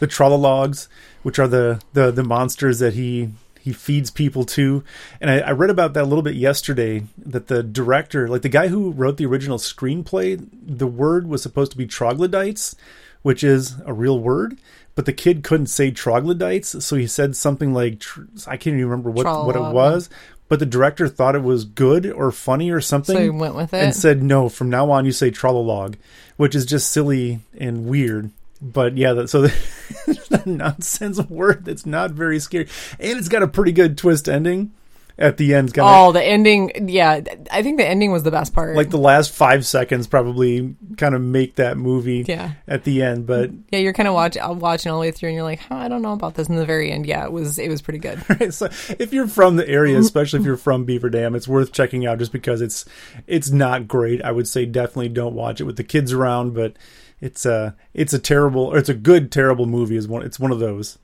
The 0.00 0.08
Trollologs, 0.08 0.88
which 1.22 1.38
are 1.38 1.46
the, 1.46 1.80
the 1.92 2.10
the 2.10 2.24
monsters 2.24 2.80
that 2.80 2.94
he 2.94 3.30
he 3.64 3.72
feeds 3.72 4.10
people 4.10 4.44
to, 4.44 4.84
and 5.22 5.30
I, 5.30 5.38
I 5.38 5.50
read 5.52 5.70
about 5.70 5.94
that 5.94 6.02
a 6.02 6.06
little 6.06 6.20
bit 6.22 6.34
yesterday. 6.34 7.04
That 7.16 7.46
the 7.46 7.62
director, 7.62 8.28
like 8.28 8.42
the 8.42 8.50
guy 8.50 8.68
who 8.68 8.90
wrote 8.90 9.16
the 9.16 9.24
original 9.24 9.56
screenplay, 9.56 10.46
the 10.52 10.86
word 10.86 11.26
was 11.26 11.42
supposed 11.42 11.72
to 11.72 11.78
be 11.78 11.86
troglodytes, 11.86 12.76
which 13.22 13.42
is 13.42 13.76
a 13.86 13.94
real 13.94 14.18
word, 14.20 14.58
but 14.94 15.06
the 15.06 15.14
kid 15.14 15.42
couldn't 15.42 15.68
say 15.68 15.90
troglodytes, 15.90 16.84
so 16.84 16.94
he 16.96 17.06
said 17.06 17.34
something 17.36 17.72
like 17.72 18.00
tr- 18.00 18.24
I 18.46 18.58
can't 18.58 18.74
even 18.76 18.84
remember 18.90 19.10
what 19.10 19.24
what 19.46 19.56
it 19.56 19.72
was. 19.72 20.10
But 20.46 20.58
the 20.58 20.66
director 20.66 21.08
thought 21.08 21.34
it 21.34 21.42
was 21.42 21.64
good 21.64 22.04
or 22.04 22.30
funny 22.30 22.70
or 22.70 22.82
something, 22.82 23.16
So 23.16 23.22
you 23.22 23.32
went 23.32 23.54
with 23.54 23.72
it. 23.72 23.82
and 23.82 23.96
said 23.96 24.22
no. 24.22 24.50
From 24.50 24.68
now 24.68 24.90
on, 24.90 25.06
you 25.06 25.10
say 25.12 25.30
trololog, 25.30 25.94
which 26.36 26.54
is 26.54 26.66
just 26.66 26.92
silly 26.92 27.40
and 27.58 27.86
weird. 27.86 28.30
But 28.64 28.96
yeah, 28.96 29.12
that, 29.12 29.28
so 29.28 29.44
a 30.30 30.48
nonsense 30.48 31.20
word 31.28 31.66
that's 31.66 31.84
not 31.84 32.12
very 32.12 32.38
scary, 32.38 32.68
and 32.98 33.18
it's 33.18 33.28
got 33.28 33.42
a 33.42 33.48
pretty 33.48 33.72
good 33.72 33.98
twist 33.98 34.26
ending 34.26 34.72
at 35.18 35.36
the 35.36 35.54
end. 35.54 35.74
Got 35.74 36.08
oh, 36.08 36.12
the 36.12 36.22
ending. 36.22 36.88
Yeah, 36.88 37.20
I 37.50 37.62
think 37.62 37.76
the 37.76 37.86
ending 37.86 38.10
was 38.10 38.22
the 38.22 38.30
best 38.30 38.54
part. 38.54 38.74
like 38.74 38.88
the 38.88 38.96
last 38.96 39.32
five 39.32 39.66
seconds 39.66 40.06
probably 40.06 40.74
kind 40.96 41.14
of 41.14 41.20
make 41.20 41.56
that 41.56 41.76
movie 41.76 42.24
yeah, 42.26 42.52
at 42.66 42.84
the 42.84 43.02
end. 43.02 43.26
But 43.26 43.50
yeah. 43.70 43.80
You're 43.80 43.92
kind 43.92 44.08
of 44.08 44.14
watch, 44.14 44.38
uh, 44.38 44.54
watching 44.56 44.90
all 44.90 44.98
the 44.98 45.02
way 45.02 45.10
through, 45.10 45.28
and 45.28 45.36
you're 45.36 45.44
like, 45.44 45.60
huh, 45.60 45.76
I 45.76 45.88
don't 45.88 46.00
know 46.00 46.14
about 46.14 46.34
this. 46.34 46.48
In 46.48 46.56
the 46.56 46.64
very 46.64 46.90
end, 46.90 47.04
yeah, 47.04 47.24
it 47.24 47.32
was 47.32 47.58
it 47.58 47.68
was 47.68 47.82
pretty 47.82 47.98
good. 47.98 48.24
right, 48.40 48.52
so 48.52 48.66
if 48.98 49.12
you're 49.12 49.28
from 49.28 49.56
the 49.56 49.68
area, 49.68 49.98
especially 49.98 50.40
if 50.40 50.46
you're 50.46 50.56
from 50.56 50.86
Beaver 50.86 51.10
Dam, 51.10 51.34
it's 51.34 51.46
worth 51.46 51.72
checking 51.72 52.06
out 52.06 52.18
just 52.18 52.32
because 52.32 52.62
it's 52.62 52.86
it's 53.26 53.50
not 53.50 53.86
great. 53.86 54.22
I 54.22 54.32
would 54.32 54.48
say 54.48 54.64
definitely 54.64 55.10
don't 55.10 55.34
watch 55.34 55.60
it 55.60 55.64
with 55.64 55.76
the 55.76 55.84
kids 55.84 56.14
around, 56.14 56.54
but 56.54 56.76
it's 57.24 57.46
a 57.46 57.74
it's 57.94 58.12
a 58.12 58.18
terrible 58.18 58.64
or 58.64 58.78
it's 58.78 58.88
a 58.90 58.94
good 58.94 59.32
terrible 59.32 59.66
movie. 59.66 59.96
Is 59.96 60.06
one 60.06 60.22
it's 60.24 60.38
one 60.38 60.52
of 60.52 60.58
those. 60.58 60.98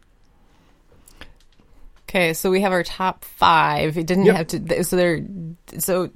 Okay, 2.09 2.35
so 2.35 2.51
we 2.51 2.61
have 2.61 2.73
our 2.73 2.83
top 2.83 3.25
five. 3.25 3.97
It 3.97 4.07
didn't 4.07 4.27
Yep. 4.27 4.37
have 4.37 4.47
to. 4.49 4.85
So 4.85 4.97
they're 4.97 5.25
so 5.79 6.11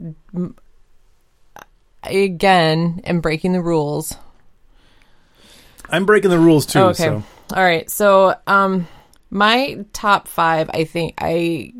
I, 2.02 2.10
again 2.10 3.00
am 3.04 3.20
breaking 3.20 3.52
the 3.52 3.62
rules. 3.62 4.14
I'm 5.88 6.04
breaking 6.06 6.30
the 6.30 6.38
rules 6.38 6.66
too. 6.66 6.80
Oh, 6.80 6.88
okay. 6.88 7.04
So 7.04 7.22
All 7.54 7.62
right. 7.62 7.88
So, 7.90 8.34
um, 8.46 8.86
my 9.30 9.84
top 9.92 10.28
five, 10.28 10.70
I 10.72 10.84
think 10.84 11.14
I, 11.18 11.72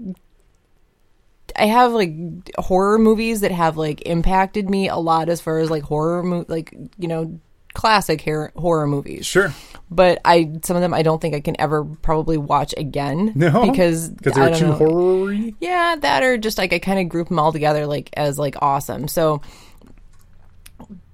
I 1.57 1.67
have 1.67 1.93
like 1.93 2.13
horror 2.59 2.99
movies 2.99 3.41
that 3.41 3.51
have 3.51 3.77
like 3.77 4.03
impacted 4.07 4.69
me 4.69 4.89
a 4.89 4.97
lot 4.97 5.29
as 5.29 5.41
far 5.41 5.59
as 5.59 5.71
like 5.71 5.83
horror, 5.85 6.23
mo- 6.23 6.45
like 6.49 6.75
you 6.99 7.09
know, 7.09 7.41
classic 7.75 8.21
hair- 8.21 8.53
horror 8.57 8.87
movies. 8.87 9.27
sure, 9.27 9.53
But 9.91 10.21
I, 10.25 10.51
some 10.63 10.77
of 10.77 10.81
them, 10.83 10.95
I 10.95 11.03
don't 11.03 11.21
think 11.21 11.35
I 11.35 11.41
can 11.41 11.61
ever 11.61 11.85
probably 11.85 12.39
watch 12.39 12.73
again. 12.77 13.33
No? 13.35 13.69
because 13.71 14.09
because 14.09 14.35
they're 14.35 14.55
too 14.55 14.73
horror-y. 14.73 15.53
Yeah, 15.61 15.97
that 16.01 16.23
or 16.23 16.39
just 16.39 16.57
like 16.57 16.73
I 16.73 16.79
kind 16.79 17.01
of 17.01 17.09
group 17.09 17.29
them 17.29 17.39
all 17.39 17.53
together 17.53 17.87
like 17.87 18.11
as 18.17 18.39
like 18.39 18.57
awesome. 18.63 19.09
So 19.09 19.43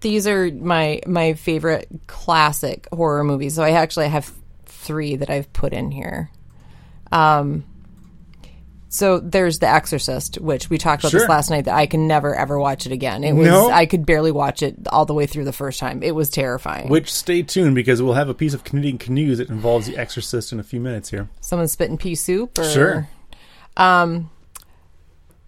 these 0.00 0.26
are 0.26 0.50
my 0.50 1.00
my 1.06 1.34
favorite 1.34 1.88
classic 2.06 2.86
horror 2.92 3.24
movies. 3.24 3.54
So 3.54 3.62
I 3.62 3.72
actually 3.72 4.08
have 4.08 4.32
three 4.66 5.16
that 5.16 5.30
I've 5.30 5.52
put 5.52 5.72
in 5.72 5.90
here. 5.90 6.30
Um 7.12 7.64
so 8.92 9.20
there's 9.20 9.60
The 9.60 9.68
Exorcist, 9.68 10.38
which 10.40 10.68
we 10.68 10.76
talked 10.76 11.02
about 11.02 11.12
Sure. 11.12 11.20
this 11.20 11.28
last 11.28 11.48
night 11.48 11.64
that 11.66 11.74
I 11.76 11.86
can 11.86 12.06
never 12.08 12.34
ever 12.34 12.58
watch 12.58 12.84
it 12.86 12.92
again. 12.92 13.22
It 13.24 13.32
was 13.32 13.46
No? 13.46 13.70
I 13.70 13.86
could 13.86 14.04
barely 14.04 14.32
watch 14.32 14.62
it 14.62 14.74
all 14.88 15.06
the 15.06 15.14
way 15.14 15.26
through 15.26 15.44
the 15.44 15.52
first 15.52 15.78
time. 15.80 16.02
It 16.02 16.14
was 16.14 16.28
terrifying. 16.28 16.88
Which 16.88 17.10
stay 17.12 17.42
tuned 17.42 17.74
because 17.76 18.02
we'll 18.02 18.14
have 18.14 18.28
a 18.28 18.34
piece 18.34 18.52
of 18.52 18.64
Canadian 18.64 18.98
canoes 18.98 19.38
that 19.38 19.48
involves 19.48 19.86
the 19.86 19.96
Exorcist 19.96 20.52
in 20.52 20.58
a 20.60 20.64
few 20.64 20.80
minutes 20.80 21.08
here. 21.10 21.28
Someone 21.40 21.68
spitting 21.68 21.96
pea 21.98 22.16
soup 22.16 22.58
or 22.58 22.64
Sure. 22.64 23.08
Um 23.76 24.28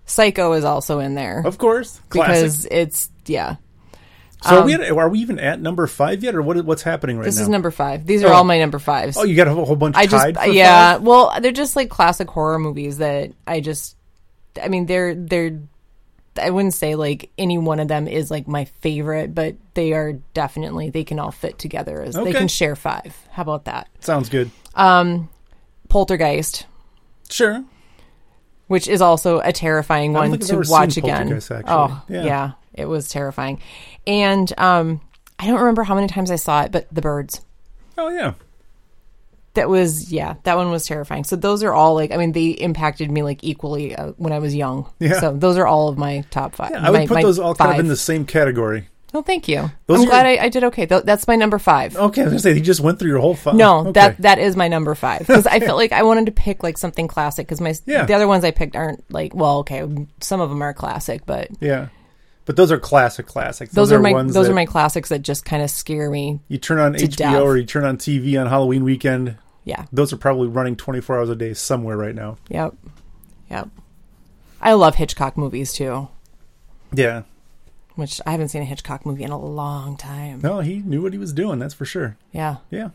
Psycho 0.07 0.53
is 0.53 0.65
also 0.65 0.99
in 0.99 1.15
there 1.15 1.43
Of 1.45 1.59
course, 1.59 2.01
classic. 2.11 2.35
because 2.35 2.65
it's 2.71 3.11
yeah. 3.27 3.57
So 4.43 4.57
are 4.57 4.59
um, 4.61 4.67
we 4.67 4.75
at, 4.75 4.91
are 4.91 5.09
we 5.09 5.19
even 5.21 5.39
at 5.39 5.61
number 5.61 5.87
five 5.87 6.23
yet, 6.23 6.35
or 6.35 6.43
what? 6.43 6.63
What's 6.65 6.83
happening 6.83 7.17
right 7.19 7.25
This 7.25 7.37
now? 7.37 7.41
This 7.41 7.47
is 7.47 7.49
number 7.49 7.71
five. 7.71 8.07
These 8.07 8.23
are 8.25 8.29
Oh. 8.29 8.33
all 8.35 8.45
my 8.45 8.59
number 8.59 8.79
fives. 8.79 9.17
oh, 9.17 9.25
you 9.25 9.37
got 9.37 9.49
a 9.49 9.55
whole 9.55 9.77
bunch 9.77 9.97
I 9.97 10.07
just 10.07 10.37
yeah. 10.53 10.95
five? 10.95 11.03
Well, 11.03 11.33
they're 11.41 11.53
just 11.53 11.77
like 11.77 11.89
classic 11.91 12.29
horror 12.29 12.59
movies 12.59 12.99
that 12.99 13.33
I 13.47 13.61
just. 13.61 13.97
I 14.63 14.69
mean, 14.69 14.87
they're 14.87 15.15
they're. 15.15 15.61
I 16.41 16.49
wouldn't 16.51 16.73
say 16.75 16.95
like 16.95 17.31
any 17.37 17.59
one 17.59 17.79
of 17.79 17.89
them 17.89 18.09
is 18.09 18.31
like 18.31 18.49
my 18.49 18.65
favorite, 18.65 19.35
but 19.35 19.57
they 19.75 19.93
are 19.93 20.15
definitely 20.35 20.89
they 20.91 21.05
can 21.05 21.19
all 21.19 21.31
fit 21.31 21.59
together 21.59 22.01
as 22.03 22.15
they 22.15 22.33
can 22.33 22.49
share 22.49 22.75
five. 22.75 23.15
How 23.31 23.43
about 23.43 23.67
that? 23.67 23.89
Sounds 24.01 24.29
good. 24.31 24.51
Um, 24.75 25.29
Poltergeist, 25.91 26.65
Sure. 27.29 27.63
which 28.67 28.89
is 28.89 29.03
also 29.03 29.41
a 29.41 29.53
terrifying 29.53 30.15
one 30.15 30.39
to 30.39 30.63
watch 30.69 30.97
again. 30.97 31.39
Oh 31.67 32.03
Yeah. 32.09 32.25
yeah. 32.25 32.51
It 32.75 32.87
was 32.87 33.09
terrifying, 33.09 33.61
and 34.07 34.53
um, 34.59 35.01
I 35.39 35.47
don't 35.47 35.59
remember 35.61 35.83
how 35.83 35.95
many 35.95 36.07
times 36.09 36.31
I 36.31 36.37
saw 36.37 36.63
it, 36.63 36.73
but 36.73 36.87
The 36.93 37.01
Birds. 37.03 37.41
Oh 37.99 38.09
yeah. 38.09 38.35
that 39.55 39.69
was 39.69 40.11
yeah 40.11 40.37
that 40.45 40.57
one 40.57 40.71
was 40.71 40.87
terrifying 40.87 41.25
so 41.25 41.37
those 41.37 41.63
are 41.63 41.75
all 41.75 41.95
like 41.95 42.11
i 42.11 42.17
mean 42.17 42.33
they 42.33 42.49
impacted 42.53 43.11
me 43.11 43.23
like 43.23 43.45
equally 43.45 43.95
uh, 43.95 44.13
when 44.17 44.33
i 44.33 44.39
was 44.39 44.55
young 44.55 44.91
Yeah. 44.99 45.21
so 45.21 45.37
those 45.37 45.59
are 45.59 45.67
all 45.67 45.89
of 45.89 45.99
my 45.99 46.25
top 46.31 46.55
five 46.55 46.71
Yeah, 46.71 46.87
I 46.87 46.91
would 46.91 47.01
my- 47.01 47.07
put 47.07 47.15
my 47.17 47.23
those 47.23 47.39
all 47.39 47.55
kind 47.55 47.73
of 47.75 47.79
in 47.81 47.89
the 47.89 47.97
same 47.97 48.25
category. 48.25 48.89
oh 49.13 49.21
thank 49.21 49.49
you 49.49 49.71
Those 49.89 49.99
i'm 50.01 50.05
are- 50.05 50.11
glad 50.11 50.25
I, 50.27 50.45
I 50.45 50.49
did 50.49 50.65
okay 50.65 50.87
Th- 50.87 51.03
that's 51.05 51.29
my 51.29 51.37
number 51.37 51.59
five 51.59 51.95
Okay, 51.97 52.23
I 52.23 52.25
was 52.25 52.33
gonna 52.33 52.41
say 52.41 52.55
he 52.55 52.63
just 52.63 52.81
went 52.81 52.99
through 52.99 53.11
your 53.11 53.19
whole 53.19 53.35
five. 53.35 53.55
no 53.55 53.81
okay. 53.81 53.93
that 53.93 54.23
that 54.23 54.39
is 54.39 54.57
my 54.57 54.69
number 54.69 54.95
five 54.95 55.19
because 55.21 55.47
i 55.47 55.61
felt 55.61 55.77
like 55.77 55.93
i 55.93 56.03
wanted 56.03 56.25
to 56.27 56.33
pick 56.33 56.63
like 56.63 56.79
something 56.79 57.07
classic 57.07 57.47
because 57.47 57.61
my 57.61 57.75
Yeah. 57.85 58.07
the 58.07 58.15
other 58.15 58.27
ones 58.27 58.45
i 58.45 58.53
picked 58.53 58.75
aren't 58.75 59.05
like 59.13 59.35
well 59.35 59.59
okay 59.59 59.87
some 60.23 60.41
of 60.41 60.49
them 60.49 60.63
are 60.63 60.73
classic 60.73 61.27
but 61.27 61.49
yeah, 61.61 61.89
but 62.45 62.57
those 62.57 62.73
are 62.73 62.79
classic 62.79 63.27
classics. 63.27 63.73
those, 63.73 63.93
are, 63.93 63.99
my 64.01 64.13
ones 64.13 64.35
those 64.35 64.49
are 64.49 64.55
my 64.55 64.67
classics 64.67 65.09
that 65.11 65.23
just 65.23 65.45
kind 65.45 65.63
of 65.63 65.71
scare 65.71 66.11
me 66.11 66.41
You 66.49 66.59
turn 66.59 66.79
on 66.79 66.95
HBO 66.95 67.17
death. 67.17 67.43
or 67.43 67.57
you 67.57 67.65
turn 67.65 67.85
on 67.85 67.97
TV 67.99 68.41
on 68.41 68.47
Halloween 68.49 68.85
weekend. 68.85 69.37
yeah 69.65 69.87
Those 69.93 70.13
are 70.13 70.17
probably 70.17 70.49
running 70.49 70.77
twenty 70.77 71.01
four 71.01 71.19
hours 71.19 71.31
a 71.31 71.37
day 71.37 71.55
somewhere 71.55 71.97
right 71.97 72.15
now. 72.15 72.37
yep 72.49 72.75
yep 73.51 73.69
i 74.61 74.73
love 74.73 74.95
hitchcock 74.97 75.37
movies 75.37 75.73
too 75.73 76.09
Yeah. 76.93 77.23
which 77.97 78.21
i 78.27 78.31
haven't 78.33 78.49
seen 78.49 78.63
a 78.63 78.65
hitchcock 78.67 79.05
movie 79.07 79.25
in 79.25 79.31
a 79.31 79.39
long 79.39 79.97
time 79.97 80.41
No, 80.43 80.61
he 80.61 80.79
knew 80.79 81.03
what 81.03 81.13
he 81.13 81.19
was 81.19 81.33
doing. 81.33 81.59
That's 81.59 81.75
for 81.75 81.85
sure. 81.85 82.17
yeah 82.33 82.57
Yeah. 82.71 82.91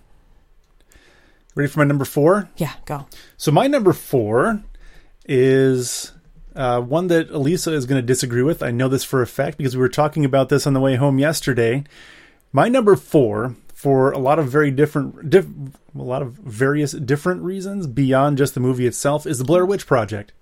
Ready 1.56 1.70
for 1.72 1.80
my 1.80 1.86
number 1.86 2.06
four? 2.06 2.50
Yeah, 2.58 2.74
go. 2.86 3.08
So 3.36 3.52
my 3.52 3.66
number 3.66 3.92
four 3.92 4.62
is 5.26 6.12
uh, 6.58 6.82
one 6.82 7.08
that 7.08 7.30
Elisa 7.30 7.72
is 7.72 7.86
going 7.86 8.02
to 8.02 8.06
disagree 8.06 8.42
with. 8.42 8.64
I 8.64 8.72
know 8.72 8.90
this 8.90 9.04
for 9.04 9.22
a 9.22 9.28
fact 9.28 9.58
because 9.58 9.76
we 9.76 9.82
were 9.82 9.90
talking 9.90 10.26
about 10.26 10.50
this 10.50 10.66
on 10.66 10.74
the 10.74 10.80
way 10.80 10.96
home 10.96 11.20
yesterday. 11.20 11.84
My 12.52 12.68
number 12.68 12.96
four, 12.96 13.56
for 13.74 14.12
a 14.12 14.18
lot 14.18 14.40
of 14.40 14.48
very 14.48 14.72
different, 14.72 15.30
diff, 15.30 15.46
a 15.96 16.02
lot 16.02 16.22
of 16.22 16.34
various 16.34 16.94
different 16.94 17.44
reasons 17.44 17.86
beyond 17.86 18.38
just 18.38 18.56
the 18.56 18.60
movie 18.60 18.88
itself, 18.88 19.28
is 19.28 19.38
the 19.38 19.46
Blair 19.46 19.66
Witch 19.66 19.86
Project. 19.86 20.34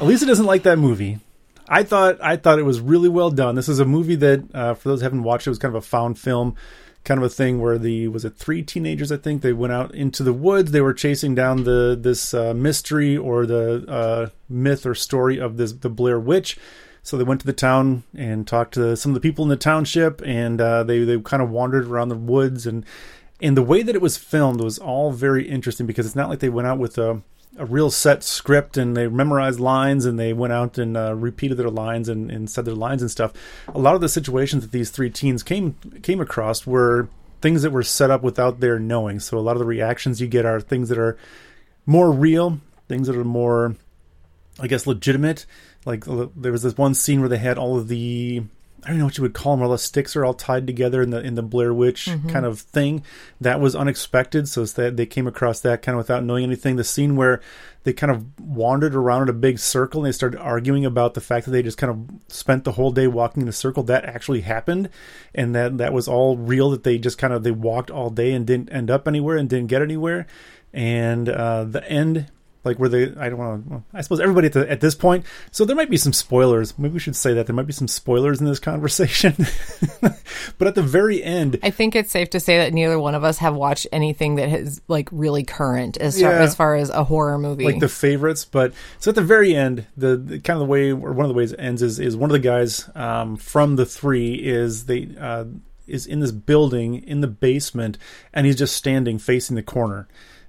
Elisa 0.00 0.26
doesn't 0.26 0.46
like 0.46 0.62
that 0.62 0.78
movie. 0.78 1.20
I 1.68 1.82
thought 1.82 2.18
I 2.22 2.36
thought 2.36 2.58
it 2.58 2.64
was 2.64 2.80
really 2.80 3.08
well 3.08 3.30
done. 3.30 3.54
This 3.54 3.68
is 3.68 3.78
a 3.78 3.84
movie 3.84 4.16
that, 4.16 4.44
uh, 4.54 4.74
for 4.74 4.88
those 4.88 5.00
who 5.00 5.04
haven't 5.04 5.22
watched, 5.22 5.46
it 5.46 5.50
was 5.50 5.58
kind 5.58 5.74
of 5.74 5.82
a 5.82 5.86
found 5.86 6.18
film 6.18 6.56
kind 7.04 7.18
of 7.18 7.24
a 7.24 7.28
thing 7.28 7.60
where 7.60 7.78
the 7.78 8.08
was 8.08 8.24
it 8.24 8.36
three 8.36 8.62
teenagers 8.62 9.12
I 9.12 9.18
think 9.18 9.42
they 9.42 9.52
went 9.52 9.72
out 9.72 9.94
into 9.94 10.22
the 10.22 10.32
woods. 10.32 10.70
They 10.70 10.80
were 10.80 10.94
chasing 10.94 11.34
down 11.34 11.64
the 11.64 11.96
this 12.00 12.34
uh, 12.34 12.54
mystery 12.54 13.16
or 13.16 13.46
the 13.46 13.84
uh, 13.88 14.28
myth 14.48 14.86
or 14.86 14.94
story 14.94 15.38
of 15.38 15.56
this 15.56 15.72
the 15.72 15.90
Blair 15.90 16.18
Witch. 16.18 16.56
So 17.02 17.18
they 17.18 17.24
went 17.24 17.42
to 17.42 17.46
the 17.46 17.52
town 17.52 18.04
and 18.16 18.46
talked 18.46 18.74
to 18.74 18.96
some 18.96 19.10
of 19.10 19.14
the 19.14 19.20
people 19.20 19.44
in 19.44 19.50
the 19.50 19.56
township 19.56 20.22
and 20.24 20.60
uh, 20.60 20.82
they 20.82 21.04
they 21.04 21.20
kind 21.20 21.42
of 21.42 21.50
wandered 21.50 21.86
around 21.86 22.08
the 22.08 22.16
woods. 22.16 22.66
And 22.66 22.84
and 23.40 23.56
the 23.56 23.62
way 23.62 23.82
that 23.82 23.94
it 23.94 24.02
was 24.02 24.16
filmed 24.16 24.60
was 24.62 24.78
all 24.78 25.12
very 25.12 25.46
interesting 25.46 25.86
because 25.86 26.06
it's 26.06 26.16
not 26.16 26.30
like 26.30 26.38
they 26.38 26.48
went 26.48 26.66
out 26.66 26.78
with 26.78 26.96
a 26.96 27.22
a 27.56 27.64
real 27.64 27.90
set 27.90 28.24
script 28.24 28.76
and 28.76 28.96
they 28.96 29.06
memorized 29.06 29.60
lines 29.60 30.04
and 30.04 30.18
they 30.18 30.32
went 30.32 30.52
out 30.52 30.76
and 30.78 30.96
uh, 30.96 31.14
repeated 31.14 31.56
their 31.56 31.70
lines 31.70 32.08
and, 32.08 32.30
and 32.30 32.50
said 32.50 32.64
their 32.64 32.74
lines 32.74 33.00
and 33.00 33.10
stuff. 33.10 33.32
A 33.68 33.78
lot 33.78 33.94
of 33.94 34.00
the 34.00 34.08
situations 34.08 34.62
that 34.64 34.72
these 34.72 34.90
three 34.90 35.10
teens 35.10 35.42
came 35.42 35.74
came 36.02 36.20
across 36.20 36.66
were 36.66 37.08
things 37.40 37.62
that 37.62 37.70
were 37.70 37.82
set 37.82 38.10
up 38.10 38.22
without 38.22 38.60
their 38.60 38.78
knowing. 38.78 39.20
So 39.20 39.38
a 39.38 39.40
lot 39.40 39.52
of 39.52 39.58
the 39.58 39.66
reactions 39.66 40.20
you 40.20 40.26
get 40.26 40.46
are 40.46 40.60
things 40.60 40.88
that 40.88 40.98
are 40.98 41.16
more 41.86 42.10
real, 42.10 42.60
things 42.88 43.06
that 43.06 43.16
are 43.16 43.24
more, 43.24 43.76
I 44.58 44.66
guess, 44.66 44.86
legitimate. 44.86 45.46
Like 45.84 46.04
there 46.06 46.52
was 46.52 46.62
this 46.62 46.78
one 46.78 46.94
scene 46.94 47.20
where 47.20 47.28
they 47.28 47.38
had 47.38 47.58
all 47.58 47.76
of 47.76 47.88
the 47.88 48.44
I 48.84 48.88
don't 48.88 48.98
know 48.98 49.06
what 49.06 49.16
you 49.16 49.22
would 49.22 49.34
call 49.34 49.56
them. 49.56 49.62
All 49.62 49.70
the 49.70 49.78
sticks 49.78 50.14
are 50.14 50.24
all 50.24 50.34
tied 50.34 50.66
together 50.66 51.00
in 51.00 51.10
the 51.10 51.20
in 51.20 51.34
the 51.34 51.42
Blair 51.42 51.72
Witch 51.72 52.06
mm-hmm. 52.06 52.28
kind 52.28 52.44
of 52.44 52.60
thing. 52.60 53.02
That 53.40 53.60
was 53.60 53.74
unexpected, 53.74 54.48
so 54.48 54.64
that 54.64 54.96
they 54.96 55.06
came 55.06 55.26
across 55.26 55.60
that 55.60 55.82
kind 55.82 55.94
of 55.94 55.98
without 55.98 56.24
knowing 56.24 56.44
anything. 56.44 56.76
The 56.76 56.84
scene 56.84 57.16
where 57.16 57.40
they 57.84 57.92
kind 57.92 58.10
of 58.10 58.38
wandered 58.40 58.94
around 58.94 59.22
in 59.22 59.28
a 59.28 59.34
big 59.34 59.58
circle 59.58 60.00
and 60.00 60.08
they 60.08 60.12
started 60.12 60.40
arguing 60.40 60.84
about 60.84 61.14
the 61.14 61.20
fact 61.20 61.44
that 61.46 61.52
they 61.52 61.62
just 61.62 61.78
kind 61.78 61.90
of 61.90 62.32
spent 62.32 62.64
the 62.64 62.72
whole 62.72 62.90
day 62.90 63.06
walking 63.06 63.42
in 63.42 63.48
a 63.48 63.52
circle. 63.52 63.82
That 63.82 64.04
actually 64.04 64.42
happened, 64.42 64.90
and 65.34 65.54
that 65.54 65.78
that 65.78 65.92
was 65.92 66.06
all 66.06 66.36
real. 66.36 66.70
That 66.70 66.84
they 66.84 66.98
just 66.98 67.18
kind 67.18 67.32
of 67.32 67.42
they 67.42 67.52
walked 67.52 67.90
all 67.90 68.10
day 68.10 68.32
and 68.32 68.46
didn't 68.46 68.70
end 68.70 68.90
up 68.90 69.08
anywhere 69.08 69.36
and 69.36 69.48
didn't 69.48 69.68
get 69.68 69.82
anywhere. 69.82 70.26
And 70.72 71.28
uh, 71.28 71.64
the 71.64 71.88
end 71.88 72.30
like 72.64 72.78
where 72.78 72.88
they 72.88 73.14
I 73.16 73.28
don't 73.28 73.38
want 73.38 73.64
to 73.64 73.70
well, 73.70 73.84
I 73.92 74.00
suppose 74.00 74.20
everybody 74.20 74.46
at, 74.46 74.52
the, 74.52 74.70
at 74.70 74.80
this 74.80 74.94
point 74.94 75.24
so 75.50 75.64
there 75.64 75.76
might 75.76 75.90
be 75.90 75.96
some 75.96 76.12
spoilers. 76.12 76.78
Maybe 76.78 76.94
we 76.94 77.00
should 77.00 77.16
say 77.16 77.34
that 77.34 77.46
there 77.46 77.54
might 77.54 77.66
be 77.66 77.72
some 77.72 77.88
spoilers 77.88 78.40
in 78.40 78.46
this 78.46 78.58
conversation. 78.58 79.34
But 80.58 80.68
at 80.68 80.74
the 80.74 80.82
very 80.82 81.22
end 81.22 81.58
I 81.62 81.70
think 81.70 81.94
it's 81.96 82.10
safe 82.10 82.30
to 82.30 82.40
say 82.40 82.58
that 82.58 82.72
neither 82.72 82.98
one 82.98 83.14
of 83.14 83.24
us 83.24 83.38
have 83.38 83.54
watched 83.54 83.86
anything 83.92 84.36
that 84.36 84.48
is 84.48 84.80
like 84.88 85.08
really 85.10 85.42
current 85.42 85.96
as 85.96 86.20
far, 86.20 86.32
as 86.32 86.54
far 86.54 86.74
as 86.74 86.90
a 86.90 87.04
horror 87.04 87.38
movie. 87.38 87.64
Like 87.64 87.80
the 87.80 87.88
favorites 87.88 88.44
but 88.44 88.72
so 88.98 89.10
at 89.10 89.14
the 89.14 89.22
very 89.22 89.54
end 89.54 89.86
the, 89.96 90.16
the 90.16 90.40
kind 90.40 90.56
of 90.56 90.60
the 90.60 90.70
way 90.70 90.90
or 90.90 91.12
one 91.12 91.24
of 91.24 91.28
the 91.28 91.34
ways 91.34 91.52
it 91.52 91.60
ends 91.60 91.82
is 91.82 91.98
is 91.98 92.16
one 92.16 92.30
of 92.30 92.32
the 92.32 92.38
guys 92.38 92.88
um, 92.94 93.36
from 93.36 93.76
the 93.76 93.86
three 93.86 94.34
is 94.34 94.86
they 94.86 95.08
uh, 95.18 95.44
is 95.86 96.06
in 96.06 96.20
this 96.20 96.32
building 96.32 97.02
in 97.04 97.20
the 97.20 97.26
basement 97.26 97.98
and 98.32 98.46
he's 98.46 98.56
just 98.56 98.76
standing 98.76 99.18
facing 99.18 99.56
the 99.56 99.62
corner 99.62 100.08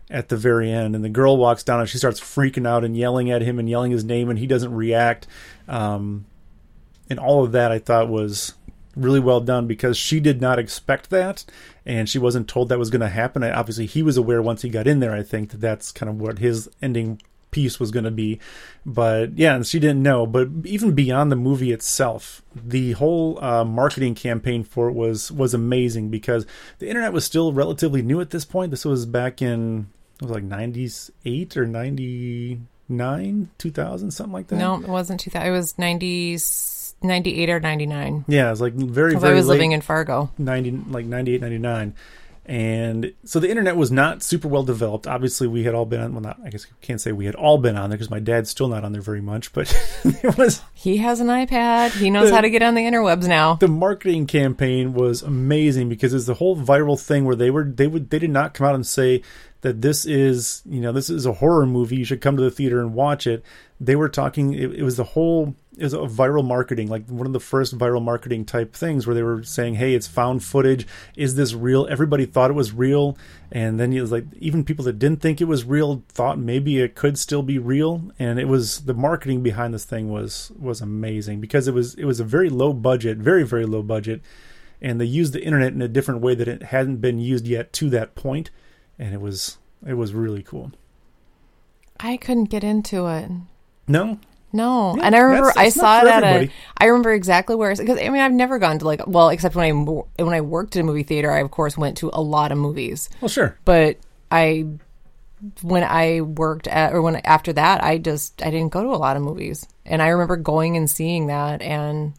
at 0.09 0.29
the 0.29 0.37
very 0.37 0.71
end. 0.71 0.95
And 0.95 1.03
the 1.03 1.09
girl 1.09 1.37
walks 1.37 1.63
down 1.63 1.79
and 1.79 1.89
she 1.89 1.97
starts 1.97 2.19
freaking 2.19 2.67
out 2.67 2.83
and 2.83 2.95
yelling 2.95 3.31
at 3.31 3.41
him 3.41 3.59
and 3.59 3.69
yelling 3.69 3.91
his 3.91 4.03
name, 4.03 4.29
and 4.29 4.39
he 4.39 4.47
doesn't 4.47 4.73
react. 4.73 5.27
Um, 5.67 6.25
and 7.09 7.19
all 7.19 7.43
of 7.43 7.51
that 7.51 7.71
I 7.71 7.79
thought 7.79 8.09
was 8.09 8.53
really 8.95 9.19
well 9.19 9.41
done 9.41 9.67
because 9.67 9.97
she 9.97 10.19
did 10.19 10.39
not 10.39 10.57
expect 10.57 11.09
that 11.09 11.43
and 11.85 12.09
she 12.09 12.17
wasn't 12.17 12.47
told 12.47 12.69
that 12.69 12.79
was 12.79 12.89
going 12.89 13.01
to 13.01 13.09
happen. 13.09 13.43
obviously, 13.43 13.85
he 13.85 14.01
was 14.01 14.17
aware 14.17 14.41
once 14.41 14.61
he 14.61 14.69
got 14.69 14.87
in 14.87 14.99
there, 14.99 15.13
I 15.13 15.21
think, 15.21 15.51
that 15.51 15.61
that's 15.61 15.91
kind 15.91 16.09
of 16.09 16.19
what 16.19 16.39
his 16.39 16.69
ending 16.81 17.21
piece 17.51 17.79
was 17.79 17.91
going 17.91 18.05
to 18.05 18.11
be. 18.11 18.39
But 18.85 19.37
yeah, 19.37 19.55
and 19.55 19.65
she 19.65 19.79
didn't 19.79 20.01
know. 20.03 20.25
But 20.25 20.49
even 20.65 20.93
beyond 20.93 21.31
the 21.31 21.35
movie 21.35 21.71
itself, 21.71 22.41
the 22.55 22.93
whole 22.93 23.41
uh, 23.43 23.63
marketing 23.63 24.15
campaign 24.15 24.63
for 24.63 24.89
it 24.89 24.93
was 24.93 25.31
was 25.31 25.53
amazing 25.53 26.09
because 26.09 26.45
the 26.79 26.87
internet 26.87 27.13
was 27.13 27.23
still 27.23 27.53
relatively 27.53 28.01
new 28.01 28.19
at 28.19 28.31
this 28.31 28.45
point. 28.45 28.71
This 28.71 28.85
was 28.85 29.05
back 29.05 29.41
in 29.41 29.87
it 30.15 30.21
was 30.21 30.31
like 30.31 30.43
98 30.43 31.57
or 31.57 31.65
99 31.65 33.49
2000 33.57 34.11
something 34.11 34.33
like 34.33 34.47
that 34.47 34.55
no 34.55 34.75
it 34.75 34.87
wasn't 34.87 35.19
2000 35.19 35.47
it 35.47 35.51
was 35.51 35.77
90 35.77 36.37
98 37.01 37.49
or 37.49 37.59
99 37.59 38.25
yeah 38.27 38.47
it 38.47 38.49
was 38.51 38.61
like 38.61 38.73
very 38.73 39.15
very 39.15 39.33
i 39.33 39.35
was 39.35 39.47
living 39.47 39.71
in 39.71 39.81
fargo 39.81 40.29
90 40.37 40.71
like 40.89 41.05
98 41.05 41.41
99 41.41 41.95
and 42.47 43.13
so 43.23 43.39
the 43.39 43.49
internet 43.49 43.75
was 43.75 43.91
not 43.91 44.21
super 44.21 44.47
well 44.47 44.61
developed. 44.61 45.07
Obviously, 45.07 45.47
we 45.47 45.63
had 45.63 45.73
all 45.73 45.85
been 45.85 45.99
on. 45.99 46.13
Well, 46.13 46.21
not 46.21 46.39
I 46.43 46.49
guess 46.49 46.67
I 46.69 46.85
can't 46.85 47.01
say 47.01 47.11
we 47.11 47.25
had 47.25 47.33
all 47.33 47.57
been 47.57 47.75
on 47.75 47.89
there 47.89 47.97
because 47.97 48.11
my 48.11 48.19
dad's 48.19 48.51
still 48.51 48.67
not 48.67 48.83
on 48.83 48.91
there 48.91 49.01
very 49.01 49.21
much. 49.21 49.51
But 49.51 49.73
it 50.03 50.37
was. 50.37 50.61
He 50.75 50.97
has 50.97 51.19
an 51.19 51.27
iPad. 51.27 51.91
He 51.91 52.11
knows 52.11 52.29
the, 52.29 52.35
how 52.35 52.41
to 52.41 52.49
get 52.51 52.61
on 52.61 52.75
the 52.75 52.81
interwebs 52.81 53.27
now. 53.27 53.55
The 53.55 53.67
marketing 53.67 54.27
campaign 54.27 54.93
was 54.93 55.23
amazing 55.23 55.89
because 55.89 56.13
it's 56.13 56.27
the 56.27 56.35
whole 56.35 56.55
viral 56.55 57.01
thing 57.01 57.25
where 57.25 57.35
they 57.35 57.49
were 57.49 57.63
they 57.63 57.87
would 57.87 58.11
they 58.11 58.19
did 58.19 58.29
not 58.29 58.53
come 58.53 58.67
out 58.67 58.75
and 58.75 58.85
say 58.85 59.23
that 59.65 59.81
this 59.81 60.05
is 60.05 60.61
you 60.69 60.79
know 60.79 60.91
this 60.91 61.09
is 61.09 61.25
a 61.25 61.33
horror 61.33 61.65
movie. 61.65 61.95
You 61.95 62.05
should 62.05 62.21
come 62.21 62.37
to 62.37 62.43
the 62.43 62.51
theater 62.51 62.79
and 62.79 62.93
watch 62.93 63.25
it. 63.25 63.43
They 63.79 63.95
were 63.95 64.09
talking. 64.09 64.53
It, 64.53 64.75
it 64.75 64.83
was 64.83 64.95
the 64.95 65.03
whole 65.03 65.55
it 65.75 65.83
was 65.83 65.95
a 65.95 65.97
viral 65.97 66.45
marketing, 66.45 66.87
like 66.87 67.07
one 67.07 67.25
of 67.25 67.33
the 67.33 67.39
first 67.39 67.75
viral 67.75 68.03
marketing 68.03 68.45
type 68.45 68.75
things 68.75 69.07
where 69.07 69.15
they 69.15 69.23
were 69.23 69.41
saying, 69.41 69.75
"Hey, 69.75 69.95
it's 69.95 70.05
found 70.05 70.43
footage. 70.43 70.85
Is 71.15 71.33
this 71.33 71.55
real?" 71.55 71.87
Everybody 71.89 72.27
thought 72.27 72.51
it 72.51 72.53
was 72.53 72.73
real, 72.73 73.17
and 73.51 73.79
then 73.79 73.91
it 73.91 74.01
was 74.01 74.11
like 74.11 74.25
even 74.37 74.63
people 74.63 74.85
that 74.85 74.99
didn't 74.99 75.23
think 75.23 75.41
it 75.41 75.45
was 75.45 75.63
real 75.63 76.03
thought 76.09 76.37
maybe 76.37 76.79
it 76.79 76.93
could 76.93 77.17
still 77.17 77.41
be 77.41 77.57
real. 77.57 78.11
And 78.19 78.39
it 78.39 78.47
was 78.47 78.81
the 78.81 78.93
marketing 78.93 79.41
behind 79.41 79.73
this 79.73 79.83
thing 79.83 80.11
was 80.11 80.51
was 80.59 80.79
amazing 80.79 81.41
because 81.41 81.67
it 81.67 81.73
was 81.73 81.95
it 81.95 82.05
was 82.05 82.19
a 82.19 82.23
very 82.23 82.51
low 82.51 82.71
budget, 82.71 83.17
very 83.17 83.41
very 83.41 83.65
low 83.65 83.81
budget, 83.81 84.21
and 84.79 85.01
they 85.01 85.05
used 85.05 85.33
the 85.33 85.43
internet 85.43 85.73
in 85.73 85.81
a 85.81 85.87
different 85.87 86.21
way 86.21 86.35
that 86.35 86.47
it 86.47 86.61
hadn't 86.61 86.97
been 86.97 87.17
used 87.17 87.47
yet 87.47 87.73
to 87.73 87.89
that 87.89 88.13
point, 88.13 88.51
and 88.99 89.13
it 89.13 89.21
was 89.21 89.57
it 89.85 89.93
was 89.93 90.13
really 90.13 90.43
cool. 90.43 90.71
I 91.99 92.17
couldn't 92.17 92.45
get 92.45 92.63
into 92.63 93.07
it. 93.07 93.29
No, 93.87 94.19
no, 94.51 94.95
yeah, 94.95 95.05
and 95.05 95.15
I 95.15 95.19
remember 95.19 95.47
that's, 95.47 95.57
that's 95.57 95.77
I 95.77 95.79
saw 95.81 95.99
it 95.99 96.07
at 96.07 96.23
everybody. 96.23 96.45
a. 96.47 96.83
I 96.83 96.85
remember 96.85 97.13
exactly 97.13 97.55
where 97.55 97.75
because 97.75 97.99
I 97.99 98.09
mean 98.09 98.21
I've 98.21 98.31
never 98.31 98.57
gone 98.57 98.79
to 98.79 98.85
like 98.85 99.05
well 99.05 99.29
except 99.29 99.55
when 99.55 99.65
I 99.65 100.23
when 100.23 100.33
I 100.33 100.41
worked 100.41 100.75
in 100.75 100.81
a 100.81 100.85
movie 100.85 101.03
theater 101.03 101.31
I 101.31 101.39
of 101.39 101.51
course 101.51 101.77
went 101.77 101.97
to 101.97 102.09
a 102.13 102.21
lot 102.21 102.51
of 102.51 102.57
movies. 102.57 103.09
Well, 103.21 103.29
sure, 103.29 103.57
but 103.65 103.97
I 104.31 104.65
when 105.61 105.83
I 105.83 106.21
worked 106.21 106.67
at 106.67 106.93
or 106.93 107.01
when 107.01 107.17
after 107.17 107.53
that 107.53 107.83
I 107.83 107.97
just 107.97 108.41
I 108.41 108.49
didn't 108.49 108.71
go 108.71 108.83
to 108.83 108.89
a 108.89 108.97
lot 108.97 109.17
of 109.17 109.23
movies, 109.23 109.67
and 109.85 110.01
I 110.01 110.07
remember 110.07 110.37
going 110.37 110.77
and 110.77 110.89
seeing 110.89 111.27
that, 111.27 111.61
and 111.61 112.13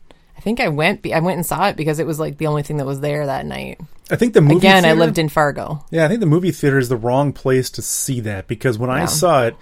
think 0.46 0.60
I 0.60 0.68
went 0.68 1.04
I 1.12 1.18
went 1.18 1.38
and 1.38 1.44
saw 1.44 1.66
it 1.66 1.76
because 1.76 1.98
it 1.98 2.06
was 2.06 2.20
like 2.20 2.38
the 2.38 2.46
only 2.46 2.62
thing 2.62 2.76
that 2.76 2.86
was 2.86 3.00
there 3.00 3.26
that 3.26 3.44
night. 3.44 3.80
I 4.12 4.14
think 4.14 4.32
the 4.32 4.40
movie 4.40 4.58
again 4.58 4.84
theater, 4.84 4.96
I 4.96 5.04
lived 5.04 5.18
in 5.18 5.28
Fargo. 5.28 5.84
Yeah, 5.90 6.04
I 6.04 6.08
think 6.08 6.20
the 6.20 6.26
movie 6.26 6.52
theater 6.52 6.78
is 6.78 6.88
the 6.88 6.96
wrong 6.96 7.32
place 7.32 7.68
to 7.70 7.82
see 7.82 8.20
that 8.20 8.46
because 8.46 8.78
when 8.78 8.88
yeah. 8.88 9.02
I 9.02 9.04
saw 9.06 9.42
it 9.46 9.56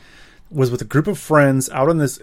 was 0.50 0.70
with 0.70 0.82
a 0.82 0.84
group 0.84 1.06
of 1.06 1.18
friends 1.18 1.70
out 1.70 1.88
on 1.88 1.96
this 1.96 2.20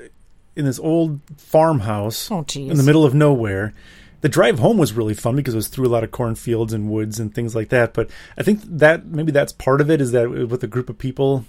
in 0.56 0.66
this 0.66 0.78
old 0.78 1.22
farmhouse 1.38 2.30
oh, 2.30 2.46
in 2.56 2.78
the 2.78 2.84
middle 2.84 3.04
of 3.04 3.16
nowhere. 3.16 3.74
The 4.20 4.30
drive 4.30 4.60
home 4.60 4.78
was 4.78 4.94
really 4.94 5.16
fun 5.16 5.36
because 5.36 5.56
it 5.56 5.58
was 5.58 5.68
through 5.68 5.88
a 5.88 5.90
lot 5.90 6.04
of 6.04 6.12
cornfields 6.12 6.74
and 6.74 6.92
woods 6.92 7.20
and 7.20 7.34
things 7.34 7.56
like 7.56 7.70
that. 7.70 7.96
But 7.96 8.12
I 8.38 8.44
think 8.44 8.62
that 8.64 9.08
maybe 9.08 9.32
that's 9.32 9.52
part 9.52 9.82
of 9.82 9.90
it 9.90 10.00
is 10.00 10.12
that 10.12 10.30
with 10.30 10.64
a 10.64 10.68
group 10.68 10.92
of 10.92 11.00
people, 11.00 11.46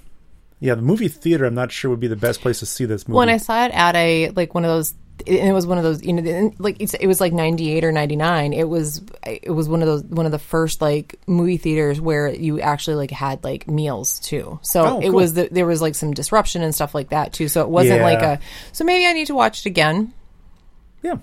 yeah, 0.61 0.75
the 0.75 0.81
movie 0.81 1.09
theater 1.09 1.45
I'm 1.45 1.55
not 1.55 1.73
sure 1.73 1.91
would 1.91 2.01
be 2.01 2.07
the 2.07 2.17
best 2.17 2.41
place 2.41 2.61
to 2.61 2.67
see 2.67 2.87
this 2.87 3.07
movie. 3.07 3.19
When 3.19 3.29
I 3.29 3.37
saw 3.37 3.67
it 3.67 3.73
at 3.73 3.95
a 3.97 4.31
like 4.31 4.55
one 4.55 4.65
of 4.65 4.71
those 4.71 4.95
it 5.27 5.53
was 5.53 5.67
one 5.67 5.79
of 5.79 5.85
those 5.85 6.03
you 6.05 6.13
know 6.13 6.53
like 6.59 6.81
it 6.81 7.07
was 7.07 7.21
like 7.21 7.33
98 7.33 7.85
or 7.85 7.93
99 7.93 8.53
it 8.53 8.69
was 8.69 9.03
it 9.27 9.51
was 9.51 9.69
one 9.69 9.83
of 9.83 9.87
those 9.87 10.05
one 10.05 10.27
of 10.27 10.33
the 10.33 10.39
first 10.39 10.81
like 10.81 11.19
movie 11.27 11.57
theaters 11.57 12.01
where 12.01 12.29
you 12.29 12.61
actually 12.61 12.97
like 12.97 13.11
had 13.11 13.43
like 13.45 13.69
meals 13.69 14.19
too 14.21 14.59
so 14.63 14.85
oh, 14.85 14.99
it 15.01 15.07
cool. 15.07 15.13
was 15.13 15.35
the, 15.35 15.49
there 15.51 15.67
was 15.67 15.81
like 15.81 15.95
some 15.95 16.13
disruption 16.13 16.63
and 16.63 16.75
stuff 16.75 16.95
like 16.95 17.11
that 17.11 17.33
too 17.33 17.49
so 17.49 17.63
it 17.63 17.69
wasn't 17.69 17.99
yeah. 17.99 18.05
like 18.05 18.23
a 18.23 18.41
so 18.73 18.85
maybe 18.85 19.07
i 19.07 19.13
need 19.13 19.27
to 19.27 19.35
watch 19.35 19.61
it 19.61 19.67
again 19.67 20.13
yeah 21.03 21.17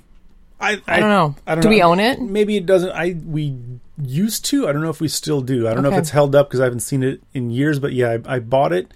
i 0.59 0.73
i, 0.73 0.81
I 0.87 0.99
don't 0.99 1.09
know 1.09 1.35
I 1.45 1.55
don't 1.55 1.61
do 1.61 1.69
know. 1.69 1.75
we 1.75 1.81
own 1.81 1.99
it 1.99 2.21
maybe 2.21 2.57
it 2.57 2.65
doesn't 2.65 2.91
i 2.91 3.15
we 3.25 3.57
used 4.01 4.45
to 4.45 4.67
i 4.67 4.71
don't 4.71 4.81
know 4.81 4.89
if 4.89 5.01
we 5.01 5.07
still 5.07 5.41
do 5.41 5.67
i 5.67 5.73
don't 5.73 5.85
okay. 5.85 5.89
know 5.89 5.95
if 5.95 6.01
it's 6.01 6.11
held 6.11 6.35
up 6.35 6.49
because 6.49 6.59
i 6.59 6.63
haven't 6.63 6.81
seen 6.81 7.03
it 7.03 7.21
in 7.33 7.51
years 7.51 7.79
but 7.79 7.93
yeah 7.93 8.17
I, 8.25 8.35
I 8.35 8.39
bought 8.39 8.71
it 8.71 8.91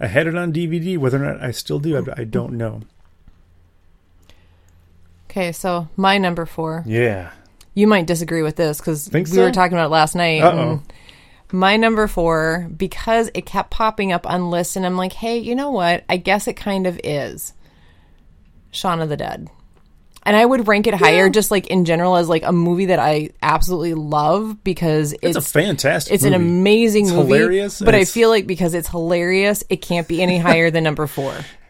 I 0.00 0.06
had 0.06 0.26
it 0.26 0.36
on 0.36 0.52
DVD. 0.52 0.98
Whether 0.98 1.22
or 1.22 1.32
not 1.32 1.42
I 1.42 1.50
still 1.50 1.78
do, 1.78 1.96
I, 1.96 2.20
I 2.20 2.24
don't 2.24 2.54
know. 2.54 2.82
Okay, 5.34 5.50
so 5.50 5.88
my 5.96 6.18
number 6.18 6.46
four. 6.46 6.84
Yeah. 6.86 7.32
You 7.74 7.88
might 7.88 8.06
disagree 8.06 8.42
with 8.42 8.54
this 8.54 8.78
because 8.78 9.10
we 9.12 9.24
so? 9.24 9.42
were 9.42 9.50
talking 9.50 9.76
about 9.76 9.86
it 9.86 9.90
last 9.90 10.14
night. 10.14 10.42
Oh, 10.44 10.80
My 11.50 11.76
number 11.76 12.06
four, 12.06 12.68
because 12.76 13.32
it 13.34 13.44
kept 13.44 13.72
popping 13.72 14.12
up 14.12 14.30
on 14.30 14.50
lists, 14.50 14.76
and 14.76 14.86
I'm 14.86 14.96
like, 14.96 15.12
hey, 15.12 15.38
you 15.38 15.56
know 15.56 15.72
what? 15.72 16.04
I 16.08 16.18
guess 16.18 16.46
it 16.46 16.52
kind 16.54 16.86
of 16.86 17.00
is. 17.02 17.52
Shaun 18.70 19.00
of 19.00 19.08
the 19.08 19.16
Dead. 19.16 19.50
And 20.24 20.36
I 20.36 20.46
would 20.46 20.68
rank 20.68 20.86
it 20.86 20.94
higher 20.94 21.28
just 21.28 21.50
like 21.50 21.66
in 21.66 21.84
general 21.84 22.14
as 22.14 22.28
like 22.28 22.44
a 22.44 22.52
movie 22.52 22.86
that 22.86 23.00
I 23.00 23.30
absolutely 23.42 23.94
love 23.94 24.62
because 24.62 25.12
It's, 25.14 25.36
it's 25.36 25.36
a 25.36 25.40
fantastic. 25.42 26.14
it's 26.14 26.22
an 26.24 26.32
amazing 26.32 27.06
It's 27.06 27.12
movie. 27.12 27.34
hilarious, 27.34 27.82
But 27.82 27.96
I 27.96 28.04
feel 28.04 28.30
like 28.30 28.46
because 28.46 28.72
it's 28.72 28.88
hilarious, 28.88 29.64
it 29.68 29.82
can't 29.82 30.06
be 30.08 30.22
any 30.22 30.38
higher 30.38 30.70
than 30.70 30.84
number 30.84 31.08
four. 31.08 31.34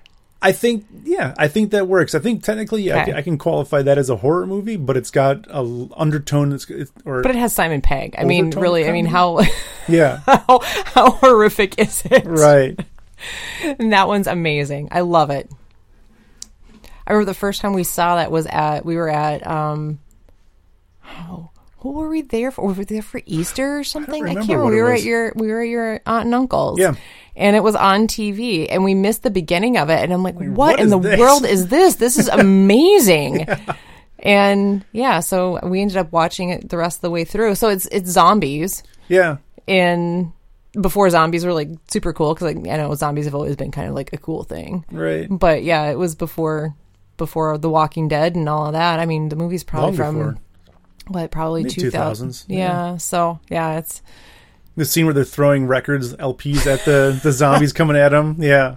I 0.45 0.53
think, 0.53 0.87
yeah, 1.05 1.35
I 1.39 1.49
think 1.49 1.71
that 1.73 1.89
works. 1.89 2.15
I 2.15 2.19
think 2.19 2.43
technically, 2.45 2.83
yeah, 2.83 2.97
I, 2.97 3.01
Okay. 3.01 3.11
can, 3.11 3.17
I 3.17 3.23
can 3.23 3.39
qualify 3.39 3.81
that 3.83 3.97
as 3.99 4.11
a 4.11 4.17
horror 4.17 4.47
movie, 4.47 4.77
but 4.77 4.97
it's 4.97 5.11
got 5.11 5.47
a 5.49 5.55
l- 5.55 5.91
undertone. 5.97 6.53
It's, 6.53 6.69
it's, 6.71 6.93
or 7.07 7.23
But 7.23 7.31
it 7.31 7.37
has 7.39 7.53
Simon 7.55 7.81
Pegg. 7.81 8.15
I 8.19 8.25
mean, 8.25 8.51
really, 8.51 8.87
I 8.87 8.93
mean, 8.93 9.07
how 9.07 9.41
yeah, 9.89 10.21
how 10.27 10.61
how 10.63 11.11
horrific 11.13 11.79
is 11.79 12.03
it? 12.11 12.25
right. 12.27 12.79
And 13.63 13.93
that 13.95 14.07
one's 14.07 14.27
amazing. 14.27 14.89
I 14.93 15.01
love 15.01 15.31
it. 15.31 15.51
I 17.07 17.13
remember 17.13 17.27
the 17.31 17.35
first 17.39 17.61
time 17.61 17.73
we 17.73 17.85
saw 17.85 18.17
that 18.17 18.31
was 18.31 18.47
at 18.47 18.85
we 18.85 18.97
were 18.97 19.09
at 19.11 19.47
um 19.47 19.99
oh 21.07 21.49
who 21.85 21.93
were 21.93 22.09
we 22.09 22.23
there 22.23 22.51
for? 22.51 22.65
Were 22.67 22.73
we 22.73 22.85
there 22.85 23.03
for 23.03 23.21
Easter 23.27 23.79
or 23.79 23.85
something? 23.85 24.23
I, 24.25 24.29
remember 24.29 24.41
can't 24.41 24.59
remember. 24.59 24.65
what 24.65 24.73
We 24.73 24.83
were 24.83 24.93
was. 24.93 25.01
at 25.03 25.07
your 25.07 25.33
we 25.37 25.47
were 25.49 25.61
at 25.61 25.69
your 25.69 26.01
aunt 26.07 26.25
and 26.25 26.35
uncle's. 26.35 26.79
Yeah. 26.81 26.95
And 27.37 27.55
it 27.55 27.63
was 27.63 27.75
on 27.77 28.07
TV 28.07 28.67
and 28.71 28.83
we 28.85 28.95
missed 28.95 29.23
the 29.23 29.31
beginning 29.31 29.77
of 29.77 29.91
it 29.91 30.03
and 30.03 30.13
I'm 30.13 30.23
like, 30.23 30.37
what, 30.37 30.49
what 30.49 30.81
in 30.81 30.89
the 30.89 30.99
this? 30.99 31.21
world 31.21 31.45
is 31.45 31.69
this? 31.69 31.97
This 32.05 32.17
is 32.17 32.29
amazing. 32.29 33.47
And 34.21 34.85
yeah, 34.93 35.21
so 35.21 35.59
we 35.63 35.81
ended 35.83 35.99
up 35.99 36.11
watching 36.11 36.51
it 36.51 36.69
the 36.71 36.79
rest 36.79 36.99
of 36.99 37.03
the 37.03 37.11
way 37.11 37.25
through. 37.25 37.55
So 37.57 37.69
it's 37.69 37.87
it's 37.93 38.09
zombies 38.11 38.83
Yeah, 39.09 39.37
And 39.69 40.33
before 40.81 41.11
zombies 41.11 41.45
were 41.45 41.53
like 41.53 41.69
super 41.89 42.13
cool 42.13 42.35
because 42.35 42.55
like 42.55 42.67
I 42.69 42.77
know 42.79 42.95
zombies 42.95 43.27
have 43.27 43.35
always 43.35 43.57
been 43.57 43.71
kind 43.71 43.89
of 43.89 43.95
like 43.95 44.13
a 44.13 44.17
cool 44.19 44.43
thing, 44.45 44.85
right. 44.91 45.27
but 45.31 45.63
yeah, 45.63 45.91
it 45.91 45.99
was 45.99 46.15
before 46.15 46.75
before 47.17 47.59
The 47.59 47.69
Walking 47.71 48.09
Dead 48.09 48.35
and 48.35 48.49
all 48.49 48.67
of 48.67 48.73
that. 48.73 48.99
I 48.99 49.07
mean, 49.07 49.29
the 49.29 49.37
movie's 49.37 49.63
probably 49.63 49.91
Long 49.91 49.97
from 49.97 50.15
before. 50.19 50.37
What 51.09 51.31
probably 51.31 51.65
two 51.65 51.91
thousand. 51.91 52.31
2000s, 52.31 52.45
Yeah. 52.49 52.57
yeah. 52.59 52.97
so 52.97 53.41
yeah, 53.51 53.79
it's 53.79 54.03
The 54.77 54.85
scene 54.85 55.05
where 55.07 55.15
they're 55.15 55.25
throwing 55.25 55.67
records, 55.67 56.15
LPs 56.15 56.67
at 56.67 56.85
the 56.85 57.19
the 57.23 57.33
zombies 57.41 57.73
coming 57.73 57.97
at 57.97 58.11
them. 58.11 58.37
Yeah, 58.39 58.77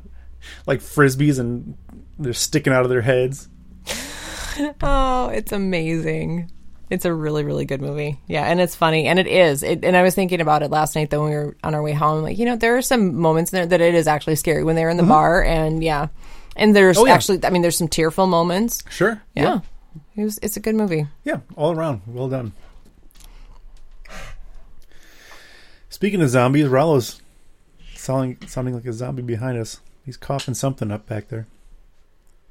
like 0.65 0.79
frisbees, 0.81 1.39
and 1.39 1.77
they're 2.19 2.33
sticking 2.33 2.73
out 2.73 2.83
of 2.83 2.89
their 2.89 3.01
heads. 3.01 3.49
oh, 4.81 5.29
it's 5.29 5.51
amazing. 5.51 6.51
It's 6.89 7.03
a 7.03 7.13
really, 7.13 7.43
really 7.43 7.65
good 7.65 7.81
movie. 7.81 8.17
Yeah, 8.27 8.43
and 8.45 8.61
it's 8.61 8.73
funny, 8.75 9.07
and 9.07 9.19
it 9.19 9.27
is. 9.27 9.61
It, 9.61 9.83
and 9.83 9.95
I 9.97 10.03
was 10.03 10.15
thinking 10.15 10.39
about 10.39 10.63
it 10.63 10.71
last 10.71 10.95
night, 10.95 11.09
though, 11.09 11.21
when 11.23 11.29
we 11.31 11.35
were 11.35 11.57
on 11.63 11.75
our 11.75 11.81
way 11.83 11.91
home. 11.91 12.23
Like, 12.23 12.37
you 12.37 12.45
know, 12.45 12.55
there 12.55 12.77
are 12.77 12.81
some 12.81 13.15
moments 13.19 13.51
in 13.51 13.57
there 13.57 13.65
that 13.65 13.81
it 13.81 13.93
is 13.93 14.07
actually 14.07 14.37
scary 14.37 14.63
when 14.63 14.75
they're 14.77 14.89
in 14.89 14.95
the 14.97 15.03
bar, 15.03 15.43
and 15.43 15.83
yeah, 15.83 16.07
and 16.55 16.73
there's 16.75 16.95
Mm-hmm. 16.95 17.03
Oh, 17.03 17.07
yeah. 17.07 17.13
actually, 17.13 17.39
I 17.43 17.49
mean, 17.49 17.61
there's 17.61 17.77
some 17.77 17.89
tearful 17.89 18.25
moments. 18.25 18.83
Sure. 18.89 19.21
Yeah, 19.35 19.59
It 20.17 20.23
was, 20.23 20.39
it's 20.41 20.57
a 20.57 20.59
good 20.59 20.75
movie. 20.75 21.05
Yeah, 21.23 21.41
all 21.55 21.71
around. 21.73 22.01
Well 22.07 22.27
done. 22.27 22.53
Speaking 25.89 26.21
of 26.21 26.29
zombies, 26.29 26.67
Rollo's 26.67 27.21
sounding, 27.95 28.37
sounding 28.47 28.73
like 28.73 28.85
a 28.85 28.93
zombie 28.93 29.21
behind 29.21 29.57
us. 29.57 29.79
He's 30.05 30.17
coughing 30.17 30.53
something 30.55 30.91
up 30.91 31.05
back 31.05 31.27
there. 31.27 31.47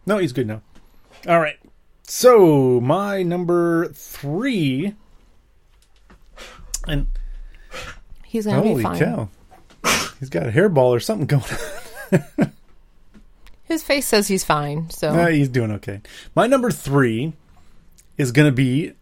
No, 0.06 0.18
he's 0.18 0.32
good 0.32 0.46
now. 0.46 0.62
All 1.26 1.40
right. 1.40 1.56
So, 2.04 2.80
my 2.80 3.22
number 3.24 3.88
three. 3.88 4.94
And 6.86 7.08
He's 8.24 8.46
gonna 8.46 8.62
be 8.62 8.82
fine. 8.82 8.96
holy 8.96 8.98
cow. 8.98 9.28
He's 10.20 10.28
got 10.28 10.46
a 10.46 10.50
hairball 10.50 10.90
or 10.90 11.00
something 11.00 11.26
going 11.26 11.42
on. 12.38 12.52
His 13.64 13.82
face 13.82 14.06
says 14.06 14.28
he's 14.28 14.44
fine. 14.44 14.90
So 14.90 15.26
he's 15.26 15.48
doing 15.48 15.72
okay. 15.72 16.00
My 16.36 16.46
number 16.46 16.70
three 16.70 17.32
is 18.16 18.32
going 18.32 18.46
to 18.48 18.52
be 18.52 18.92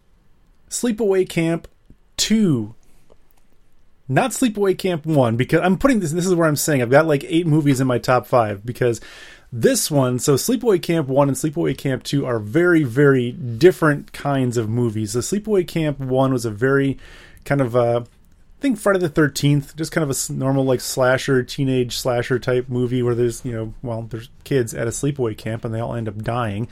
Sleepaway 0.69 1.27
Camp 1.27 1.67
2. 2.17 2.73
Not 4.07 4.31
Sleepaway 4.31 4.77
Camp 4.77 5.05
1, 5.05 5.35
because 5.35 5.61
I'm 5.61 5.77
putting 5.77 5.99
this, 5.99 6.11
this 6.11 6.25
is 6.25 6.35
where 6.35 6.47
I'm 6.47 6.55
saying 6.55 6.81
I've 6.81 6.91
got 6.91 7.07
like 7.07 7.23
eight 7.27 7.47
movies 7.47 7.81
in 7.81 7.87
my 7.87 7.97
top 7.97 8.27
five, 8.27 8.65
because 8.65 9.01
this 9.51 9.89
one, 9.89 10.19
so 10.19 10.35
Sleepaway 10.35 10.81
Camp 10.81 11.07
1 11.07 11.27
and 11.27 11.37
Sleepaway 11.37 11.77
Camp 11.77 12.03
2 12.03 12.25
are 12.25 12.39
very, 12.39 12.83
very 12.83 13.31
different 13.31 14.11
kinds 14.11 14.57
of 14.57 14.69
movies. 14.69 15.13
The 15.13 15.21
Sleepaway 15.21 15.67
Camp 15.67 15.99
1 15.99 16.33
was 16.33 16.45
a 16.45 16.51
very 16.51 16.97
kind 17.45 17.61
of, 17.61 17.75
I 17.75 18.03
think 18.65 18.79
Friday 18.79 18.99
the 18.99 19.09
Thirteenth, 19.09 19.75
just 19.75 19.91
kind 19.91 20.09
of 20.09 20.17
a 20.17 20.33
normal 20.33 20.65
like 20.65 20.81
slasher, 20.81 21.43
teenage 21.43 21.97
slasher 21.97 22.39
type 22.39 22.67
movie 22.67 23.03
where 23.03 23.13
there's 23.13 23.45
you 23.45 23.51
know, 23.51 23.73
well, 23.83 24.03
there's 24.03 24.29
kids 24.43 24.73
at 24.73 24.87
a 24.87 24.89
sleepaway 24.89 25.37
camp 25.37 25.65
and 25.65 25.73
they 25.73 25.79
all 25.79 25.93
end 25.93 26.07
up 26.07 26.17
dying. 26.17 26.67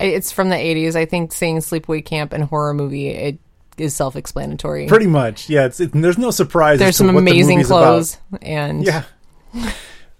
It's 0.00 0.32
from 0.32 0.48
the 0.48 0.56
'80s. 0.56 0.96
I 0.96 1.04
think 1.04 1.32
saying 1.32 1.58
sleepaway 1.58 2.04
camp 2.04 2.32
and 2.32 2.44
horror 2.44 2.74
movie 2.74 3.08
it 3.08 3.38
is 3.78 3.94
self-explanatory. 3.94 4.88
Pretty 4.88 5.06
much, 5.06 5.48
yeah. 5.48 5.66
It's 5.66 5.78
it, 5.78 5.92
there's 5.92 6.18
no 6.18 6.30
surprise. 6.30 6.78
There's 6.80 6.96
some 6.96 7.06
what 7.06 7.12
the 7.12 7.30
amazing 7.30 7.60
about. 7.60 7.68
clothes, 7.68 8.18
and 8.42 8.84
Yeah. 8.84 9.04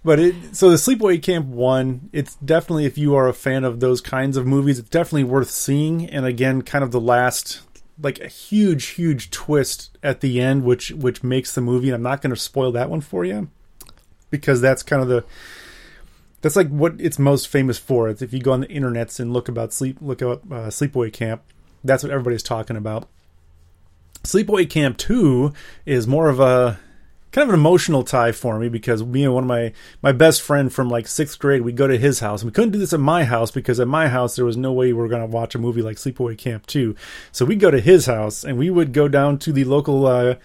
But 0.05 0.19
it 0.19 0.55
so 0.55 0.69
the 0.69 0.77
Sleepaway 0.77 1.21
Camp 1.21 1.47
one, 1.47 2.09
it's 2.13 2.35
definitely 2.35 2.85
if 2.85 2.97
you 2.97 3.15
are 3.15 3.27
a 3.27 3.33
fan 3.33 3.65
of 3.65 3.81
those 3.81 3.99
kinds 3.99 4.37
of 4.37 4.45
movies, 4.47 4.79
it's 4.79 4.89
definitely 4.89 5.25
worth 5.25 5.49
seeing. 5.49 6.05
And 6.05 6.25
again, 6.25 6.61
kind 6.61 6.83
of 6.83 6.91
the 6.91 7.01
last 7.01 7.61
like 8.01 8.19
a 8.19 8.27
huge, 8.27 8.85
huge 8.87 9.31
twist 9.31 9.97
at 10.03 10.21
the 10.21 10.39
end, 10.39 10.63
which 10.63 10.91
which 10.91 11.23
makes 11.23 11.53
the 11.53 11.61
movie. 11.61 11.89
And 11.89 11.95
I'm 11.95 12.03
not 12.03 12.21
going 12.21 12.33
to 12.33 12.39
spoil 12.39 12.71
that 12.73 12.89
one 12.89 13.01
for 13.01 13.25
you 13.25 13.49
because 14.29 14.61
that's 14.61 14.83
kind 14.83 15.01
of 15.01 15.07
the 15.07 15.25
that's 16.41 16.55
like 16.55 16.69
what 16.69 16.95
it's 16.99 17.19
most 17.19 17.47
famous 17.47 17.77
for. 17.77 18.09
It's 18.09 18.21
if 18.21 18.33
you 18.33 18.39
go 18.39 18.53
on 18.53 18.61
the 18.61 18.67
internets 18.67 19.19
and 19.19 19.33
look 19.33 19.49
about 19.49 19.73
sleep, 19.73 19.97
look 20.01 20.21
up 20.21 20.43
uh, 20.45 20.67
Sleepaway 20.67 21.11
Camp. 21.11 21.41
That's 21.83 22.03
what 22.03 22.11
everybody's 22.11 22.43
talking 22.43 22.77
about. 22.77 23.07
Sleepaway 24.23 24.69
Camp 24.69 24.97
2 24.97 25.53
is 25.85 26.07
more 26.07 26.29
of 26.29 26.39
a 26.39 26.79
kind 27.31 27.47
of 27.47 27.53
an 27.53 27.59
emotional 27.59 28.03
tie 28.03 28.31
for 28.31 28.57
me 28.57 28.69
because 28.69 29.03
me 29.03 29.23
and 29.23 29.33
one 29.33 29.43
of 29.43 29.47
my 29.47 29.73
my 30.01 30.11
best 30.11 30.41
friend 30.41 30.71
from 30.71 30.89
like 30.89 31.07
sixth 31.07 31.37
grade 31.39 31.61
we 31.61 31.71
go 31.71 31.87
to 31.87 31.97
his 31.97 32.19
house 32.19 32.41
and 32.41 32.49
we 32.49 32.53
couldn't 32.53 32.71
do 32.71 32.79
this 32.79 32.93
at 32.93 32.99
my 32.99 33.23
house 33.23 33.51
because 33.51 33.79
at 33.79 33.87
my 33.87 34.07
house 34.07 34.35
there 34.35 34.45
was 34.45 34.57
no 34.57 34.71
way 34.71 34.87
we 34.87 34.93
were 34.93 35.07
going 35.07 35.21
to 35.21 35.27
watch 35.27 35.53
a 35.53 35.59
movie 35.59 35.81
like 35.81 35.97
sleepaway 35.97 36.37
camp 36.37 36.65
2 36.67 36.95
so 37.31 37.45
we 37.45 37.55
go 37.55 37.69
to 37.69 37.79
his 37.79 38.05
house 38.05 38.43
and 38.43 38.57
we 38.57 38.69
would 38.69 38.93
go 38.93 39.07
down 39.07 39.37
to 39.37 39.51
the 39.51 39.63
local 39.63 40.05
uh 40.05 40.35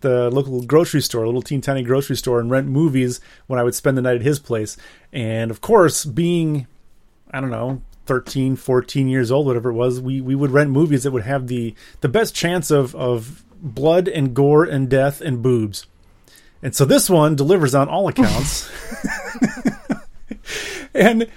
the 0.00 0.30
local 0.30 0.62
grocery 0.62 1.00
store, 1.00 1.24
a 1.24 1.26
little 1.26 1.42
teen 1.42 1.60
tiny 1.60 1.82
grocery 1.82 2.16
store, 2.16 2.38
and 2.38 2.50
rent 2.50 2.68
movies 2.68 3.20
when 3.46 3.58
I 3.58 3.62
would 3.62 3.74
spend 3.74 3.96
the 3.96 4.02
night 4.02 4.16
at 4.16 4.22
his 4.22 4.38
place. 4.38 4.76
And 5.12 5.50
of 5.50 5.60
course, 5.60 6.04
being, 6.04 6.66
I 7.30 7.40
don't 7.40 7.50
know, 7.50 7.82
13, 8.06 8.56
14 8.56 9.08
years 9.08 9.30
old, 9.30 9.46
whatever 9.46 9.70
it 9.70 9.74
was, 9.74 10.00
we, 10.00 10.20
we 10.20 10.34
would 10.34 10.50
rent 10.50 10.70
movies 10.70 11.02
that 11.02 11.10
would 11.10 11.24
have 11.24 11.48
the, 11.48 11.74
the 12.00 12.08
best 12.08 12.34
chance 12.34 12.70
of, 12.70 12.94
of 12.94 13.44
blood 13.60 14.06
and 14.06 14.34
gore 14.34 14.64
and 14.64 14.88
death 14.88 15.20
and 15.20 15.42
boobs. 15.42 15.86
And 16.66 16.74
so 16.74 16.84
this 16.84 17.08
one 17.08 17.36
delivers 17.36 17.76
on 17.76 17.88
all 17.88 18.08
accounts. 18.08 18.68
and 20.94 21.28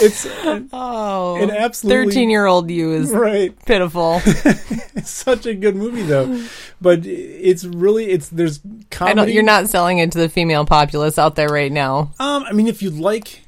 it's 0.00 0.26
oh, 0.72 1.36
It 1.42 1.50
absolutely- 1.50 2.06
thirteen-year-old 2.06 2.70
you 2.70 2.92
is 2.92 3.10
right. 3.10 3.54
pitiful. 3.66 4.22
It's 4.24 5.10
such 5.10 5.44
a 5.44 5.52
good 5.54 5.76
movie 5.76 6.04
though. 6.04 6.42
But 6.80 7.04
it's 7.04 7.66
really 7.66 8.06
it's 8.06 8.30
there's 8.30 8.60
comedy. 8.90 9.34
You're 9.34 9.42
not 9.42 9.68
selling 9.68 9.98
it 9.98 10.10
to 10.12 10.18
the 10.18 10.30
female 10.30 10.64
populace 10.64 11.18
out 11.18 11.36
there 11.36 11.50
right 11.50 11.70
now. 11.70 12.14
Um, 12.18 12.44
I 12.44 12.52
mean, 12.52 12.66
if 12.66 12.80
you 12.80 12.88
like 12.88 13.42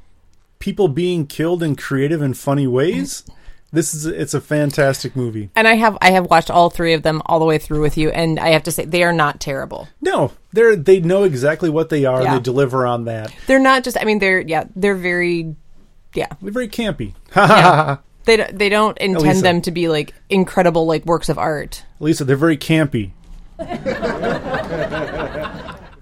people 0.59 0.89
being 0.89 1.27
killed 1.27 1.63
in 1.63 1.75
creative 1.75 2.21
and 2.21 2.37
funny 2.37 2.67
ways, 2.67 3.25
this 3.73 3.93
is 3.95 4.07
it's 4.07 4.35
a 4.35 4.41
fantastic 4.41 5.15
movie. 5.15 5.51
And 5.55 5.69
I 5.69 5.75
have 5.75 5.99
I 6.01 6.11
have 6.13 6.27
watched 6.27 6.51
all 6.51 6.71
three 6.71 6.93
of 6.95 7.03
them 7.03 7.21
all 7.27 7.39
the 7.39 7.45
way 7.45 7.59
through 7.59 7.81
with 7.83 7.97
you, 7.99 8.11
and 8.11 8.39
I 8.41 8.49
have 8.51 8.63
to 8.65 8.73
say 8.73 8.85
they 8.85 9.03
are 9.03 9.13
not 9.13 9.41
terrible. 9.41 9.89
No, 10.01 10.33
they're 10.53 10.75
they 10.77 11.01
know 11.01 11.25
exactly 11.25 11.69
what 11.71 11.89
they 11.91 12.05
are. 12.05 12.23
Yeah. 12.23 12.29
and 12.35 12.39
They 12.39 12.43
deliver 12.43 12.87
on 12.87 13.05
that. 13.05 13.35
They're 13.47 13.59
not 13.59 13.85
just. 13.85 14.01
I 14.01 14.05
mean, 14.05 14.19
they're 14.21 14.41
yeah, 14.41 14.65
they're 14.75 14.95
very 14.95 15.55
yeah. 16.15 16.29
They're 16.41 16.53
very 16.53 16.69
campy. 16.69 17.15
yeah. 17.37 17.99
They 18.25 18.37
don't- 18.37 18.59
they 18.59 18.69
don't 18.69 18.99
intend 18.99 19.25
Elisa. 19.25 19.43
them 19.43 19.63
to 19.63 19.71
be 19.71 19.89
like 19.89 20.13
incredible 20.29 20.87
like 20.87 21.05
works 21.07 21.29
of 21.29 21.39
art. 21.39 21.85
Lisa, 22.01 22.25
they're 22.25 22.37
very 22.37 22.57
campy. 22.59 23.13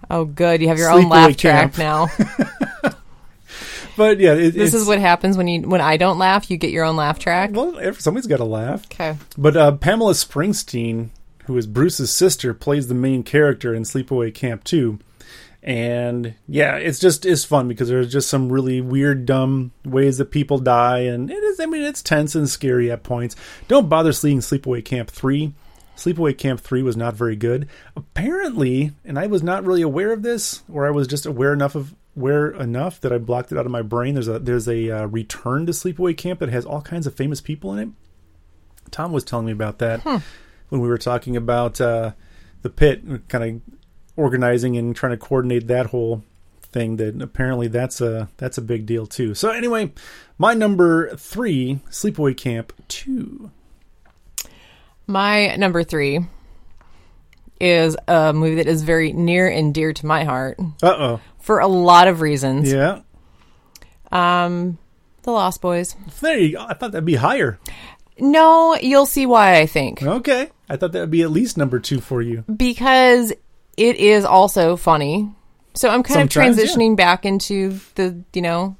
Oh, 0.09 0.25
good. 0.25 0.61
You 0.63 0.69
have 0.69 0.79
your 0.79 0.91
own 0.91 1.09
laugh 1.09 1.37
Camp. 1.37 1.75
track 1.75 1.79
now. 1.79 2.07
But 3.97 4.21
yeah, 4.21 4.35
it, 4.35 4.53
This 4.53 4.75
is 4.75 4.87
what 4.87 4.99
happens 4.99 5.37
when 5.37 5.49
you 5.49 5.63
when 5.63 5.81
I 5.81 5.97
don't 5.97 6.19
laugh. 6.19 6.51
You 6.51 6.57
get 6.57 6.71
your 6.71 6.85
own 6.85 6.97
laugh 6.97 7.19
track. 7.19 7.51
well, 7.53 7.95
somebody's 7.95 8.27
got 8.27 8.39
to 8.39 8.45
laugh. 8.45 8.85
Okay. 8.87 9.17
But 9.37 9.57
uh, 9.57 9.73
Pamela 9.73 10.13
Springsteen, 10.13 11.09
who 11.45 11.57
is 11.57 11.67
Bruce's 11.67 12.11
sister, 12.11 12.55
plays 12.55 12.89
the 12.89 12.95
main 12.95 13.23
character 13.23 13.75
in 13.75 13.83
Sleepaway 13.83 14.35
Camp 14.35 14.65
2. 14.65 14.99
And 15.63 16.35
yeah, 16.47 16.77
it's 16.77 17.01
just 17.01 17.27
it's 17.27 17.45
fun 17.45 17.67
because 17.67 17.89
there's 17.89 18.13
just 18.13 18.29
some 18.29 18.53
really 18.53 18.81
weird, 18.81 19.27
dumb 19.27 19.73
ways 19.85 20.19
that 20.19 20.31
people 20.31 20.59
die, 20.59 21.01
and 21.01 21.29
it 21.29 21.43
is. 21.43 21.59
I 21.59 21.67
mean, 21.67 21.83
it's 21.83 22.03
tense 22.03 22.37
and 22.37 22.49
scary 22.49 22.91
at 22.91 23.03
points. 23.03 23.35
Don't 23.67 23.89
bother 23.89 24.13
seeing 24.13 24.39
Sleepaway 24.39 24.85
Camp 24.85 25.11
three 25.11 25.55
Sleepaway 25.97 26.37
Camp 26.37 26.61
3 26.61 26.83
was 26.83 26.97
not 26.97 27.15
very 27.15 27.37
good. 27.37 27.69
Apparently, 27.97 28.93
and 29.05 29.19
I 29.19 29.27
was 29.27 29.43
not 29.43 29.65
really 29.65 29.83
aware 29.83 30.13
of 30.13 30.23
this, 30.23 30.63
or 30.71 30.87
I 30.87 30.91
was 30.91 31.09
just 31.09 31.27
aware 31.27 31.53
enough 31.53 31.75
of 31.75 31.95
aware 32.17 32.51
enough 32.51 33.01
that 33.03 33.13
I 33.13 33.19
blocked 33.19 33.53
it 33.53 33.59
out 33.59 33.67
of 33.67 33.73
my 33.73 33.83
brain. 33.83 34.15
There's 34.15 34.29
a 34.29 34.39
there's 34.39 34.69
a 34.69 34.91
uh, 34.91 35.07
return 35.07 35.67
to 35.67 35.73
Sleepaway 35.73 36.17
Camp 36.17 36.41
that 36.41 36.49
has 36.49 36.65
all 36.65 36.81
kinds 36.81 37.07
of 37.07 37.15
famous 37.15 37.41
people 37.41 37.73
in 37.73 37.79
it. 37.79 37.89
Tom 38.91 39.13
was 39.13 39.25
telling 39.25 39.47
me 39.47 39.53
about 39.53 39.79
that 39.79 40.05
when 40.69 40.81
we 40.81 40.89
were 40.89 40.99
talking 40.99 41.37
about 41.37 41.81
uh, 41.81 42.13
the 42.63 42.71
pit, 42.71 43.29
kind 43.29 43.45
of 43.45 43.61
organizing 44.17 44.77
and 44.77 44.95
trying 44.97 45.13
to 45.13 45.19
coordinate 45.19 45.67
that 45.67 45.87
whole 45.87 46.25
thing. 46.63 46.97
That 46.97 47.21
apparently 47.21 47.69
that's 47.69 48.01
a 48.01 48.29
that's 48.37 48.59
a 48.59 48.63
big 48.63 48.87
deal 48.87 49.07
too. 49.07 49.35
So 49.35 49.51
anyway, 49.51 49.93
my 50.39 50.55
number 50.55 51.15
three, 51.17 51.81
Sleepaway 51.91 52.37
Camp 52.37 52.73
two. 52.89 53.51
My 55.07 55.55
number 55.57 55.85
three 55.85 56.21
is 57.61 57.97
a 58.09 58.33
movie 58.33 58.57
that 58.57 58.67
is 58.67 58.83
very 58.83 59.13
near 59.13 59.49
and 59.49 59.73
dear 59.75 59.93
to 59.93 60.07
my 60.07 60.25
heart 60.25 60.59
Uh 60.83 60.87
oh. 60.99 61.21
for 61.39 61.59
a 61.61 61.67
lot 61.67 62.09
of 62.09 62.21
reasons. 62.21 62.73
Yeah. 62.73 63.01
Um, 64.13 64.79
The 65.23 65.31
Lost 65.33 65.61
Boys. 65.61 65.97
There 66.21 66.39
you 66.39 66.57
go. 66.57 66.65
I 66.69 66.75
thought 66.75 66.93
that'd 66.93 67.05
be 67.05 67.17
higher. 67.17 67.59
No, 68.19 68.77
you'll 68.77 69.07
see 69.07 69.27
why 69.27 69.59
I 69.59 69.67
think. 69.67 70.03
Okay. 70.03 70.51
I 70.69 70.77
thought 70.77 70.93
that 70.93 71.01
would 71.01 71.11
be 71.11 71.23
at 71.23 71.31
least 71.31 71.57
number 71.59 71.79
two 71.79 72.01
for 72.01 72.23
you. 72.23 72.45
because 72.55 73.33
it 73.77 73.97
is 73.97 74.25
also 74.25 74.77
funny. 74.77 75.31
So 75.75 75.91
I'm 75.91 76.03
kind 76.03 76.31
Sometimes, 76.33 76.57
of 76.59 76.65
yeah. 76.65 76.71
transitioning 76.75 76.97
back 76.97 77.27
into 77.27 77.79
the, 77.97 78.25
you 78.33 78.41
know, 78.41 78.77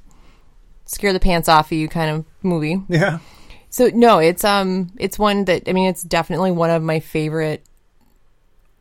scare 0.85 1.13
the 1.13 1.19
pants 1.19 1.47
off 1.47 1.67
of 1.67 1.77
you 1.77 1.87
kind 1.87 2.09
of 2.15 2.25
movie. 2.41 2.81
Yeah. 2.89 3.19
So 3.69 3.91
no, 3.93 4.17
it's 4.17 4.43
um 4.43 4.89
it's 4.97 5.19
one 5.19 5.45
that 5.45 5.69
I 5.69 5.73
mean 5.73 5.89
it's 5.89 6.01
definitely 6.01 6.51
one 6.51 6.71
of 6.71 6.81
my 6.81 6.99
favorite 6.99 7.63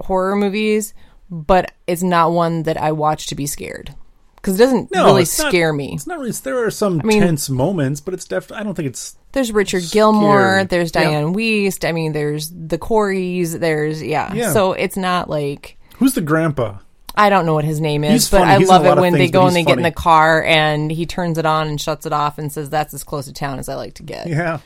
horror 0.00 0.36
movies, 0.36 0.94
but 1.30 1.72
it's 1.86 2.02
not 2.02 2.32
one 2.32 2.64
that 2.64 2.76
I 2.76 2.92
watch 2.92 3.26
to 3.28 3.34
be 3.34 3.46
scared. 3.46 3.94
Cuz 4.42 4.54
it 4.54 4.58
doesn't 4.58 4.92
No, 4.94 5.06
really 5.06 5.22
it's 5.22 5.38
not- 5.38 5.48
scare 5.48 5.72
me. 5.72 5.94
It's 5.94 6.06
not 6.06 6.18
really. 6.20 6.30
There 6.30 6.64
are 6.64 6.70
some 6.70 7.00
mean- 7.04 7.20
tense 7.22 7.50
moments, 7.50 8.00
but 8.00 8.14
it's 8.14 8.24
definitely. 8.26 8.58
I 8.58 8.62
don't 8.62 8.74
think 8.74 8.86
it's. 8.88 9.16
There's 9.32 9.50
Richard 9.52 9.82
Gilmore, 9.90 10.40
Scary. 10.52 10.64
there's 10.66 10.92
Yeah. 10.94 11.02
Dianne 11.04 11.34
Wiest, 11.34 11.86
I 11.86 11.92
mean 11.92 12.12
there's 12.12 12.50
the 12.50 12.78
Coreys, 12.78 13.58
there's 13.58 14.02
yeah. 14.02 14.32
Yeah. 14.32 14.52
So 14.52 14.72
it's 14.72 14.96
not 14.96 15.28
like 15.28 15.76
Who's 15.98 16.14
the 16.14 16.20
grandpa? 16.20 16.76
I 17.18 17.30
don't 17.30 17.46
know 17.46 17.54
what 17.54 17.64
his 17.64 17.80
name 17.80 18.04
is, 18.04 18.12
He's 18.12 18.30
but 18.30 18.40
funny. 18.40 18.52
I 18.52 18.58
He's 18.58 18.68
love 18.68 18.84
it 18.84 18.96
when 19.00 19.14
they 19.14 19.28
go 19.28 19.46
and 19.46 19.56
they 19.56 19.60
he's 19.60 19.66
get 19.66 19.78
in 19.78 19.82
the 19.82 19.90
car 19.90 20.44
and 20.44 20.90
he 20.92 21.06
turns 21.06 21.38
it 21.38 21.46
on 21.46 21.66
and 21.66 21.80
shuts 21.80 22.04
it 22.06 22.12
off 22.12 22.36
and 22.38 22.52
says, 22.52 22.68
"That's 22.70 22.92
as 22.94 23.02
close 23.04 23.24
to 23.24 23.32
town 23.32 23.58
as 23.58 23.68
I 23.70 23.74
like 23.74 23.94
to 23.94 24.02
get." 24.02 24.26
Yeah, 24.28 24.58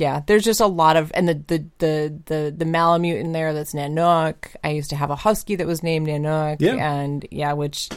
Yeah. 0.00 0.22
there's 0.26 0.42
just 0.44 0.60
a 0.60 0.66
lot 0.66 0.96
of 0.96 1.12
and 1.14 1.28
the 1.28 1.34
the 1.34 1.64
the 1.78 2.14
the, 2.26 2.54
the 2.56 2.64
Malamute 2.64 3.20
in 3.20 3.32
there 3.32 3.52
that's 3.54 3.74
Nanook. 3.74 4.34
I 4.64 4.70
used 4.70 4.90
to 4.90 4.96
have 4.96 5.10
a 5.10 5.16
husky 5.16 5.54
that 5.56 5.66
was 5.66 5.82
named 5.82 6.08
Nanook, 6.08 6.56
Yeah. 6.60 6.74
and 6.76 7.26
yeah, 7.30 7.52
which 7.52 7.88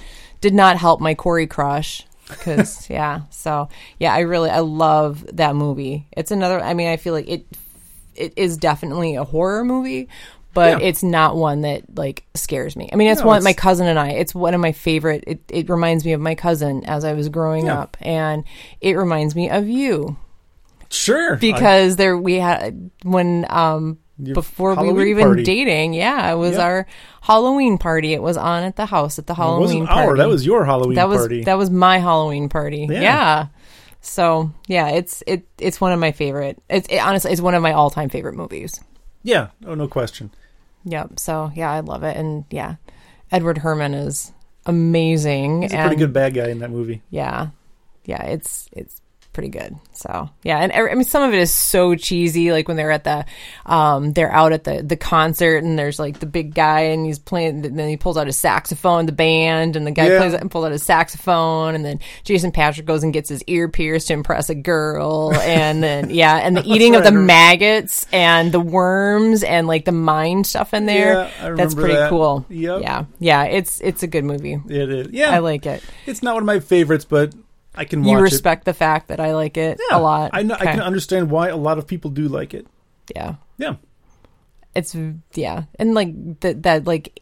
did 0.41 0.53
not 0.53 0.77
help 0.77 0.99
my 1.01 1.15
Corey 1.15 1.47
crush. 1.47 2.05
Because 2.29 2.89
yeah, 2.89 3.21
so 3.31 3.69
yeah, 3.99 4.13
I 4.13 4.19
really 4.19 4.49
I 4.49 4.59
love 4.59 5.25
that 5.33 5.55
movie. 5.55 6.05
It's 6.11 6.31
another. 6.31 6.59
I 6.59 6.73
mean, 6.73 6.87
I 6.89 6.97
feel 6.97 7.13
like 7.13 7.27
it 7.29 7.45
it 8.15 8.33
is 8.35 8.57
definitely 8.57 9.15
a 9.15 9.23
horror 9.23 9.63
movie, 9.65 10.07
but 10.53 10.79
Yeah. 10.81 10.87
it's 10.87 11.03
not 11.03 11.35
one 11.35 11.61
that 11.61 11.95
like 11.97 12.23
scares 12.33 12.75
me. 12.75 12.89
I 12.93 12.95
mean, 12.95 13.09
it's 13.09 13.21
No, 13.21 13.27
one 13.27 13.37
it's- 13.37 13.43
my 13.45 13.53
cousin 13.53 13.87
and 13.87 13.97
I. 13.97 14.09
It's 14.11 14.35
one 14.35 14.53
of 14.53 14.61
my 14.61 14.71
favorite. 14.71 15.23
It 15.25 15.39
it 15.49 15.69
reminds 15.69 16.05
me 16.05 16.13
of 16.13 16.21
my 16.21 16.35
cousin 16.35 16.83
as 16.85 17.03
I 17.05 17.13
was 17.13 17.27
growing 17.29 17.65
Yeah. 17.67 17.79
up, 17.79 17.97
and 18.01 18.43
it 18.81 18.93
reminds 18.97 19.35
me 19.35 19.49
of 19.49 19.67
you 19.67 20.15
Sure. 20.93 21.35
because 21.37 21.95
there 21.97 22.17
we 22.17 22.35
had 22.35 22.89
when 23.03 23.45
um 23.49 23.97
before 24.21 24.75
we 24.75 24.93
were 24.93 25.03
even 25.05 25.25
party. 25.25 25.43
dating. 25.43 25.93
Yeah, 25.95 26.31
it 26.31 26.35
was 26.35 26.53
Yeah. 26.55 26.63
our 26.63 26.87
Halloween 27.21 27.77
party. 27.77 28.13
It 28.13 28.21
was 28.21 28.37
on 28.37 28.63
at 28.63 28.75
the 28.75 28.85
house 28.85 29.17
at 29.19 29.25
the 29.27 29.33
I, 29.33 29.37
Halloween 29.37 29.87
party. 29.87 30.07
our. 30.07 30.17
That 30.17 30.27
was 30.29 30.45
your 30.45 30.65
Halloween 30.65 30.95
that 30.95 31.09
was 31.09 31.19
party. 31.21 31.43
that 31.45 31.57
was 31.57 31.69
my 31.69 31.97
Halloween 31.97 32.47
party. 32.47 32.87
Yeah. 32.89 33.01
Yeah. 33.01 33.47
So 34.01 34.51
yeah, 34.67 34.89
it's 34.89 35.23
it 35.25 35.47
it's 35.57 35.81
one 35.81 35.93
of 35.93 35.99
my 35.99 36.11
favorite. 36.11 36.61
It's 36.69 36.87
it, 36.89 36.97
honestly 36.99 37.31
it's 37.31 37.41
one 37.41 37.55
of 37.55 37.63
my 37.63 37.71
all 37.73 37.89
time 37.89 38.09
favorite 38.09 38.35
movies. 38.35 38.79
yeah. 39.23 39.47
Oh, 39.65 39.73
no 39.75 39.87
question. 39.87 40.29
Yep. 40.85 41.17
So 41.19 41.51
yeah, 41.55 41.71
I 41.71 41.79
love 41.79 42.03
it, 42.03 42.15
and 42.17 42.43
yeah, 42.51 42.75
Edward 43.31 43.57
Herrmann 43.59 43.93
is 43.93 44.31
amazing. 44.65 45.61
He's 45.63 45.71
a 45.73 45.77
and 45.77 45.87
pretty 45.87 45.99
good 45.99 46.13
bad 46.13 46.33
guy 46.33 46.49
in 46.49 46.59
that 46.59 46.71
movie. 46.71 47.01
yeah, 47.09 47.47
yeah, 48.05 48.21
it's 48.23 48.67
it's 48.73 49.01
pretty 49.33 49.49
good. 49.49 49.75
So 49.93 50.29
yeah, 50.43 50.59
and 50.59 50.71
I 50.71 50.93
mean 50.93 51.03
some 51.03 51.23
of 51.23 51.33
it 51.33 51.39
is 51.39 51.51
so 51.51 51.95
cheesy, 51.95 52.51
like 52.51 52.67
when 52.67 52.77
they're 52.77 52.91
at 52.91 53.03
the, 53.03 53.25
um, 53.65 54.13
they're 54.13 54.31
out 54.31 54.53
at 54.53 54.63
the 54.63 54.81
the 54.83 54.95
concert 54.95 55.63
and 55.63 55.77
there's 55.77 55.99
like 55.99 56.19
the 56.19 56.25
big 56.25 56.53
guy 56.53 56.81
and 56.81 57.05
he's 57.05 57.19
playing, 57.19 57.65
and 57.65 57.77
then 57.77 57.89
he 57.89 57.97
pulls 57.97 58.17
out 58.17 58.27
his 58.27 58.37
saxophone, 58.37 59.05
the 59.05 59.11
band, 59.11 59.75
and 59.75 59.85
the 59.85 59.91
guy 59.91 60.07
Yeah. 60.09 60.19
plays 60.19 60.33
and 60.33 60.49
pulls 60.51 60.65
out 60.65 60.71
his 60.71 60.83
saxophone, 60.83 61.75
and 61.75 61.83
then 61.83 61.99
Jason 62.23 62.51
Patric 62.51 62.85
goes 62.85 63.03
and 63.03 63.11
gets 63.13 63.29
his 63.29 63.43
ear 63.47 63.67
pierced 63.69 64.07
to 64.07 64.13
impress 64.13 64.49
a 64.49 64.55
girl, 64.55 65.33
and 65.41 65.81
then 65.83 66.09
yeah, 66.11 66.37
and 66.37 66.55
the 66.57 66.63
eating 66.65 66.95
of 66.95 67.03
the 67.03 67.11
maggots 67.11 68.05
and 68.13 68.51
the 68.51 68.59
worms 68.59 69.43
and 69.43 69.67
like 69.67 69.85
the 69.85 69.91
mind 69.91 70.47
stuff 70.47 70.73
in 70.73 70.85
there. 70.85 71.29
Yeah, 71.41 71.51
That's 71.55 71.73
pretty 71.75 71.95
that. 71.95 72.09
cool. 72.09 72.45
Yep. 72.49 72.81
Yeah, 72.81 73.05
yeah, 73.19 73.43
it's 73.45 73.81
it's 73.81 74.03
a 74.03 74.07
good 74.07 74.23
movie. 74.23 74.53
It 74.69 74.89
is. 74.89 75.07
Yeah. 75.11 75.31
I 75.31 75.39
like 75.39 75.65
it. 75.65 75.83
it's 76.05 76.21
not 76.23 76.33
one 76.35 76.43
of 76.43 76.47
my 76.47 76.59
favorites, 76.59 77.05
but 77.05 77.33
I 77.75 77.85
can 77.85 78.03
watch 78.03 78.11
You 78.11 78.17
it. 78.19 78.21
respect 78.21 78.65
the 78.65 78.73
fact 78.73 79.07
that 79.07 79.19
I 79.19 79.33
like 79.33 79.57
it 79.57 79.79
Yeah, 79.89 79.97
a 79.97 79.99
lot. 79.99 80.31
I 80.33 80.43
know. 80.43 80.55
I 80.59 80.65
can 80.65 80.81
understand 80.81 81.29
why 81.31 81.49
a 81.49 81.57
lot 81.57 81.77
of 81.77 81.87
people 81.87 82.11
do 82.11 82.27
like 82.27 82.53
it. 82.53 82.67
Yeah, 83.15 83.35
Yeah. 83.57 83.75
it's 84.75 84.95
yeah, 85.33 85.63
and 85.79 85.93
like 85.93 86.39
that 86.41 86.63
that 86.63 86.85
like 86.85 87.19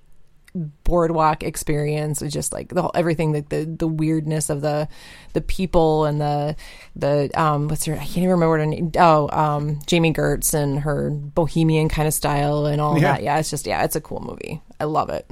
boardwalk 0.84 1.44
experience 1.44 2.22
is 2.22 2.34
just 2.34 2.52
like 2.52 2.68
the 2.70 2.82
whole, 2.82 2.92
everything 2.94 3.32
like 3.32 3.48
the 3.48 3.64
the 3.64 3.88
weirdness 3.88 4.50
of 4.50 4.60
the 4.60 4.86
the 5.32 5.40
people 5.40 6.04
and 6.04 6.20
the 6.20 6.58
the 6.94 7.32
um 7.42 7.70
what's 7.70 7.86
her 7.86 7.94
I 7.94 8.00
can't 8.00 8.18
even 8.18 8.32
remember 8.32 8.50
what 8.50 8.60
her 8.60 8.66
name 8.66 8.92
oh 9.00 9.30
um 9.32 9.80
Jami 9.88 10.12
Gertz 10.12 10.54
and 10.54 10.80
her 10.80 11.10
bohemian 11.10 11.88
kind 11.88 12.06
of 12.06 12.14
style 12.14 12.66
and 12.66 12.82
all 12.82 12.96
Yeah. 13.00 13.14
that 13.14 13.24
yeah 13.24 13.40
it's 13.40 13.50
just 13.50 13.66
yeah 13.66 13.84
it's 13.86 13.96
a 13.96 14.02
cool 14.02 14.20
movie 14.20 14.62
I 14.78 14.84
love 14.84 15.10
it 15.10 15.26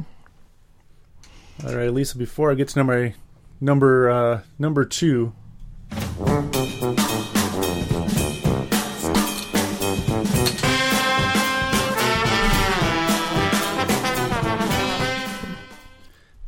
All 1.67 1.75
right, 1.75 1.91
Lisa. 1.93 2.17
Before 2.17 2.49
I 2.51 2.55
get 2.55 2.69
to 2.69 2.79
number 2.79 3.13
number 3.61 4.09
uh, 4.09 4.41
number 4.57 4.85
two, 4.85 5.33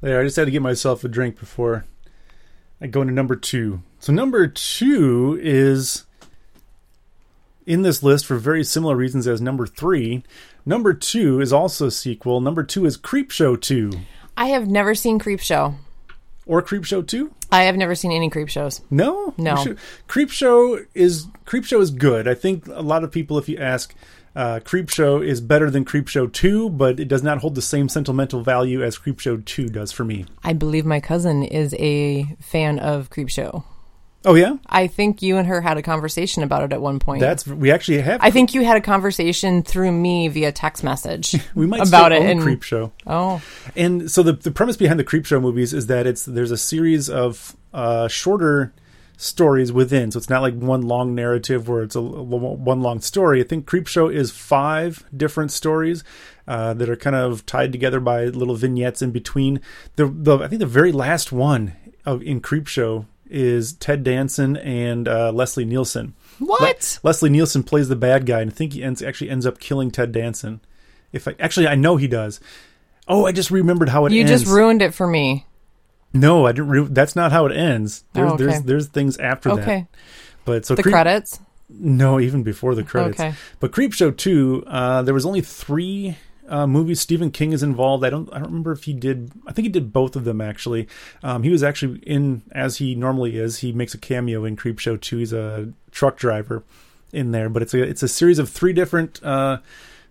there. 0.02 0.20
I 0.20 0.24
just 0.24 0.36
had 0.36 0.46
to 0.46 0.52
get 0.52 0.62
myself 0.62 1.04
a 1.04 1.08
drink 1.08 1.40
before 1.40 1.86
I 2.80 2.88
go 2.88 3.02
into 3.02 3.14
number 3.14 3.36
two. 3.36 3.82
So 4.00 4.12
number 4.12 4.48
two 4.48 5.40
is 5.42 6.06
in 7.66 7.84
this 7.84 8.02
list 8.02 8.26
for 8.26 8.38
very 8.38 8.64
similar 8.64 8.96
reasons 8.96 9.28
as 9.28 9.42
number 9.42 9.68
three. 9.68 10.24
Number 10.66 10.94
two 10.94 11.40
is 11.40 11.54
also 11.54 11.88
a 11.88 11.92
sequel. 11.92 12.42
Number 12.42 12.64
two 12.64 12.86
is 12.86 12.98
Creepshow 12.98 13.60
two 13.62 13.92
I 14.38 14.48
have 14.48 14.68
never 14.68 14.96
seen 14.96 15.20
Creepshow 15.20 15.76
or 16.52 16.62
Creepshow 16.62 17.08
two. 17.08 17.32
I 17.50 17.64
have 17.64 17.78
never 17.78 17.96
seen 17.96 18.12
any 18.12 18.30
creep 18.30 18.50
shows 18.50 18.82
No, 18.92 19.34
No. 19.38 19.52
You 19.56 19.64
should- 19.64 19.78
Creepshow 20.10 20.86
is 20.94 21.26
Creepshow 21.46 21.80
is 21.82 21.92
good. 21.92 22.28
I 22.28 22.34
think 22.34 22.68
a 22.68 22.82
lot 22.82 23.04
of 23.06 23.12
people, 23.12 23.38
if 23.38 23.48
you 23.48 23.58
ask, 23.58 23.96
uh, 24.36 24.60
Creepshow 24.60 25.26
is 25.26 25.40
better 25.42 25.70
than 25.70 25.86
Creepshow 25.86 26.32
two, 26.32 26.70
but 26.70 27.00
it 27.00 27.08
does 27.08 27.24
not 27.24 27.38
hold 27.40 27.56
the 27.56 27.62
same 27.62 27.88
sentimental 27.90 28.44
value 28.44 28.84
as 28.84 28.98
Creepshow 28.98 29.44
two 29.46 29.68
does 29.70 29.92
for 29.94 30.04
me. 30.04 30.26
I 30.44 30.52
believe 30.54 30.86
my 30.86 31.00
cousin 31.00 31.44
is 31.44 31.74
a 31.80 32.36
fan 32.42 32.80
of 32.80 33.10
Creepshow 33.10 33.64
Oh 34.24 34.36
yeah, 34.36 34.58
I 34.68 34.86
think 34.88 35.22
you 35.24 35.38
and 35.38 35.48
her 35.48 35.62
had 35.62 35.78
a 35.78 35.82
conversation 35.82 36.44
about 36.44 36.64
it 36.64 36.74
at 36.74 36.82
one 36.82 37.00
point. 37.00 37.22
that's 37.22 37.48
we 37.48 37.72
actually 37.72 38.02
have. 38.02 38.22
I 38.22 38.30
think 38.30 38.54
you 38.54 38.64
had 38.64 38.78
a 38.78 38.82
conversation 38.82 39.64
through 39.64 39.92
me 39.92 40.28
via 40.28 40.52
text 40.52 40.84
message 40.84 41.36
we 41.56 41.66
might 41.66 41.88
about 41.88 42.12
it. 42.12 42.22
in 42.22 42.28
And 42.30 42.42
Creepshow. 42.42 42.92
oh, 43.08 43.42
And 43.76 44.12
so 44.12 44.22
the 44.22 44.34
the 44.34 44.52
premise 44.52 44.78
behind 44.78 45.00
the 45.00 45.04
Creepshow 45.04 45.42
movies 45.42 45.74
is 45.74 45.88
that 45.88 46.06
it's 46.06 46.26
there's 46.26 46.52
a 46.52 46.58
series 46.58 47.10
of 47.10 47.56
uh, 47.74 48.08
shorter 48.08 48.74
stories 49.18 49.72
within. 49.72 50.12
So 50.12 50.18
it's 50.18 50.30
not 50.30 50.42
like 50.42 50.56
one 50.56 50.82
long 50.82 51.16
narrative 51.16 51.68
where 51.68 51.84
it's 51.84 51.96
a, 51.96 52.00
a 52.00 52.24
one 52.24 52.82
long 52.82 53.02
story. 53.02 53.42
I 53.42 53.44
think 53.44 53.66
Creepshow 53.66 54.14
is 54.14 54.32
five 54.32 55.04
different 55.16 55.52
stories 55.52 56.04
uh, 56.48 56.74
that 56.76 56.90
are 56.90 56.96
kind 56.96 57.16
of 57.16 57.46
tied 57.46 57.72
together 57.72 58.00
by 58.00 58.26
little 58.26 58.56
vignettes 58.56 59.02
in 59.02 59.12
between. 59.12 59.62
The 59.96 60.06
the 60.08 60.38
I 60.40 60.48
think 60.48 60.60
the 60.60 60.66
very 60.68 60.92
last 60.92 61.32
one 61.32 61.74
of 62.06 62.22
in 62.22 62.42
Creepshow 62.42 63.06
is 63.32 63.74
Ted 63.74 64.04
Danson 64.04 64.58
and 64.58 65.08
uh, 65.08 65.32
Leslie 65.32 65.66
Nielsen. 65.66 66.14
what? 66.40 67.00
Leslie 67.04 67.30
Nielsen 67.30 67.64
plays 67.64 67.88
the 67.90 67.96
bad 67.96 68.26
guy, 68.26 68.42
and 68.42 68.52
I 68.52 68.54
think 68.54 68.74
he 68.74 68.84
ends 68.84 69.02
actually 69.02 69.30
ends 69.30 69.46
up 69.46 69.60
killing 69.60 69.90
Ted 69.92 70.12
Danson. 70.12 70.62
If 71.12 71.28
I 71.28 71.36
actually 71.40 71.68
I 71.68 71.76
know 71.76 71.98
he 71.98 72.08
does. 72.08 72.40
Oh, 73.08 73.26
I 73.26 73.32
just 73.32 73.52
remembered 73.52 73.90
how 73.90 74.06
it 74.06 74.10
ends. 74.10 74.16
you 74.16 74.22
ends. 74.22 74.44
just 74.44 74.52
ruined 74.54 74.82
it 74.82 74.94
for 74.94 75.08
me. 75.08 75.46
No, 76.14 76.46
I 76.46 76.52
didn't. 76.52 76.70
Re- 76.70 76.88
that's 76.90 77.16
not 77.16 77.32
how 77.32 77.46
it 77.46 77.56
ends. 77.56 78.04
There's 78.14 78.32
Oh, 78.32 78.34
okay. 78.36 78.44
there's 78.46 78.62
there's 78.64 78.88
things 78.88 79.18
after 79.18 79.50
that. 79.56 79.60
Okay, 79.62 79.88
But 80.46 80.66
so 80.66 80.76
the 80.76 80.84
Creep- 80.84 80.94
credits. 80.94 81.40
No, 81.70 82.20
even 82.20 82.44
before 82.44 82.76
the 82.76 82.84
credits. 82.84 83.20
Okay. 83.20 83.34
But 83.62 83.72
Creepshow 83.72 84.16
two, 84.18 84.64
uh, 84.68 85.04
there 85.04 85.14
was 85.14 85.26
only 85.26 85.40
three 85.42 86.18
uh, 86.52 86.68
movies. 86.68 87.00
Stephen 87.00 87.32
King 87.32 87.54
is 87.54 87.64
involved. 87.64 88.04
I 88.04 88.10
don't. 88.10 88.30
I 88.32 88.36
don't 88.36 88.50
remember 88.50 88.74
if 88.74 88.84
he 88.84 88.94
did. 88.94 89.32
I 89.48 89.54
think 89.54 89.64
he 89.64 89.70
did 89.70 89.94
both 89.94 90.16
of 90.16 90.26
them 90.26 90.42
actually. 90.42 90.88
Um, 91.24 91.44
he 91.44 91.50
was 91.50 91.64
actually 91.64 92.00
in 92.00 92.44
as 92.52 92.78
he 92.78 92.94
normally 92.94 93.38
is. 93.38 93.60
He 93.60 93.72
makes 93.72 93.94
a 93.94 93.98
cameo 93.98 94.44
in 94.44 94.58
Creepshow 94.58 95.00
two. 95.00 95.18
He's 95.18 95.34
a 95.34 95.72
truck 95.92 96.18
driver 96.18 96.64
in 97.14 97.32
there. 97.32 97.50
But 97.50 97.64
it's 97.64 97.74
a 97.74 97.82
it's 97.82 98.04
a 98.04 98.08
series 98.08 98.38
of 98.38 98.50
three 98.50 98.74
different. 98.74 99.24
Uh, 99.24 99.60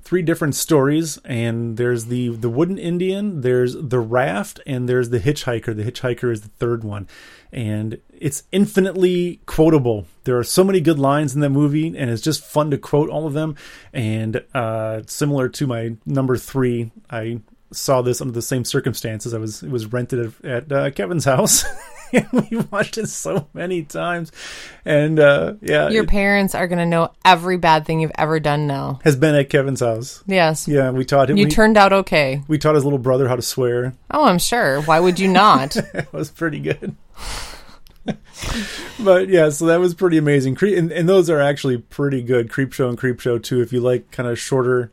three 0.02 0.22
different 0.22 0.54
stories 0.54 1.18
and 1.26 1.76
there's 1.76 2.06
the 2.06 2.28
the 2.28 2.48
wooden 2.48 2.78
indian 2.78 3.42
there's 3.42 3.74
the 3.74 4.00
raft 4.00 4.58
and 4.66 4.88
there's 4.88 5.10
the 5.10 5.20
hitchhiker 5.20 5.76
the 5.76 5.84
hitchhiker 5.84 6.32
is 6.32 6.40
the 6.40 6.48
third 6.48 6.82
one 6.82 7.06
and 7.52 8.00
it's 8.20 8.42
infinitely 8.52 9.40
quotable 9.46 10.06
there 10.24 10.36
are 10.38 10.44
so 10.44 10.62
many 10.62 10.80
good 10.80 10.98
lines 10.98 11.34
in 11.34 11.40
that 11.40 11.50
movie 11.50 11.86
and 11.88 12.10
it's 12.10 12.22
just 12.22 12.44
fun 12.44 12.70
to 12.70 12.78
quote 12.78 13.08
all 13.10 13.26
of 13.26 13.32
them 13.32 13.56
and 13.92 14.44
uh 14.54 15.00
similar 15.06 15.48
to 15.48 15.66
my 15.66 15.96
number 16.06 16.36
three 16.36 16.90
i 17.10 17.40
saw 17.72 18.02
this 18.02 18.20
under 18.20 18.32
the 18.32 18.42
same 18.42 18.64
circumstances 18.64 19.32
i 19.34 19.38
was 19.38 19.62
it 19.62 19.70
was 19.70 19.86
rented 19.86 20.34
at, 20.44 20.44
at 20.44 20.72
uh, 20.72 20.90
kevin's 20.90 21.24
house 21.24 21.64
and 22.12 22.26
we 22.50 22.56
watched 22.72 22.98
it 22.98 23.06
so 23.08 23.48
many 23.54 23.84
times 23.84 24.32
and 24.84 25.20
uh 25.20 25.54
yeah 25.62 25.88
Your 25.88 26.04
parents 26.06 26.54
are 26.56 26.66
going 26.66 26.80
to 26.80 26.86
know 26.86 27.12
every 27.24 27.56
bad 27.56 27.86
thing 27.86 28.00
you've 28.00 28.10
ever 28.18 28.40
done 28.40 28.66
now. 28.66 28.98
has 29.04 29.14
been 29.14 29.34
at 29.36 29.48
kevin's 29.48 29.78
house 29.80 30.22
Yes. 30.26 30.66
yeah 30.66 30.90
we 30.90 31.04
taught 31.04 31.30
him 31.30 31.36
You 31.36 31.44
we, 31.44 31.50
turned 31.50 31.76
out 31.76 31.92
okay. 31.92 32.42
we 32.48 32.58
taught 32.58 32.74
his 32.74 32.82
little 32.84 32.98
brother 32.98 33.28
how 33.28 33.36
to 33.36 33.42
swear 33.42 33.94
Oh, 34.12 34.24
I'm 34.24 34.40
sure. 34.40 34.82
Why 34.82 34.98
would 34.98 35.20
you 35.20 35.28
not? 35.28 35.76
it 35.94 36.12
was 36.12 36.30
pretty 36.30 36.58
good. 36.58 36.96
but 38.98 39.28
yeah, 39.28 39.48
so 39.50 39.66
that 39.66 39.80
was 39.80 39.94
pretty 39.94 40.18
amazing. 40.18 40.54
Cre- 40.54 40.76
and, 40.76 40.90
and 40.92 41.08
those 41.08 41.28
are 41.28 41.40
actually 41.40 41.78
pretty 41.78 42.22
good. 42.22 42.48
Creepshow 42.48 42.88
and 42.88 42.98
Creepshow 42.98 43.42
two. 43.42 43.60
If 43.60 43.72
you 43.72 43.80
like 43.80 44.10
kind 44.10 44.28
of 44.28 44.38
shorter, 44.38 44.90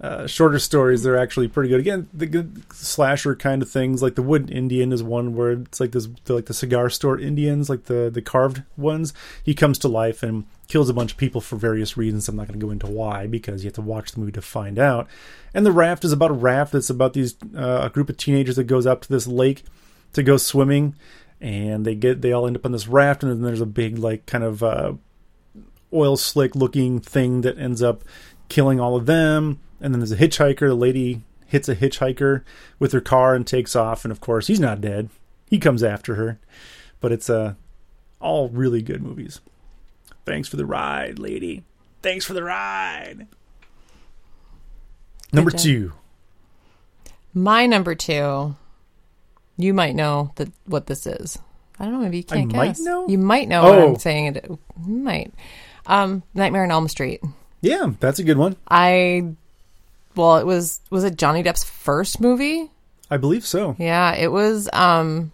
uh, 0.00 0.26
shorter 0.26 0.58
stories, 0.58 1.02
they're 1.02 1.18
actually 1.18 1.48
pretty 1.48 1.68
good. 1.68 1.80
Again, 1.80 2.08
the 2.12 2.26
good 2.26 2.62
slasher 2.72 3.36
kind 3.36 3.62
of 3.62 3.70
things, 3.70 4.02
like 4.02 4.14
the 4.14 4.22
Wood 4.22 4.50
Indian 4.50 4.92
is 4.92 5.02
one 5.02 5.36
where 5.36 5.52
it's 5.52 5.80
like 5.80 5.92
this, 5.92 6.08
like 6.28 6.46
the 6.46 6.54
cigar 6.54 6.90
store 6.90 7.18
Indians, 7.18 7.70
like 7.70 7.84
the 7.84 8.10
the 8.12 8.22
carved 8.22 8.62
ones. 8.76 9.12
He 9.42 9.54
comes 9.54 9.78
to 9.78 9.88
life 9.88 10.22
and 10.22 10.44
kills 10.68 10.88
a 10.88 10.94
bunch 10.94 11.12
of 11.12 11.18
people 11.18 11.40
for 11.40 11.56
various 11.56 11.96
reasons. 11.96 12.28
I'm 12.28 12.36
not 12.36 12.48
going 12.48 12.58
to 12.58 12.66
go 12.66 12.72
into 12.72 12.86
why 12.86 13.26
because 13.26 13.62
you 13.62 13.68
have 13.68 13.74
to 13.74 13.82
watch 13.82 14.12
the 14.12 14.20
movie 14.20 14.32
to 14.32 14.42
find 14.42 14.78
out. 14.78 15.06
And 15.52 15.66
the 15.66 15.72
raft 15.72 16.04
is 16.04 16.12
about 16.12 16.30
a 16.30 16.34
raft 16.34 16.72
that's 16.72 16.88
about 16.88 17.12
these 17.12 17.34
uh, 17.54 17.80
a 17.82 17.90
group 17.90 18.08
of 18.08 18.16
teenagers 18.16 18.56
that 18.56 18.64
goes 18.64 18.86
up 18.86 19.02
to 19.02 19.08
this 19.08 19.26
lake 19.26 19.64
to 20.14 20.22
go 20.22 20.36
swimming 20.36 20.94
and 21.42 21.84
they 21.84 21.96
get 21.96 22.22
they 22.22 22.32
all 22.32 22.46
end 22.46 22.56
up 22.56 22.64
on 22.64 22.70
this 22.70 22.86
raft 22.86 23.24
and 23.24 23.32
then 23.32 23.42
there's 23.42 23.60
a 23.60 23.66
big 23.66 23.98
like 23.98 24.24
kind 24.26 24.44
of 24.44 24.62
uh, 24.62 24.92
oil 25.92 26.16
slick 26.16 26.54
looking 26.54 27.00
thing 27.00 27.40
that 27.42 27.58
ends 27.58 27.82
up 27.82 28.04
killing 28.48 28.78
all 28.80 28.96
of 28.96 29.06
them. 29.06 29.58
And 29.80 29.92
then 29.92 29.98
there's 29.98 30.12
a 30.12 30.16
hitchhiker. 30.16 30.68
The 30.68 30.74
lady 30.74 31.22
hits 31.46 31.68
a 31.68 31.74
hitchhiker 31.74 32.44
with 32.78 32.92
her 32.92 33.00
car 33.00 33.34
and 33.34 33.44
takes 33.44 33.74
off. 33.74 34.04
And 34.04 34.12
of 34.12 34.20
course 34.20 34.46
he's 34.46 34.60
not 34.60 34.80
dead. 34.80 35.10
He 35.50 35.58
comes 35.58 35.82
after 35.82 36.14
her. 36.14 36.38
But 37.00 37.10
it's 37.10 37.28
uh, 37.28 37.54
all 38.20 38.48
really 38.48 38.80
good 38.80 39.02
movies. 39.02 39.40
Thanks 40.24 40.48
for 40.48 40.56
the 40.56 40.64
ride 40.64 41.18
lady. 41.18 41.64
Thanks 42.02 42.24
for 42.24 42.34
the 42.34 42.44
ride. 42.44 43.26
Number 45.32 45.50
two. 45.50 45.92
My 47.34 47.66
number 47.66 47.94
two, 47.96 48.54
you 49.56 49.74
might 49.74 49.94
know 49.94 50.32
that 50.36 50.48
what 50.66 50.86
this 50.86 51.06
is. 51.06 51.38
I 51.78 51.84
don't 51.84 51.94
know. 51.94 52.00
Maybe 52.00 52.18
you 52.18 52.24
can't 52.24 52.52
might 52.52 52.66
guess. 52.68 52.80
know? 52.80 53.08
You 53.08 53.18
might 53.18 53.48
know 53.48 53.62
what 53.64 53.78
Oh. 53.78 53.88
I'm 53.90 53.96
saying. 53.98 54.36
It 54.36 54.50
might. 54.86 55.32
Um, 55.86 56.22
Nightmare 56.34 56.62
on 56.64 56.70
Elm 56.70 56.88
Street. 56.88 57.20
yeah 57.60 57.92
that's 57.98 58.18
a 58.20 58.24
good 58.24 58.38
one 58.38 58.56
I, 58.68 59.34
well, 60.14 60.36
it 60.38 60.46
was 60.46 60.80
was 60.90 61.02
it 61.04 61.16
Johnny 61.16 61.42
Depp's 61.42 61.64
first 61.64 62.20
movie? 62.20 62.70
i 63.10 63.16
believe 63.16 63.44
so 63.44 63.74
Yeah, 63.78 64.14
it 64.14 64.28
was. 64.28 64.68
Um, 64.72 65.32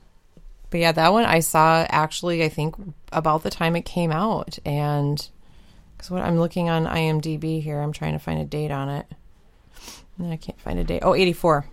but 0.71 0.81
yeah, 0.81 0.93
that 0.93 1.13
one 1.13 1.25
I 1.25 1.41
saw 1.41 1.87
actually. 1.89 2.43
I 2.45 2.49
think 2.49 2.75
about 3.13 3.43
the 3.43 3.51
time 3.51 3.77
it 3.77 3.85
came 3.85 4.11
out, 4.13 4.59
and 4.67 5.17
because 5.97 6.11
what 6.11 6.23
I'm 6.23 6.39
looking 6.39 6.69
on 6.71 6.85
IMDb 6.87 7.63
here, 7.63 7.81
I'm 7.81 7.93
trying 7.93 8.13
to 8.15 8.19
find 8.19 8.41
a 8.41 8.45
date 8.45 8.71
on 8.71 8.89
it. 8.89 9.07
And 10.19 10.33
I 10.33 10.37
can't 10.37 10.61
find 10.61 10.79
a 10.79 10.85
date. 10.85 11.01
Oh, 11.05 11.15
84. 11.15 11.67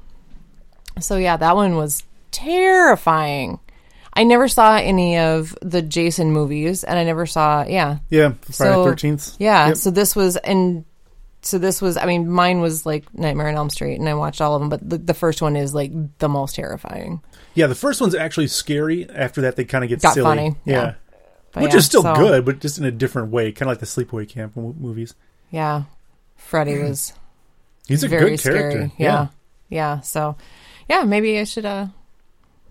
So 0.99 1.17
yeah, 1.17 1.37
that 1.37 1.55
one 1.55 1.75
was 1.75 2.03
terrifying. 2.35 3.59
I 4.13 4.23
never 4.23 4.47
saw 4.47 4.75
any 4.77 5.17
of 5.17 5.55
the 5.61 5.81
Jason 5.81 6.31
movies, 6.31 6.83
and 6.83 6.97
I 6.97 7.03
never 7.03 7.25
saw. 7.25 7.65
Yeah, 7.67 7.97
yeah 8.09 8.33
friday 8.49 8.73
So- 8.73 8.85
13th 8.85 9.35
yeah. 9.39 9.67
Yep. 9.69 9.77
So 9.77 9.91
this 9.91 10.15
was 10.15 10.37
and 10.37 10.85
so 11.41 11.57
this 11.59 11.81
was. 11.81 11.95
I 11.97 12.05
mean, 12.05 12.29
mine 12.29 12.59
was 12.61 12.85
like 12.85 13.13
Nightmare 13.13 13.49
on 13.49 13.55
Elm 13.55 13.69
Street, 13.69 13.99
and 13.99 14.07
I 14.09 14.13
watched 14.15 14.41
all 14.41 14.55
of 14.55 14.61
them. 14.61 14.69
But 14.69 14.89
the, 14.89 14.97
the 14.97 15.13
first 15.13 15.41
one 15.41 15.55
is 15.55 15.75
like 15.75 15.91
the 16.17 16.29
most 16.29 16.55
terrifying. 16.55 17.21
Yeah, 17.53 17.67
the 17.67 17.75
first 17.75 18.01
one's 18.01 18.15
actually 18.15 18.47
scary. 18.47 19.07
After 19.09 19.41
that, 19.41 19.55
they 19.55 19.63
kind 19.65 19.83
of 19.83 19.89
get 19.89 20.01
Got 20.01 20.13
silly. 20.15 20.23
funny, 20.25 20.55
Yeah. 20.65 20.73
yeah. 20.81 20.93
But 21.53 21.63
Which 21.63 21.71
yeah, 21.73 21.77
is 21.77 21.85
still 21.85 22.01
so- 22.01 22.15
good, 22.15 22.45
but 22.45 22.59
just 22.59 22.77
in 22.79 22.85
a 22.85 22.91
different 22.91 23.31
way, 23.31 23.51
kind 23.51 23.69
of 23.69 23.73
like 23.73 23.79
the 23.79 23.85
sleepaway 23.85 24.27
camp 24.27 24.55
mo- 24.55 24.75
movies. 24.77 25.13
Yeah, 25.51 25.83
Freddy 26.35 26.79
was 26.83 27.13
He's 27.87 28.03
a 28.03 28.07
very 28.07 28.31
good 28.31 28.41
character. 28.41 28.71
scary. 28.71 28.91
Yeah. 28.97 29.27
yeah, 29.69 29.99
So, 30.01 30.35
yeah, 30.89 31.03
maybe 31.03 31.37
I 31.39 31.43
should 31.43 31.65
uh 31.65 31.87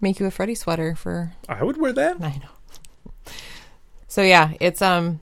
make 0.05 0.20
you 0.20 0.26
a 0.26 0.30
Freddy 0.30 0.55
sweater 0.55 0.94
for. 0.94 1.32
I 1.48 1.64
would 1.64 1.76
wear 1.78 1.92
that. 1.92 2.22
I 2.22 2.36
know. 2.36 3.32
So 4.09 4.22
yeah, 4.22 4.52
it's 4.61 4.80
um. 4.82 5.20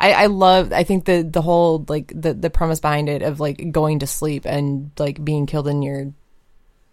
I, 0.00 0.12
I 0.12 0.26
love 0.26 0.72
I 0.72 0.84
think 0.84 1.06
the 1.06 1.22
the 1.22 1.42
whole 1.42 1.84
like 1.88 2.12
the 2.14 2.32
the 2.32 2.50
premise 2.50 2.78
behind 2.78 3.08
it 3.08 3.22
of 3.22 3.40
like 3.40 3.72
going 3.72 3.98
to 3.98 4.06
sleep 4.06 4.44
and 4.46 4.92
like 4.96 5.24
being 5.24 5.46
killed 5.46 5.66
in 5.66 5.82
your 5.82 6.12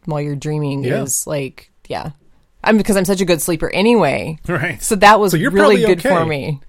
while 0.05 0.21
you're 0.21 0.35
dreaming 0.35 0.83
Yeah. 0.83 1.03
is 1.03 1.27
like 1.27 1.69
yeah 1.87 2.11
I'm 2.63 2.77
because 2.77 2.95
I'm 2.97 3.05
such 3.05 3.21
a 3.21 3.25
good 3.25 3.43
sleeper 3.43 3.69
anyway 3.69 4.39
Right. 4.47 4.81
so 4.81 4.95
that 4.95 5.19
was 5.19 5.33
So 5.33 5.37
really 5.37 5.85
good 5.85 6.01
for 6.01 6.25
me 6.25 6.61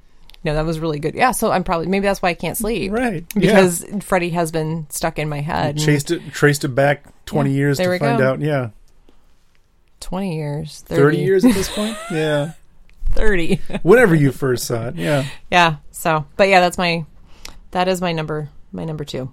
no 0.45 0.53
that 0.53 0.67
was 0.67 0.79
really 0.79 0.99
good 0.99 1.15
yeah 1.15 1.31
so 1.31 1.51
I'm 1.51 1.65
probably 1.65 1.87
maybe 1.87 2.05
that's 2.05 2.21
why 2.21 2.29
I 2.29 2.35
can't 2.35 2.59
sleep 2.59 2.93
Right. 2.93 3.25
because 3.35 3.83
Freddy 4.03 4.29
has 4.31 4.53
been 4.53 4.87
stuck 4.91 5.19
in 5.19 5.31
my 5.31 5.41
head 5.41 5.79
yeah. 5.81 5.87
chased 5.87 6.11
it, 6.11 6.21
traced 6.33 6.65
it 6.65 6.75
back 6.75 7.25
twenty 7.25 7.53
Yeah, 7.53 7.57
years 7.57 7.79
to 7.79 7.99
find 7.99 8.19
go. 8.19 8.29
out. 8.33 8.41
Yeah, 8.43 8.71
20 10.01 10.37
years 10.37 10.83
30, 10.83 11.03
thirty 11.03 11.17
years 11.19 11.45
at 11.45 11.55
this 11.55 11.69
point. 11.69 11.97
Yeah, 12.11 12.53
30 13.13 13.61
whenever 13.83 14.15
you 14.15 14.31
first 14.33 14.67
saw 14.67 14.89
it. 14.89 14.97
Yeah. 14.97 15.25
yeah 15.51 15.77
so 15.91 16.27
but 16.37 16.49
yeah 16.49 16.61
that's 16.61 16.77
my 16.79 17.05
that 17.71 17.89
is 17.89 18.01
my 18.01 18.13
number 18.13 18.51
my 18.73 18.85
number 18.85 19.05
two 19.05 19.33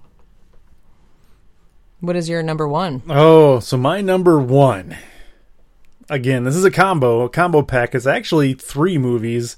what 2.00 2.16
is 2.16 2.28
your 2.28 2.42
number 2.42 2.66
one 2.68 3.02
Oh, 3.08 3.60
so 3.60 3.76
my 3.76 4.00
number 4.00 4.38
one. 4.38 4.96
Again, 6.10 6.44
this 6.44 6.54
is 6.54 6.64
a 6.64 6.70
combo, 6.70 7.22
a 7.22 7.28
combo 7.30 7.62
pack. 7.62 7.94
It's 7.94 8.06
actually 8.06 8.52
three 8.52 8.98
movies 8.98 9.56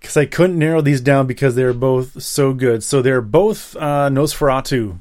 because 0.00 0.16
I 0.16 0.24
couldn't 0.24 0.58
narrow 0.58 0.80
these 0.80 1.02
down 1.02 1.26
because 1.26 1.54
they're 1.54 1.74
both 1.74 2.22
so 2.22 2.54
good. 2.54 2.82
So 2.82 3.02
they're 3.02 3.20
both 3.20 3.76
uh, 3.76 4.08
Nosferatu. 4.10 4.98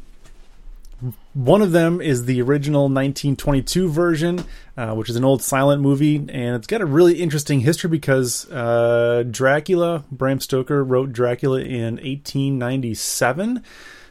One 1.35 1.61
of 1.61 1.73
them 1.73 1.99
is 1.99 2.23
the 2.23 2.41
original 2.41 2.83
1922 2.83 3.89
version, 3.89 4.45
uh, 4.77 4.93
which 4.93 5.09
is 5.09 5.17
an 5.17 5.25
old 5.25 5.43
silent 5.43 5.81
movie, 5.81 6.15
and 6.15 6.55
it's 6.55 6.65
got 6.65 6.79
a 6.79 6.85
really 6.85 7.21
interesting 7.21 7.59
history 7.59 7.89
because 7.89 8.49
uh, 8.49 9.25
Dracula, 9.29 10.05
Bram 10.09 10.39
Stoker 10.39 10.81
wrote 10.81 11.11
Dracula 11.11 11.59
in 11.59 11.95
1897. 11.95 13.61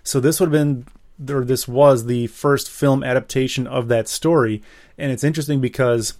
So 0.02 0.20
this 0.20 0.38
would 0.38 0.52
have 0.52 0.86
been, 1.16 1.34
or 1.34 1.46
this 1.46 1.66
was 1.66 2.04
the 2.04 2.26
first 2.26 2.68
film 2.68 3.02
adaptation 3.02 3.66
of 3.66 3.88
that 3.88 4.06
story, 4.06 4.62
and 4.98 5.10
it's 5.10 5.24
interesting 5.24 5.62
because 5.62 6.18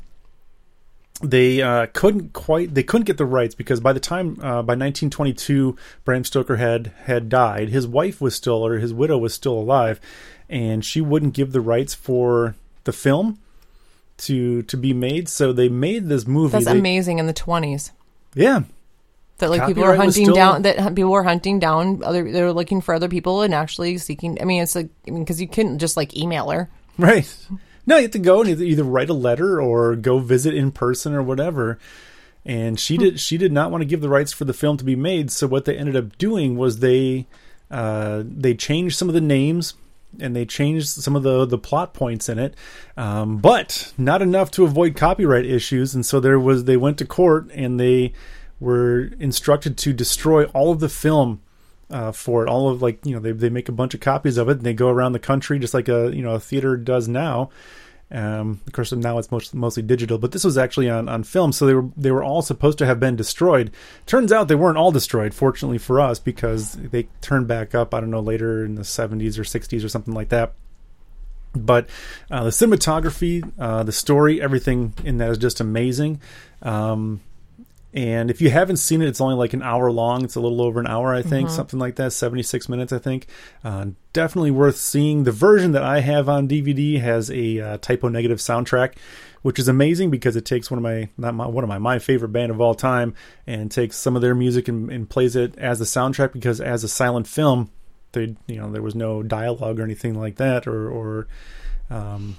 they 1.22 1.62
uh, 1.62 1.86
couldn't 1.92 2.32
quite 2.32 2.74
they 2.74 2.82
couldn't 2.82 3.04
get 3.06 3.18
the 3.18 3.24
rights 3.24 3.54
because 3.54 3.80
by 3.80 3.92
the 3.92 4.00
time 4.00 4.32
uh, 4.40 4.62
by 4.62 4.74
1922 4.74 5.76
Bram 6.04 6.24
Stoker 6.24 6.56
had 6.56 6.88
had 7.04 7.28
died. 7.28 7.68
His 7.68 7.86
wife 7.86 8.20
was 8.20 8.34
still 8.34 8.66
or 8.66 8.78
his 8.78 8.92
widow 8.92 9.16
was 9.18 9.32
still 9.32 9.54
alive 9.54 10.00
and 10.48 10.84
she 10.84 11.00
wouldn't 11.00 11.34
give 11.34 11.52
the 11.52 11.60
rights 11.60 11.94
for 11.94 12.56
the 12.82 12.92
film 12.92 13.38
to 14.18 14.62
to 14.62 14.76
be 14.76 14.92
made. 14.92 15.28
So 15.28 15.52
they 15.52 15.68
made 15.68 16.08
this 16.08 16.26
movie 16.26 16.52
that's 16.52 16.64
They- 16.64 16.78
amazing 16.78 17.18
in 17.18 17.26
the 17.26 17.34
20s 17.34 17.90
yeah. 18.34 18.62
That 19.38 19.50
like 19.50 19.66
people 19.66 19.84
were 19.84 19.96
hunting 19.96 20.26
still- 20.26 20.34
down 20.34 20.62
that 20.62 20.94
people 20.94 21.10
were 21.12 21.24
hunting 21.24 21.58
down 21.60 22.02
other 22.04 22.30
they 22.30 22.42
were 22.42 22.52
looking 22.52 22.80
for 22.80 22.94
other 22.94 23.08
people 23.08 23.42
and 23.42 23.54
actually 23.54 23.98
seeking 23.98 24.40
i 24.40 24.44
mean 24.44 24.62
it's 24.62 24.74
like 24.74 24.88
i 25.06 25.10
mean 25.10 25.22
because 25.24 25.40
you 25.40 25.48
couldn't 25.48 25.78
just 25.78 25.96
like 25.96 26.16
email 26.16 26.50
her. 26.50 26.68
Right. 26.98 27.32
No, 27.86 27.96
you 27.96 28.02
have 28.02 28.10
to 28.12 28.18
go 28.18 28.42
and 28.42 28.60
either, 28.60 28.84
write 28.84 29.10
a 29.10 29.14
letter 29.14 29.60
or 29.60 29.94
go 29.96 30.18
visit 30.18 30.54
in 30.54 30.72
person 30.72 31.14
or 31.14 31.22
whatever. 31.22 31.78
And 32.46 32.78
she 32.78 32.96
did. 32.96 33.20
She 33.20 33.38
did 33.38 33.52
not 33.52 33.70
want 33.70 33.82
to 33.82 33.86
give 33.86 34.02
the 34.02 34.08
rights 34.08 34.32
for 34.32 34.44
the 34.44 34.52
film 34.52 34.76
to 34.76 34.84
be 34.84 34.96
made. 34.96 35.30
So 35.30 35.46
what 35.46 35.64
they 35.64 35.76
ended 35.76 35.96
up 35.96 36.18
doing 36.18 36.56
was 36.56 36.80
they 36.80 37.26
uh, 37.70 38.22
they 38.24 38.54
changed 38.54 38.96
some 38.96 39.08
of 39.08 39.14
the 39.14 39.20
names 39.20 39.74
and 40.20 40.36
they 40.36 40.44
changed 40.44 40.88
some 40.88 41.16
of 41.16 41.22
the 41.22 41.46
the 41.46 41.58
plot 41.58 41.94
points 41.94 42.28
in 42.28 42.38
it, 42.38 42.54
um, 42.96 43.38
but 43.38 43.92
not 43.96 44.22
enough 44.22 44.50
to 44.52 44.64
avoid 44.64 44.96
copyright 44.96 45.46
issues. 45.46 45.94
And 45.94 46.04
so 46.04 46.20
there 46.20 46.38
was 46.38 46.64
they 46.64 46.76
went 46.76 46.98
to 46.98 47.06
court 47.06 47.50
and 47.52 47.80
they 47.80 48.12
were 48.60 49.10
instructed 49.18 49.76
to 49.78 49.92
destroy 49.92 50.44
all 50.46 50.70
of 50.70 50.80
the 50.80 50.88
film 50.88 51.40
uh, 51.90 52.12
for 52.12 52.44
it. 52.44 52.48
All 52.48 52.68
of 52.68 52.82
like 52.82 53.04
you 53.04 53.14
know 53.14 53.20
they 53.20 53.32
they 53.32 53.50
make 53.50 53.68
a 53.68 53.72
bunch 53.72 53.94
of 53.94 54.00
copies 54.00 54.36
of 54.36 54.48
it 54.48 54.58
and 54.58 54.62
they 54.62 54.74
go 54.74 54.88
around 54.88 55.12
the 55.12 55.18
country 55.18 55.58
just 55.58 55.74
like 55.74 55.88
a 55.88 56.10
you 56.14 56.22
know 56.22 56.34
a 56.34 56.40
theater 56.40 56.76
does 56.76 57.08
now. 57.08 57.50
Um, 58.10 58.60
of 58.66 58.72
course, 58.72 58.92
now 58.92 59.18
it's 59.18 59.30
most, 59.30 59.54
mostly 59.54 59.82
digital, 59.82 60.18
but 60.18 60.30
this 60.30 60.44
was 60.44 60.58
actually 60.58 60.88
on, 60.88 61.08
on 61.08 61.24
film, 61.24 61.52
so 61.52 61.66
they 61.66 61.74
were 61.74 61.88
they 61.96 62.10
were 62.10 62.22
all 62.22 62.42
supposed 62.42 62.78
to 62.78 62.86
have 62.86 63.00
been 63.00 63.16
destroyed. 63.16 63.72
Turns 64.06 64.30
out 64.30 64.46
they 64.46 64.54
weren't 64.54 64.78
all 64.78 64.92
destroyed, 64.92 65.34
fortunately 65.34 65.78
for 65.78 66.00
us, 66.00 66.18
because 66.18 66.74
they 66.74 67.08
turned 67.22 67.48
back 67.48 67.74
up. 67.74 67.92
I 67.94 68.00
don't 68.00 68.10
know 68.10 68.20
later 68.20 68.64
in 68.64 68.76
the 68.76 68.82
70s 68.82 69.38
or 69.38 69.42
60s 69.42 69.84
or 69.84 69.88
something 69.88 70.14
like 70.14 70.28
that. 70.28 70.52
But 71.54 71.88
uh, 72.30 72.44
the 72.44 72.50
cinematography, 72.50 73.50
uh, 73.58 73.84
the 73.84 73.92
story, 73.92 74.40
everything 74.40 74.92
in 75.04 75.18
that 75.18 75.30
is 75.30 75.38
just 75.38 75.60
amazing. 75.60 76.20
Um, 76.62 77.20
and 77.94 78.30
if 78.30 78.40
you 78.42 78.50
haven't 78.50 78.78
seen 78.78 79.00
it, 79.02 79.08
it's 79.08 79.20
only 79.20 79.36
like 79.36 79.52
an 79.52 79.62
hour 79.62 79.90
long. 79.92 80.24
It's 80.24 80.34
a 80.34 80.40
little 80.40 80.60
over 80.60 80.80
an 80.80 80.86
hour, 80.88 81.14
I 81.14 81.22
think, 81.22 81.46
Mm-hmm. 81.48 81.56
something 81.56 81.78
like 81.78 81.94
that, 81.96 82.12
76 82.12 82.68
minutes, 82.68 82.92
I 82.92 82.98
think. 82.98 83.28
Uh, 83.62 83.86
definitely 84.12 84.50
worth 84.50 84.76
seeing. 84.76 85.22
The 85.24 85.32
version 85.32 85.72
that 85.72 85.84
I 85.84 86.00
have 86.00 86.28
on 86.28 86.48
DVD 86.48 87.00
has 87.00 87.30
a 87.30 87.60
uh, 87.60 87.78
Type 87.78 88.02
O 88.02 88.08
Negative 88.08 88.38
soundtrack, 88.38 88.94
which 89.42 89.58
is 89.60 89.68
amazing 89.68 90.10
because 90.10 90.34
it 90.34 90.44
takes 90.44 90.70
one 90.70 90.78
of 90.78 90.82
my, 90.82 91.08
not 91.16 91.34
my, 91.34 91.46
one 91.46 91.62
of 91.62 91.68
my, 91.68 91.78
my 91.78 91.98
favorite 92.00 92.30
band 92.30 92.50
of 92.50 92.60
all 92.60 92.74
time 92.74 93.14
and 93.46 93.70
takes 93.70 93.96
some 93.96 94.16
of 94.16 94.22
their 94.22 94.34
music 94.34 94.66
and, 94.68 94.90
and 94.90 95.08
plays 95.08 95.36
it 95.36 95.56
as 95.56 95.78
the 95.78 95.84
soundtrack 95.84 96.32
because 96.32 96.60
as 96.60 96.82
a 96.82 96.88
silent 96.88 97.28
film, 97.28 97.70
they, 98.12 98.34
you 98.46 98.56
know, 98.56 98.70
there 98.72 98.82
was 98.82 98.94
no 98.94 99.22
dialogue 99.22 99.78
or 99.78 99.82
anything 99.84 100.18
like 100.18 100.36
that 100.36 100.66
or, 100.66 100.88
or, 100.90 101.28
um, 101.90 102.38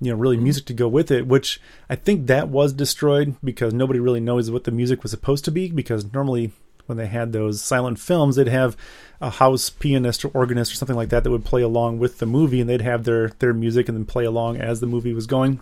you 0.00 0.10
know, 0.10 0.16
really 0.16 0.36
music 0.36 0.66
to 0.66 0.74
go 0.74 0.88
with 0.88 1.10
it, 1.10 1.26
which 1.26 1.60
I 1.88 1.96
think 1.96 2.26
that 2.26 2.48
was 2.48 2.72
destroyed 2.72 3.36
because 3.42 3.72
nobody 3.72 3.98
really 3.98 4.20
knows 4.20 4.50
what 4.50 4.64
the 4.64 4.70
music 4.70 5.02
was 5.02 5.10
supposed 5.10 5.44
to 5.46 5.50
be. 5.50 5.68
Because 5.68 6.12
normally, 6.12 6.52
when 6.86 6.98
they 6.98 7.06
had 7.06 7.32
those 7.32 7.62
silent 7.62 7.98
films, 7.98 8.36
they'd 8.36 8.48
have 8.48 8.76
a 9.20 9.30
house 9.30 9.70
pianist 9.70 10.24
or 10.24 10.28
organist 10.28 10.72
or 10.72 10.76
something 10.76 10.96
like 10.96 11.08
that 11.08 11.24
that 11.24 11.30
would 11.30 11.44
play 11.44 11.62
along 11.62 11.98
with 11.98 12.18
the 12.18 12.26
movie, 12.26 12.60
and 12.60 12.68
they'd 12.68 12.82
have 12.82 13.04
their 13.04 13.28
their 13.38 13.54
music 13.54 13.88
and 13.88 13.96
then 13.96 14.04
play 14.04 14.24
along 14.24 14.58
as 14.58 14.80
the 14.80 14.86
movie 14.86 15.14
was 15.14 15.26
going. 15.26 15.60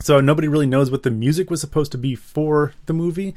So 0.00 0.20
nobody 0.20 0.46
really 0.48 0.66
knows 0.66 0.90
what 0.90 1.02
the 1.02 1.10
music 1.10 1.50
was 1.50 1.60
supposed 1.60 1.92
to 1.92 1.98
be 1.98 2.14
for 2.14 2.72
the 2.86 2.92
movie. 2.92 3.34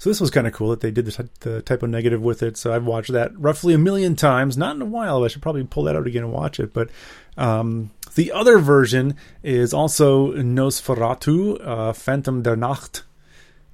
So 0.00 0.08
this 0.08 0.20
was 0.20 0.30
kind 0.30 0.46
of 0.46 0.54
cool 0.54 0.70
that 0.70 0.80
they 0.80 0.90
did 0.90 1.04
the, 1.04 1.28
the 1.40 1.60
Type 1.60 1.82
O 1.82 1.86
Negative 1.86 2.22
with 2.22 2.42
it. 2.42 2.56
So 2.56 2.72
I've 2.72 2.86
watched 2.86 3.12
that 3.12 3.38
roughly 3.38 3.74
a 3.74 3.78
million 3.78 4.16
times, 4.16 4.56
not 4.56 4.74
in 4.74 4.80
a 4.80 4.86
while. 4.86 5.22
I 5.22 5.28
should 5.28 5.42
probably 5.42 5.62
pull 5.64 5.84
that 5.84 5.96
out 5.96 6.06
again 6.06 6.22
and 6.22 6.32
watch 6.32 6.58
it. 6.58 6.72
But 6.72 6.88
um, 7.36 7.90
the 8.14 8.32
other 8.32 8.58
version 8.58 9.16
is 9.42 9.72
also 9.72 10.32
Nosferatu, 10.32 11.66
uh, 11.66 11.92
Phantom 11.92 12.42
der 12.42 12.56
Nacht. 12.56 13.04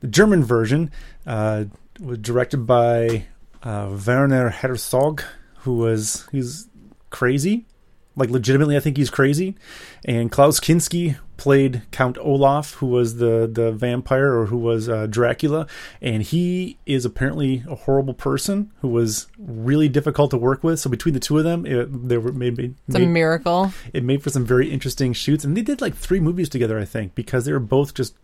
The 0.00 0.08
German 0.08 0.44
version 0.44 0.90
uh, 1.26 1.64
was 2.00 2.18
directed 2.18 2.66
by 2.66 3.26
uh, 3.62 3.96
Werner 4.06 4.50
Herzog, 4.50 5.22
who 5.58 5.74
was 5.74 6.28
he's 6.32 6.68
crazy, 7.10 7.66
like 8.14 8.30
legitimately. 8.30 8.76
I 8.76 8.80
think 8.80 8.96
he's 8.96 9.10
crazy. 9.10 9.56
And 10.04 10.30
Klaus 10.30 10.60
Kinski 10.60 11.16
played 11.36 11.82
Count 11.90 12.16
Olaf, 12.18 12.74
who 12.74 12.86
was 12.86 13.16
the 13.16 13.48
the 13.52 13.72
vampire 13.72 14.32
or 14.38 14.46
who 14.46 14.56
was 14.56 14.88
uh, 14.88 15.06
Dracula, 15.06 15.66
and 16.00 16.22
he 16.22 16.78
is 16.86 17.04
apparently 17.04 17.62
a 17.68 17.74
horrible 17.74 18.14
person 18.14 18.70
who 18.80 18.88
was 18.88 19.26
really 19.38 19.88
difficult 19.88 20.30
to 20.30 20.38
work 20.38 20.64
with. 20.64 20.80
So 20.80 20.88
between 20.90 21.14
the 21.14 21.20
two 21.20 21.36
of 21.38 21.44
them, 21.44 21.66
it, 21.66 22.08
they 22.08 22.18
were 22.18 22.32
maybe 22.32 22.74
It's 22.88 22.96
a 22.96 23.00
miracle. 23.00 23.72
it 23.92 24.02
made 24.04 24.22
for 24.22 24.30
some 24.30 24.44
very 24.46 24.70
interesting 24.70 25.12
shoots 25.12 25.44
and 25.44 25.56
they 25.56 25.62
did 25.62 25.80
like 25.80 25.94
three 25.94 26.20
movies 26.20 26.48
together 26.48 26.78
i 26.78 26.84
think 26.84 27.14
because 27.14 27.44
they 27.44 27.52
were 27.52 27.58
both 27.60 27.94
just 27.94 28.14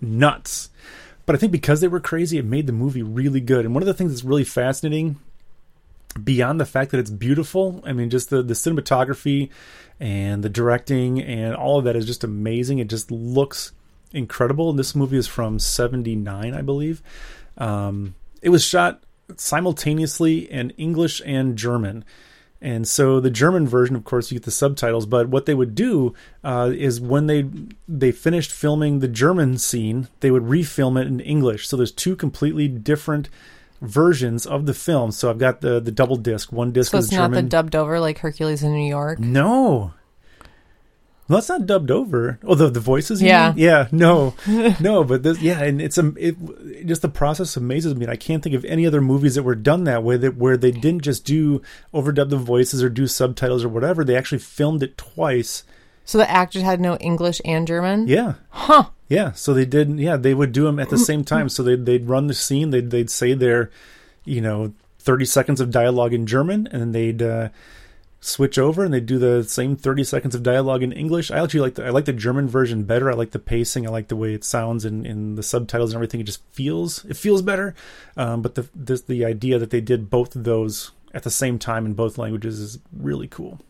nuts 0.00 0.70
but 1.24 1.34
i 1.34 1.38
think 1.38 1.52
because 1.52 1.80
they 1.80 1.88
were 1.88 2.00
crazy 2.00 2.38
it 2.38 2.44
made 2.44 2.66
the 2.66 2.72
movie 2.72 3.02
really 3.02 3.40
good 3.40 3.64
and 3.64 3.74
one 3.74 3.82
of 3.82 3.86
the 3.86 3.94
things 3.94 4.12
that's 4.12 4.24
really 4.24 4.44
fascinating 4.44 5.16
beyond 6.22 6.58
the 6.60 6.66
fact 6.66 6.90
that 6.90 6.98
it's 6.98 7.10
beautiful 7.10 7.82
i 7.86 7.92
mean 7.92 8.08
just 8.10 8.30
the, 8.30 8.42
the 8.42 8.54
cinematography 8.54 9.50
and 9.98 10.42
the 10.42 10.48
directing 10.48 11.20
and 11.20 11.54
all 11.54 11.78
of 11.78 11.84
that 11.84 11.96
is 11.96 12.06
just 12.06 12.24
amazing 12.24 12.78
it 12.78 12.88
just 12.88 13.10
looks 13.10 13.72
incredible 14.12 14.70
and 14.70 14.78
this 14.78 14.94
movie 14.94 15.16
is 15.16 15.26
from 15.26 15.58
79 15.58 16.54
i 16.54 16.62
believe 16.62 17.02
um, 17.58 18.14
it 18.42 18.50
was 18.50 18.64
shot 18.64 19.02
simultaneously 19.36 20.50
in 20.50 20.70
english 20.70 21.20
and 21.24 21.56
german 21.56 22.04
and 22.60 22.88
so 22.88 23.20
the 23.20 23.30
German 23.30 23.68
version, 23.68 23.96
of 23.96 24.04
course, 24.04 24.30
you 24.30 24.38
get 24.38 24.44
the 24.44 24.50
subtitles. 24.50 25.06
But 25.06 25.28
what 25.28 25.46
they 25.46 25.54
would 25.54 25.74
do 25.74 26.14
uh, 26.42 26.72
is 26.74 27.00
when 27.00 27.26
they 27.26 27.48
they 27.86 28.12
finished 28.12 28.50
filming 28.50 29.00
the 29.00 29.08
German 29.08 29.58
scene, 29.58 30.08
they 30.20 30.30
would 30.30 30.44
refilm 30.44 31.00
it 31.00 31.06
in 31.06 31.20
English. 31.20 31.68
So 31.68 31.76
there's 31.76 31.92
two 31.92 32.16
completely 32.16 32.66
different 32.66 33.28
versions 33.80 34.46
of 34.46 34.66
the 34.66 34.74
film. 34.74 35.10
So 35.10 35.30
I've 35.30 35.38
got 35.38 35.60
the 35.60 35.80
the 35.80 35.92
double 35.92 36.16
disc. 36.16 36.52
One 36.52 36.72
disc 36.72 36.92
So 36.92 36.98
it's 36.98 37.12
not 37.12 37.32
the 37.32 37.42
dubbed 37.42 37.74
over 37.74 38.00
like 38.00 38.18
Hercules 38.18 38.62
in 38.62 38.72
New 38.72 38.88
York. 38.88 39.18
no. 39.18 39.92
No, 41.28 41.36
that's 41.36 41.48
not 41.48 41.66
dubbed 41.66 41.90
over. 41.90 42.38
Oh, 42.44 42.54
the 42.54 42.70
the 42.70 42.78
voices. 42.78 43.20
Yeah. 43.20 43.48
mean? 43.48 43.58
yeah. 43.58 43.88
No, 43.90 44.34
no. 44.80 45.02
But 45.02 45.24
this, 45.24 45.40
yeah, 45.40 45.60
and 45.60 45.82
it's 45.82 45.98
a 45.98 46.12
it, 46.16 46.86
just 46.86 47.02
the 47.02 47.08
process 47.08 47.56
amazes 47.56 47.96
me. 47.96 48.04
And 48.04 48.12
I 48.12 48.16
can't 48.16 48.44
think 48.44 48.54
of 48.54 48.64
any 48.64 48.86
other 48.86 49.00
movies 49.00 49.34
that 49.34 49.42
were 49.42 49.56
done 49.56 49.84
that 49.84 50.04
way. 50.04 50.16
That 50.16 50.36
where 50.36 50.56
they 50.56 50.70
didn't 50.70 51.02
just 51.02 51.24
do 51.24 51.62
overdub 51.92 52.30
the 52.30 52.36
voices 52.36 52.80
or 52.80 52.88
do 52.88 53.08
subtitles 53.08 53.64
or 53.64 53.68
whatever. 53.68 54.04
They 54.04 54.16
actually 54.16 54.38
filmed 54.38 54.84
it 54.84 54.96
twice. 54.96 55.64
So 56.06 56.16
the 56.18 56.30
actors 56.30 56.62
had 56.62 56.80
no 56.80 56.96
English 56.96 57.42
and 57.44 57.66
German. 57.66 58.06
Yeah, 58.08 58.34
Huh. 58.48 58.84
yeah. 59.08 59.32
So 59.32 59.52
they 59.52 59.66
did. 59.66 59.98
Yeah, 59.98 60.16
they 60.16 60.32
would 60.32 60.52
do 60.52 60.64
them 60.64 60.78
at 60.78 60.88
the 60.88 60.96
same 60.98 61.24
time. 61.24 61.48
So 61.50 61.62
they 61.62 61.76
they'd 61.76 62.08
run 62.08 62.28
the 62.28 62.34
scene. 62.34 62.70
They'd 62.70 62.90
they'd 62.90 63.10
say 63.10 63.34
their, 63.34 63.70
you 64.24 64.40
know, 64.40 64.72
thirty 65.00 65.24
seconds 65.26 65.60
of 65.60 65.70
dialogue 65.70 66.14
in 66.14 66.24
German, 66.26 66.66
and 66.72 66.80
then 66.80 66.92
they'd. 66.92 67.20
Uh, 67.22 67.48
switch 68.18 68.58
over 68.58 68.82
and 68.84 68.92
they 68.92 68.98
do 68.98 69.18
the 69.20 69.44
same 69.44 69.76
30 69.76 70.02
seconds 70.02 70.34
of 70.34 70.42
dialogue 70.42 70.82
in 70.82 70.90
English. 70.90 71.30
I 71.30 71.38
actually 71.38 71.60
like 71.60 71.74
the 71.74 71.84
I 71.86 71.90
like 71.90 72.06
the 72.06 72.12
German 72.12 72.48
version 72.48 72.82
better. 72.82 73.08
I 73.08 73.14
like 73.14 73.30
the 73.30 73.38
pacing. 73.38 73.86
I 73.86 73.90
like 73.90 74.08
the 74.08 74.16
way 74.16 74.34
it 74.34 74.42
sounds 74.42 74.84
and 74.84 75.06
in 75.06 75.36
the 75.36 75.44
subtitles 75.44 75.92
and 75.92 75.96
everything. 75.96 76.20
It 76.20 76.24
just 76.24 76.42
feels 76.50 77.04
it 77.04 77.16
feels 77.16 77.40
better. 77.42 77.74
Um, 78.16 78.42
but 78.42 78.56
the 78.56 78.68
this, 78.74 79.02
the 79.02 79.24
idea 79.24 79.60
that 79.60 79.70
they 79.70 79.82
did 79.82 80.10
both 80.10 80.34
of 80.34 80.42
those 80.42 80.90
at 81.14 81.22
the 81.22 81.30
same 81.30 81.58
time 81.58 81.86
in 81.86 81.94
both 81.94 82.18
languages 82.18 82.58
is 82.58 82.78
really 82.92 83.28
cool. 83.28 83.60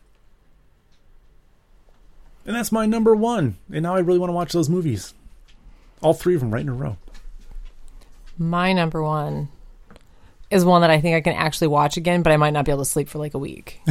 And 2.47 2.55
that's 2.55 2.72
my 2.72 2.86
number 2.86 3.14
one. 3.14 3.57
And 3.72 3.82
now 3.82 3.97
I 3.97 3.99
really 3.99 4.20
want 4.20 4.30
to 4.30 4.34
watch 4.34 4.53
those 4.53 4.68
movies. 4.68 5.12
All 6.01 6.14
three 6.14 6.34
of 6.34 6.40
them 6.40 6.53
right 6.53 6.62
in 6.62 6.68
a 6.68 6.74
row. 6.74 6.97
My 8.38 8.72
number 8.72 9.03
one 9.03 9.49
is 10.51 10.64
one 10.64 10.82
that 10.82 10.90
I 10.90 11.01
think 11.01 11.16
I 11.16 11.20
can 11.20 11.34
actually 11.34 11.68
watch 11.68 11.97
again, 11.97 12.22
but 12.22 12.32
I 12.32 12.36
might 12.36 12.53
not 12.53 12.64
be 12.64 12.70
able 12.70 12.82
to 12.82 12.90
sleep 12.90 13.09
for 13.09 13.18
like 13.18 13.34
a 13.34 13.38
week. 13.38 13.80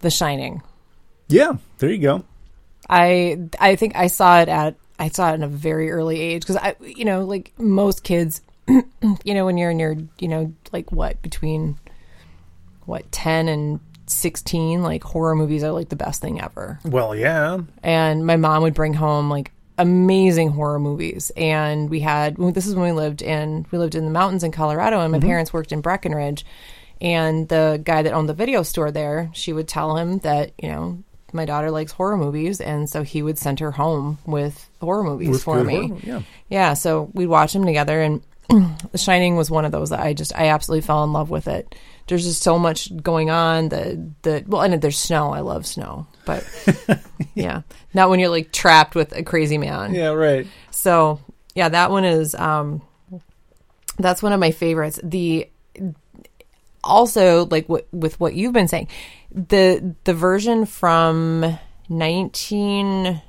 the 0.00 0.10
Shining. 0.10 0.62
Yeah, 1.28 1.54
there 1.78 1.90
you 1.90 1.98
go. 1.98 2.24
I 2.90 3.48
I 3.58 3.76
think 3.76 3.96
I 3.96 4.08
saw 4.08 4.40
it 4.40 4.48
at 4.48 4.76
I 4.98 5.08
saw 5.08 5.30
it 5.30 5.34
in 5.34 5.42
a 5.42 5.48
very 5.48 5.90
early 5.90 6.20
age 6.20 6.42
because 6.42 6.56
I 6.56 6.74
you 6.80 7.04
know 7.04 7.24
like 7.24 7.52
most 7.58 8.04
kids 8.04 8.42
you 8.68 9.34
know 9.34 9.46
when 9.46 9.56
you're 9.56 9.70
in 9.70 9.78
your 9.78 9.96
you 10.18 10.28
know 10.28 10.52
like 10.72 10.92
what 10.92 11.22
between 11.22 11.78
what 12.84 13.10
10 13.12 13.48
and 13.48 13.80
16 14.12 14.82
like 14.82 15.02
horror 15.02 15.34
movies 15.34 15.64
are 15.64 15.72
like 15.72 15.88
the 15.88 15.96
best 15.96 16.20
thing 16.20 16.40
ever. 16.40 16.78
Well, 16.84 17.14
yeah. 17.14 17.60
and 17.82 18.26
my 18.26 18.36
mom 18.36 18.62
would 18.62 18.74
bring 18.74 18.94
home 18.94 19.30
like 19.30 19.52
amazing 19.78 20.50
horror 20.50 20.78
movies. 20.78 21.30
And 21.36 21.90
we 21.90 22.00
had 22.00 22.38
well, 22.38 22.52
this 22.52 22.66
is 22.66 22.74
when 22.74 22.84
we 22.84 22.92
lived 22.92 23.22
in 23.22 23.66
we 23.70 23.78
lived 23.78 23.94
in 23.94 24.04
the 24.04 24.10
mountains 24.10 24.44
in 24.44 24.52
colorado 24.52 25.00
and 25.00 25.12
my 25.12 25.18
mm-hmm. 25.18 25.28
parents 25.28 25.52
worked 25.52 25.72
in 25.72 25.80
breckenridge. 25.80 26.44
And 27.00 27.48
the 27.48 27.80
guy 27.82 28.02
that 28.02 28.12
owned 28.12 28.28
the 28.28 28.34
video 28.34 28.62
store 28.62 28.90
there 28.90 29.30
she 29.32 29.52
would 29.52 29.68
tell 29.68 29.96
him 29.96 30.18
that 30.18 30.52
you 30.62 30.68
know 30.68 31.02
my 31.32 31.44
daughter 31.44 31.70
likes 31.70 31.92
horror 31.92 32.16
movies 32.16 32.60
and 32.60 32.88
so 32.88 33.02
he 33.02 33.22
would 33.22 33.38
send 33.38 33.58
her 33.60 33.70
home 33.70 34.18
with 34.26 34.68
horror 34.80 35.02
movies 35.02 35.30
With 35.30 35.42
for 35.42 35.64
me. 35.64 35.88
horror- 35.88 36.00
yeah. 36.02 36.22
yeah 36.48 36.74
so 36.74 37.10
we'd 37.14 37.26
watch 37.26 37.54
them 37.54 37.64
together 37.64 38.00
and 38.02 38.22
the 38.48 38.98
shining 38.98 39.36
was 39.36 39.50
one 39.50 39.64
of 39.64 39.72
those 39.72 39.90
that 39.90 40.00
i 40.00 40.12
just 40.12 40.34
i 40.36 40.48
absolutely 40.48 40.84
fell 40.86 41.04
in 41.04 41.12
love 41.12 41.30
with 41.30 41.48
it. 41.48 41.74
There's 42.08 42.24
just 42.24 42.42
so 42.42 42.58
much 42.58 42.94
going 43.02 43.30
on 43.30 43.68
the 43.68 44.12
the 44.22 44.44
well 44.46 44.62
and 44.62 44.80
there's 44.82 44.98
snow. 44.98 45.32
I 45.32 45.40
love 45.40 45.66
snow 45.66 46.06
but 46.24 46.44
yeah. 47.34 47.62
Not 47.94 48.10
when 48.10 48.20
you're 48.20 48.28
like 48.28 48.52
trapped 48.52 48.94
with 48.94 49.16
a 49.16 49.22
crazy 49.22 49.58
man. 49.58 49.94
Yeah, 49.94 50.08
right. 50.08 50.46
so 50.70 51.20
yeah 51.54 51.68
that 51.68 51.90
one 51.90 52.04
is 52.04 52.34
um 52.34 52.82
that's 53.98 54.22
one 54.22 54.32
of 54.32 54.40
my 54.40 54.50
favorites. 54.50 54.98
The 55.02 55.48
also 56.82 57.46
like 57.46 57.68
what 57.68 57.86
with 57.92 58.18
what 58.18 58.34
you've 58.34 58.52
been 58.52 58.68
saying 58.68 58.88
the 59.30 59.94
the 60.04 60.14
version 60.14 60.66
from 60.66 61.58
19 61.88 63.22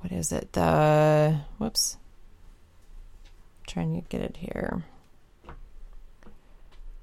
what 0.00 0.12
is 0.12 0.30
it? 0.30 0.52
The 0.52 1.40
whoops 1.58 1.96
trying 3.76 3.94
to 4.00 4.08
get 4.08 4.22
it 4.22 4.38
here 4.38 4.82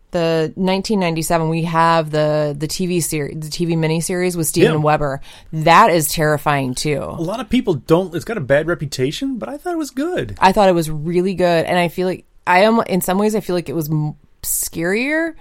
the 0.09 0.51
1997 0.55 1.49
we 1.49 1.63
have 1.65 2.09
the 2.09 2.55
the 2.57 2.67
TV 2.67 3.01
series 3.01 3.35
the 3.39 3.47
TV 3.49 3.75
miniseries 3.77 4.35
with 4.35 4.47
Steven 4.47 4.73
Yeah. 4.73 4.77
Weber. 4.77 5.21
That 5.51 5.89
is 5.91 6.07
terrifying 6.07 6.73
too. 6.75 6.99
A 7.01 7.21
lot 7.21 7.39
of 7.39 7.49
people 7.49 7.73
don't. 7.75 8.13
It's 8.15 8.25
got 8.25 8.37
a 8.37 8.41
bad 8.41 8.67
reputation, 8.67 9.37
but 9.39 9.49
I 9.49 9.57
thought 9.57 9.73
it 9.73 9.77
was 9.77 9.89
good. 9.89 10.35
I 10.39 10.51
thought 10.51 10.69
it 10.69 10.73
was 10.73 10.87
really 10.89 11.33
good, 11.33 11.65
and 11.65 11.79
I 11.79 11.87
feel 11.87 12.07
like 12.07 12.25
I 12.45 12.59
am 12.61 12.81
in 12.87 13.01
some 13.01 13.17
ways 13.17 13.33
I 13.33 13.39
feel 13.39 13.55
like 13.55 13.69
it 13.69 13.75
was 13.75 13.89
m- 13.89 14.13
scarier 14.43 15.33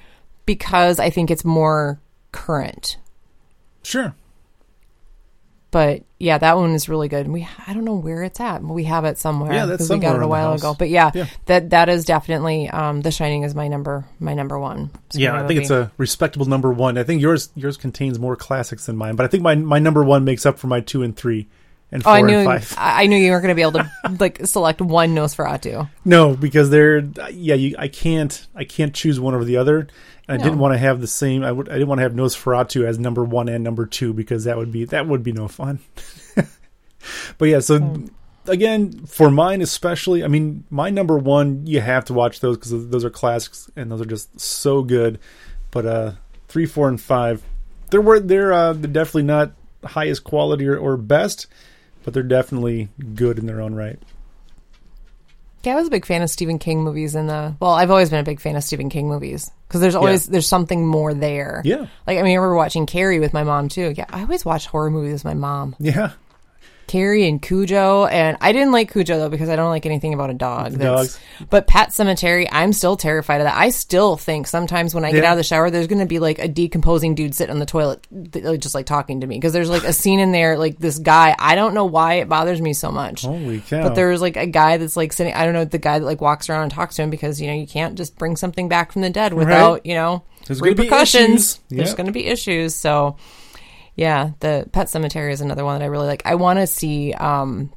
because 0.47 0.99
I 0.99 1.11
think 1.11 1.31
it's 1.31 1.45
more 1.45 2.01
current. 2.33 2.97
Sure. 3.83 4.15
But 5.73 6.03
yeah, 6.21 6.37
that 6.39 6.57
one 6.57 6.73
is 6.75 6.89
really 6.89 7.09
good. 7.09 7.27
We 7.27 7.49
I 7.67 7.73
don't 7.73 7.85
know 7.87 7.95
where 7.97 8.23
it's 8.23 8.39
at, 8.41 8.59
but 8.63 8.75
we 8.75 8.85
have 8.85 9.05
it 9.07 9.19
somewhere. 9.19 9.53
Yeah, 9.53 9.67
that's 9.67 9.79
'cause 9.89 9.91
we 9.91 9.99
got 9.99 10.15
it 10.15 10.23
a 10.23 10.29
while 10.29 10.53
ago. 10.53 10.77
But 10.79 10.91
yeah, 10.91 11.11
Yeah. 11.15 11.27
that 11.47 11.71
that 11.71 11.89
is 11.89 12.05
definitely 12.05 12.69
um, 12.69 13.01
The 13.01 13.11
Shining 13.11 13.43
is 13.43 13.55
my 13.55 13.67
number 13.69 14.05
my 14.21 14.35
number 14.35 14.59
one. 14.59 14.91
Yeah, 15.15 15.43
I 15.43 15.47
think 15.49 15.61
it's 15.61 15.71
a 15.71 15.91
respectable 15.97 16.47
number 16.47 16.71
one. 16.71 16.99
I 16.99 17.03
think 17.05 17.21
yours 17.23 17.49
yours 17.57 17.77
contains 17.79 18.19
more 18.19 18.37
classics 18.37 18.87
than 18.87 18.97
mine, 18.97 19.17
but 19.17 19.25
I 19.25 19.29
think 19.29 19.43
my 19.43 19.55
my 19.55 19.79
number 19.79 20.05
one 20.05 20.25
makes 20.25 20.45
up 20.47 20.59
for 20.59 20.67
my 20.67 20.81
two 20.81 21.03
and 21.03 21.17
three 21.17 21.49
and 21.91 22.03
Oh, 22.03 22.05
four 22.05 22.13
I 22.13 22.21
knew 22.21 22.37
and 22.37 22.45
five. 22.47 22.75
I 22.79 23.05
I 23.05 23.07
knew 23.07 23.17
you 23.17 23.31
weren't 23.31 23.43
going 23.43 23.57
to 23.57 23.57
be 23.57 23.63
able 23.63 23.81
to 23.83 23.91
like 24.21 24.47
select 24.47 24.83
one 24.83 25.15
Nosferatu. 25.15 25.89
No, 26.05 26.37
because 26.37 26.69
they're 26.69 26.99
yeah, 27.33 27.55
you, 27.55 27.77
I 27.79 27.89
can't 27.89 28.47
I 28.55 28.65
can't 28.65 28.93
choose 28.95 29.19
one 29.19 29.35
over 29.35 29.45
the 29.47 29.57
other. 29.57 29.89
I 30.33 30.37
No. 30.39 30.45
didn't 30.45 30.59
want 30.59 30.75
to 30.75 30.79
have 30.79 31.01
the 31.01 31.07
same. 31.07 31.43
I 31.45 31.53
would 31.53 31.69
I 31.69 31.73
didn't 31.75 31.89
want 31.89 31.99
to 31.99 32.03
have 32.03 32.13
Nosferatu 32.13 32.85
as 32.85 32.99
number 32.99 33.23
one 33.25 33.49
and 33.49 33.63
number 33.63 33.87
two 33.87 34.13
because 34.13 34.45
that 34.45 34.57
would 34.57 34.73
be 34.73 34.85
that 34.87 35.07
would 35.07 35.23
be 35.23 35.33
no 35.33 35.47
fun. 35.49 35.81
but 37.39 37.47
yeah, 37.49 37.61
so 37.61 37.79
Hmm. 37.81 38.07
again 38.47 39.07
for 39.07 39.31
mine 39.31 39.61
especially, 39.63 40.25
I 40.25 40.29
mean 40.29 40.65
my 40.71 40.91
number 40.91 41.19
one 41.19 41.67
you 41.67 41.81
have 41.81 42.05
to 42.07 42.15
watch 42.15 42.41
those 42.41 42.57
because 42.57 42.89
those 42.89 43.05
are 43.05 43.11
classics 43.11 43.71
and 43.77 43.91
those 43.91 44.01
are 44.01 44.07
just 44.07 44.39
so 44.41 44.83
good. 44.83 45.19
But 45.71 45.87
uh 45.87 46.13
three, 46.49 46.67
four, 46.67 46.89
and 46.89 47.01
five, 47.01 47.43
they're 47.91 48.01
wor- 48.03 48.21
they're 48.21 48.53
uh, 48.53 48.73
they're 48.75 48.91
definitely 48.91 49.23
not 49.25 49.53
highest 49.85 50.23
quality 50.25 50.67
or, 50.69 50.77
or 50.77 50.97
best, 50.97 51.47
but 52.05 52.15
they're 52.15 52.23
definitely 52.23 52.89
good 53.15 53.39
in 53.39 53.47
their 53.47 53.61
own 53.61 53.75
right. 53.75 53.99
Yeah, 55.65 55.73
I 55.73 55.77
was 55.77 55.87
a 55.87 55.91
big 55.91 56.05
fan 56.05 56.23
of 56.23 56.31
Stephen 56.31 56.59
King 56.59 56.83
movies 56.83 57.15
in 57.15 57.27
the 57.27 57.55
well, 57.61 57.71
I've 57.73 57.91
always 57.91 58.11
been 58.11 58.19
a 58.21 58.25
big 58.25 58.41
fan 58.41 58.57
of 58.57 58.65
Stephen 58.65 58.89
King 58.91 59.09
movies 59.09 59.51
because 59.69 59.81
there's 59.81 59.95
always 59.95 60.27
there's 60.27 60.47
something 60.47 60.87
more 60.87 61.15
there. 61.15 61.63
Yeah, 61.65 61.87
Like 62.07 62.19
I 62.19 62.23
mean, 62.23 62.33
I 62.33 62.35
remember 62.37 62.57
watching 62.57 62.87
Carrie 62.87 63.21
with 63.21 63.33
my 63.33 63.45
mom 63.45 63.69
too. 63.69 63.95
Yeah, 63.97 64.07
I 64.11 64.23
always 64.23 64.45
watch 64.45 64.67
horror 64.67 64.91
movies 64.91 65.13
with 65.15 65.25
my 65.25 65.35
mom. 65.35 65.77
yeah. 65.79 66.13
Carrie 66.93 67.27
and 67.27 67.41
Cujo, 67.41 68.05
and 68.05 68.37
I 68.43 68.53
didn't 68.53 68.71
like 68.73 68.93
Cujo 68.93 69.19
though 69.19 69.31
because 69.31 69.49
I 69.49 69.57
don't 69.57 69.71
like 69.71 69.87
anything 69.87 70.13
about 70.13 70.29
a 70.29 70.35
dog. 70.35 70.79
Dogs. 70.79 71.19
But 71.49 71.67
Pet 71.67 71.89
Sematary, 71.89 72.47
I'm 72.53 72.75
still 72.75 72.99
terrified 72.99 73.41
of 73.41 73.47
that. 73.47 73.57
I 73.57 73.71
still 73.71 74.19
think 74.19 74.47
sometimes 74.47 74.95
when 74.95 75.03
I 75.03 75.11
get 75.11 75.25
out 75.25 75.33
of 75.33 75.39
the 75.39 75.43
shower, 75.43 75.71
there's 75.71 75.87
going 75.87 76.01
to 76.01 76.07
be 76.07 76.19
like 76.19 76.39
a 76.39 76.49
decomposing 76.49 77.15
dude 77.15 77.35
sitting 77.35 77.51
on 77.55 77.61
the 77.61 77.65
toilet, 77.67 78.07
just 78.61 78.75
like 78.75 78.85
talking 78.85 79.23
to 79.23 79.27
me 79.27 79.37
because 79.37 79.55
there's 79.55 79.71
like 79.71 79.85
a 79.85 79.93
scene 79.95 80.21
in 80.21 80.33
there, 80.33 80.59
like 80.59 80.79
this 80.79 80.99
guy. 80.99 81.35
I 81.39 81.55
don't 81.55 81.73
know 81.73 81.87
why 81.87 82.15
it 82.17 82.29
bothers 82.29 82.61
me 82.61 82.75
so 82.75 82.93
much. 82.93 83.23
Holy 83.23 83.61
cow! 83.61 83.85
But 83.85 83.95
there's 83.95 84.21
like 84.21 84.37
a 84.37 84.47
guy 84.47 84.77
that's 84.77 84.95
like 84.95 85.15
sitting. 85.15 85.33
I 85.33 85.47
don't 85.47 85.55
know 85.55 85.65
the 85.65 85.79
guy 85.79 85.99
that 85.99 86.05
like 86.05 86.21
walks 86.21 86.51
around 86.51 86.65
and 86.65 86.73
talks 86.73 86.97
to 86.97 87.03
him 87.03 87.09
because 87.09 87.41
you 87.41 87.47
know 87.47 87.55
you 87.55 87.67
can't 87.67 87.95
just 87.97 88.19
bring 88.19 88.37
something 88.37 88.69
back 88.69 88.93
from 88.93 89.01
the 89.01 89.09
dead 89.09 89.33
without 89.33 89.73
Right. 89.73 89.87
you 89.87 89.95
know 89.95 90.25
There's 90.47 90.61
gonna 90.61 90.73
repercussions. 90.73 91.59
There's 91.71 91.89
Yep. 91.89 91.97
going 91.97 92.07
to 92.09 92.13
be 92.13 92.27
issues. 92.27 92.75
So 92.75 93.17
yeah, 93.97 94.31
the 94.41 94.69
Pet 94.73 94.87
Sematary 94.87 95.33
is 95.33 95.41
another 95.41 95.65
one 95.65 95.79
that 95.79 95.85
I 95.85 95.89
really 95.89 96.07
like. 96.07 96.23
I 96.25 96.37
want 96.37 96.59
to 96.59 96.67
see 96.67 97.13
um, 97.15 97.73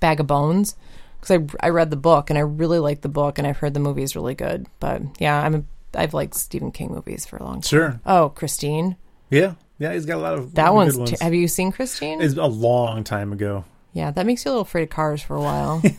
Bag 0.00 0.20
of 0.20 0.26
Bones 0.26 0.76
because 1.20 1.40
I 1.60 1.66
I 1.66 1.68
read 1.70 1.90
the 1.90 1.96
book 1.96 2.30
and 2.30 2.38
I 2.38 2.42
really 2.42 2.78
like 2.78 3.00
the 3.02 3.08
book 3.08 3.38
and 3.38 3.46
I've 3.46 3.58
heard 3.58 3.74
the 3.74 3.80
movie 3.80 4.02
is 4.02 4.16
really 4.16 4.34
good. 4.34 4.66
But 4.80 5.02
yeah, 5.18 5.40
I'm 5.40 5.54
a, 5.54 5.64
I've 5.94 6.14
liked 6.14 6.34
Stephen 6.34 6.72
King 6.72 6.92
movies 6.92 7.26
for 7.26 7.36
a 7.36 7.44
long 7.44 7.56
time. 7.56 7.62
Sure. 7.62 8.00
Oh, 8.06 8.30
Christine, 8.30 8.96
Yeah. 9.30 9.54
Yeah, 9.80 9.92
he's 9.92 10.06
got 10.06 10.16
a 10.16 10.20
lot 10.20 10.34
of 10.34 10.54
that 10.56 10.74
one's. 10.74 10.98
ones. 10.98 11.10
T- 11.10 11.16
have 11.20 11.34
you 11.34 11.46
seen 11.46 11.70
Christine? 11.70 12.20
it's 12.20 12.34
a 12.34 12.46
long 12.46 13.04
time 13.04 13.32
ago. 13.32 13.64
Yeah, 13.92 14.10
that 14.10 14.26
makes 14.26 14.44
you 14.44 14.48
a 14.48 14.50
little 14.50 14.62
afraid 14.62 14.82
of 14.82 14.90
cars 14.90 15.22
for 15.22 15.36
a 15.36 15.40
while. 15.40 15.80
you 15.84 15.92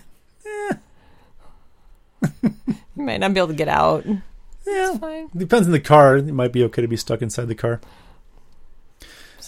might 2.96 3.20
not 3.22 3.34
be 3.34 3.40
able 3.40 3.48
to 3.48 3.54
get 3.54 3.70
out. 3.70 4.06
Yeah. 4.68 4.98
Fine. 4.98 5.30
Depends 5.36 5.68
on 5.68 5.72
the 5.72 5.80
car. 5.80 6.18
It 6.18 6.26
might 6.34 6.52
be 6.52 6.64
okay 6.66 6.82
to 6.82 6.88
be 6.88 6.98
stuck 6.98 7.22
inside 7.22 7.48
the 7.48 7.56
car. 7.56 7.80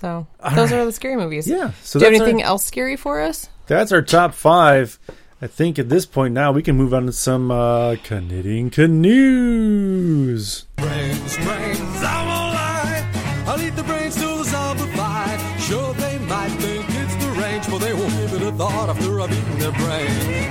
So 0.02 0.26
All 0.40 0.56
those 0.56 0.72
right. 0.72 0.80
are 0.80 0.86
the 0.86 0.92
scary 0.92 1.16
movies. 1.16 1.48
Yeah. 1.48 1.72
So 1.84 2.00
Do 2.00 2.06
you 2.06 2.12
have 2.12 2.20
anything 2.22 2.42
our, 2.42 2.48
else 2.50 2.66
scary 2.66 2.96
for 2.96 3.22
us? 3.22 3.48
that's 3.68 3.92
our 3.92 4.02
top 4.02 4.34
five. 4.34 4.98
I 5.44 5.48
think 5.48 5.78
at 5.78 5.90
this 5.90 6.06
point 6.08 6.34
now 6.34 6.52
we 6.52 6.64
can 6.64 6.76
move 6.76 6.92
on 6.94 7.06
to 7.06 7.12
some 7.14 7.52
uh 7.52 7.96
knitting 8.10 8.72
canoes. 8.72 10.66
brains, 10.78 11.38
brains, 11.38 12.02
I 12.04 12.26
won't 12.26 12.54
lie. 12.56 13.44
I'll 13.48 13.62
eat 13.62 13.76
the 13.76 13.84
brains 13.84 14.16
till 14.16 14.38
the 14.38 14.44
zombified. 14.44 15.40
Sure, 15.60 15.94
they 15.94 16.18
might 16.20 16.50
think 16.58 16.86
it's 16.90 17.16
the 17.24 17.32
range, 17.40 17.68
but 17.70 17.78
they 17.80 17.94
won't 17.94 18.12
give 18.14 18.34
it 18.34 18.42
a 18.42 18.52
thought 18.54 18.90
after 18.90 19.22
I've 19.22 19.32
eaten 19.32 19.60
their 19.60 19.72
brains. 19.72 20.26
Brains, 20.26 20.51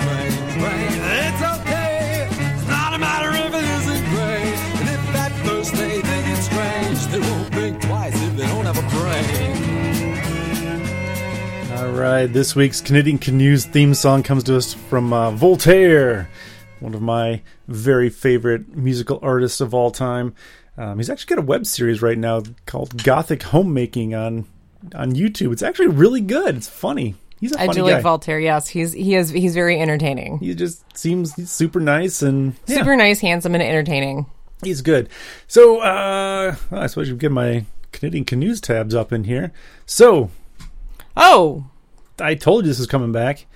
All 11.90 11.96
right, 11.96 12.26
this 12.32 12.54
week's 12.54 12.88
Knitting 12.88 13.18
Canoes 13.18 13.66
theme 13.66 13.94
song 13.94 14.22
comes 14.22 14.44
to 14.44 14.56
us 14.56 14.72
from 14.74 15.12
uh, 15.12 15.32
Voltaire, 15.32 16.28
one 16.78 16.94
of 16.94 17.02
my 17.02 17.42
very 17.66 18.08
favorite 18.08 18.74
musical 18.76 19.18
artists 19.22 19.60
of 19.60 19.74
all 19.74 19.90
time. 19.90 20.34
Um, 20.78 20.98
he's 20.98 21.10
actually 21.10 21.34
got 21.34 21.42
a 21.42 21.46
web 21.46 21.66
series 21.66 22.00
right 22.00 22.16
now 22.16 22.42
called 22.64 23.02
Gothic 23.02 23.42
Homemaking 23.42 24.14
on 24.14 24.46
on 24.94 25.12
YouTube. 25.14 25.52
It's 25.52 25.62
actually 25.64 25.88
really 25.88 26.20
good. 26.20 26.56
It's 26.56 26.68
funny. 26.68 27.16
He's 27.40 27.52
a 27.54 27.60
I 27.60 27.66
funny 27.66 27.80
do 27.80 27.86
guy. 27.88 27.94
like 27.94 28.02
Voltaire. 28.04 28.38
Yes, 28.40 28.68
he's 28.68 28.92
he 28.92 29.16
is 29.16 29.30
he's 29.30 29.54
very 29.54 29.78
entertaining. 29.80 30.38
he 30.38 30.54
just 30.54 30.96
seems 30.96 31.34
super 31.50 31.80
nice 31.80 32.22
and 32.22 32.54
yeah, 32.66 32.78
Super 32.78 32.94
nice, 32.96 33.18
handsome, 33.20 33.54
and 33.54 33.62
entertaining. 33.62 34.26
he's 34.62 34.80
good. 34.80 35.08
So 35.48 35.80
uh, 35.80 36.54
I 36.70 36.86
suppose 36.86 37.08
you 37.08 37.16
get 37.16 37.32
my 37.32 37.66
Knitting 38.00 38.24
Canoes 38.24 38.60
tabs 38.60 38.94
up 38.94 39.12
in 39.12 39.24
here. 39.24 39.52
So 39.86 40.30
Oh, 41.16 41.66
I 42.20 42.34
told 42.34 42.64
you 42.64 42.70
this 42.70 42.80
is 42.80 42.86
coming 42.86 43.12
back. 43.12 43.46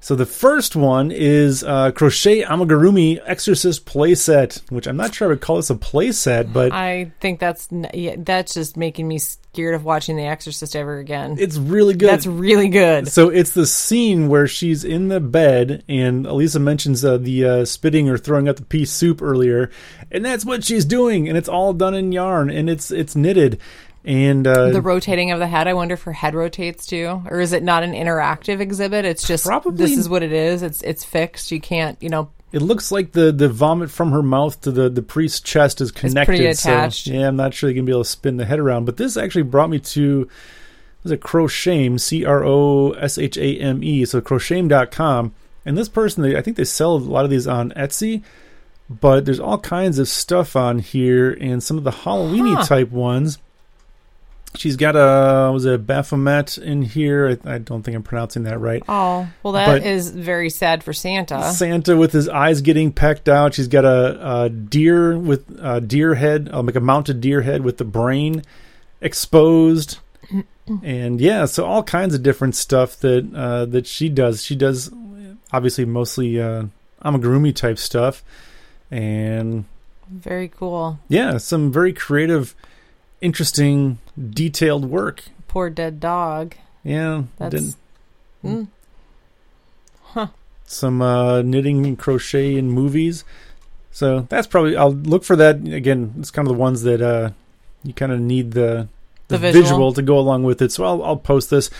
So 0.00 0.14
the 0.14 0.26
first 0.26 0.76
one 0.76 1.10
is 1.10 1.64
uh, 1.64 1.90
Crochet 1.90 2.42
Amigurumi 2.44 3.20
Exorcist 3.24 3.84
playset, 3.84 4.62
which 4.70 4.86
I'm 4.86 4.96
not 4.96 5.12
sure 5.12 5.26
I 5.26 5.30
would 5.30 5.40
call 5.40 5.56
this 5.56 5.70
a 5.70 5.74
playset, 5.74 6.52
but 6.52 6.70
I 6.70 7.10
think 7.20 7.40
that's 7.40 7.68
yeah, 7.92 8.14
that's 8.16 8.54
just 8.54 8.76
making 8.76 9.08
me 9.08 9.18
scared 9.18 9.74
of 9.74 9.84
watching 9.84 10.16
The 10.16 10.22
Exorcist 10.22 10.76
ever 10.76 10.98
again. 10.98 11.34
it's 11.40 11.56
really 11.56 11.94
good. 11.94 12.10
That's 12.10 12.26
really 12.26 12.68
good. 12.68 13.08
so 13.08 13.28
it's 13.28 13.50
the 13.50 13.66
scene 13.66 14.28
where 14.28 14.46
she's 14.46 14.84
in 14.84 15.08
the 15.08 15.18
bed, 15.18 15.82
and 15.88 16.26
Elisa 16.26 16.60
mentions 16.60 17.04
uh, 17.04 17.18
the 17.18 17.44
uh, 17.44 17.64
spitting 17.64 18.08
or 18.08 18.18
throwing 18.18 18.48
up 18.48 18.54
the 18.54 18.64
pea 18.64 18.84
soup 18.84 19.20
earlier, 19.20 19.68
and 20.12 20.24
that's 20.24 20.44
what 20.44 20.62
she's 20.62 20.84
doing, 20.84 21.28
and 21.28 21.36
it's 21.36 21.48
all 21.48 21.72
done 21.72 21.94
in 21.94 22.12
yarn, 22.12 22.50
and 22.50 22.70
it's 22.70 22.92
it's 22.92 23.16
knitted, 23.16 23.58
and 24.08 24.46
uh, 24.46 24.70
the 24.70 24.80
rotating 24.82 25.30
of 25.30 25.38
the 25.38 25.46
head. 25.46 25.68
I 25.68 25.74
wonder 25.74 25.94
if 25.94 26.02
her 26.02 26.12
head 26.12 26.34
rotates 26.34 26.86
too, 26.86 27.22
or 27.30 27.38
is 27.40 27.52
it 27.52 27.62
not 27.62 27.82
an 27.84 27.92
interactive 27.92 28.58
exhibit? 28.60 29.04
It's 29.04 29.26
just 29.26 29.44
Probably- 29.46 29.76
this 29.76 29.96
is 29.96 30.08
what 30.08 30.22
it 30.22 30.32
is. 30.32 30.62
It's 30.62 30.82
it's 30.82 31.04
fixed. 31.04 31.52
You 31.52 31.60
can't 31.60 31.96
you 32.02 32.08
know 32.08 32.30
It 32.50 32.62
looks 32.62 32.90
like 32.90 33.12
the, 33.12 33.30
the 33.30 33.48
vomit 33.48 33.90
from 33.90 34.10
her 34.12 34.22
mouth 34.22 34.60
to 34.62 34.70
the, 34.72 34.88
the 34.88 35.02
priest's 35.02 35.40
chest 35.40 35.80
is 35.82 35.92
connected. 35.92 36.24
pretty 36.26 36.54
so, 36.54 36.70
attached. 36.70 37.06
yeah, 37.06 37.28
I'm 37.28 37.36
not 37.36 37.52
sure 37.54 37.68
they're 37.68 37.74
gonna 37.74 37.84
be 37.86 37.92
able 37.92 38.02
to 38.04 38.08
spin 38.10 38.38
the 38.38 38.46
head 38.46 38.58
around. 38.58 38.86
But 38.86 38.96
this 38.96 39.16
actually 39.18 39.42
brought 39.42 39.68
me 39.70 39.78
to 39.80 40.26
was 41.04 41.12
it 41.12 41.20
Croshame, 41.20 42.00
C 42.00 42.24
R 42.24 42.42
O 42.44 42.92
S 42.92 43.18
H 43.18 43.36
A 43.36 43.56
M 43.60 43.84
E. 43.84 44.04
So 44.06 44.20
croshame.com. 44.20 45.34
And 45.66 45.76
this 45.76 45.88
person, 45.90 46.22
they, 46.22 46.34
I 46.36 46.40
think 46.40 46.56
they 46.56 46.64
sell 46.64 46.94
a 46.94 46.98
lot 46.98 47.24
of 47.26 47.30
these 47.30 47.46
on 47.46 47.72
Etsy. 47.72 48.22
But 48.88 49.26
there's 49.26 49.38
all 49.38 49.58
kinds 49.58 49.98
of 49.98 50.08
stuff 50.08 50.56
on 50.56 50.78
here, 50.78 51.30
and 51.30 51.62
some 51.62 51.76
of 51.76 51.84
the 51.84 51.90
Halloweeny 51.90 52.54
Huh. 52.56 52.64
type 52.64 52.90
ones. 52.90 53.36
She's 54.56 54.76
got 54.76 54.96
a 54.96 55.52
was 55.52 55.64
it 55.66 55.74
a 55.74 55.78
Baphomet 55.78 56.58
in 56.58 56.82
here? 56.82 57.38
I, 57.44 57.54
I 57.54 57.58
don't 57.58 57.82
think 57.82 57.94
I'm 57.96 58.02
pronouncing 58.02 58.44
that 58.44 58.58
right. 58.58 58.82
Oh, 58.88 59.28
well, 59.42 59.52
that 59.52 59.84
is 59.86 60.10
But- 60.10 60.20
very 60.22 60.50
sad 60.50 60.82
for 60.82 60.92
Santa. 60.92 61.52
Santa 61.52 61.96
with 61.96 62.12
his 62.12 62.28
eyes 62.28 62.60
getting 62.62 62.90
pecked 62.92 63.28
out. 63.28 63.54
She's 63.54 63.68
got 63.68 63.84
a, 63.84 64.44
a 64.44 64.48
deer 64.48 65.16
with 65.18 65.44
a 65.60 65.80
deer 65.80 66.14
head, 66.14 66.48
uh, 66.52 66.62
like 66.62 66.76
a 66.76 66.80
mounted 66.80 67.20
deer 67.20 67.42
head 67.42 67.62
with 67.62 67.76
the 67.76 67.84
brain 67.84 68.42
exposed, 69.00 69.98
and 70.82 71.20
yeah, 71.20 71.44
so 71.44 71.64
all 71.64 71.82
kinds 71.82 72.14
of 72.14 72.22
different 72.22 72.56
stuff 72.56 72.96
that 73.00 73.30
uh, 73.34 73.64
that 73.66 73.86
she 73.86 74.08
does. 74.08 74.42
She 74.42 74.56
does 74.56 74.90
obviously 75.52 75.84
mostly 75.84 76.40
uh, 76.40 76.64
amigurumi 77.04 77.54
type 77.54 77.78
stuff, 77.78 78.24
and 78.90 79.64
Very 80.10 80.48
cool. 80.48 80.98
yeah, 81.08 81.36
some 81.38 81.70
very 81.72 81.92
creative, 81.92 82.54
interesting, 83.20 83.98
detailed 84.30 84.84
work. 84.86 85.24
Poor 85.46 85.70
dead 85.70 86.00
dog. 86.00 86.54
Yeah, 86.84 87.24
That's 87.38 87.76
mm, 88.44 88.68
some 90.66 91.02
uh, 91.02 91.42
knitting 91.42 91.84
and 91.86 91.98
crochet 91.98 92.56
in 92.56 92.70
movies. 92.70 93.24
So 93.90 94.20
that's 94.28 94.46
probably 94.46 94.76
I'll 94.76 94.92
look 94.92 95.24
for 95.24 95.36
that 95.36 95.56
again. 95.66 96.14
It's 96.18 96.30
kind 96.30 96.46
of 96.46 96.54
the 96.54 96.58
ones 96.60 96.82
that 96.82 97.00
uh, 97.02 97.30
you 97.82 97.92
kind 97.94 98.12
of 98.12 98.20
need 98.20 98.52
the 98.52 98.88
the, 99.28 99.36
The 99.36 99.38
visual. 99.38 99.62
visual. 99.62 99.92
to 99.94 100.02
go 100.02 100.18
along 100.18 100.44
with 100.44 100.62
it. 100.62 100.72
So 100.72 100.84
I'll 100.84 101.02
I'll 101.02 101.16
post 101.16 101.50
this. 101.50 101.70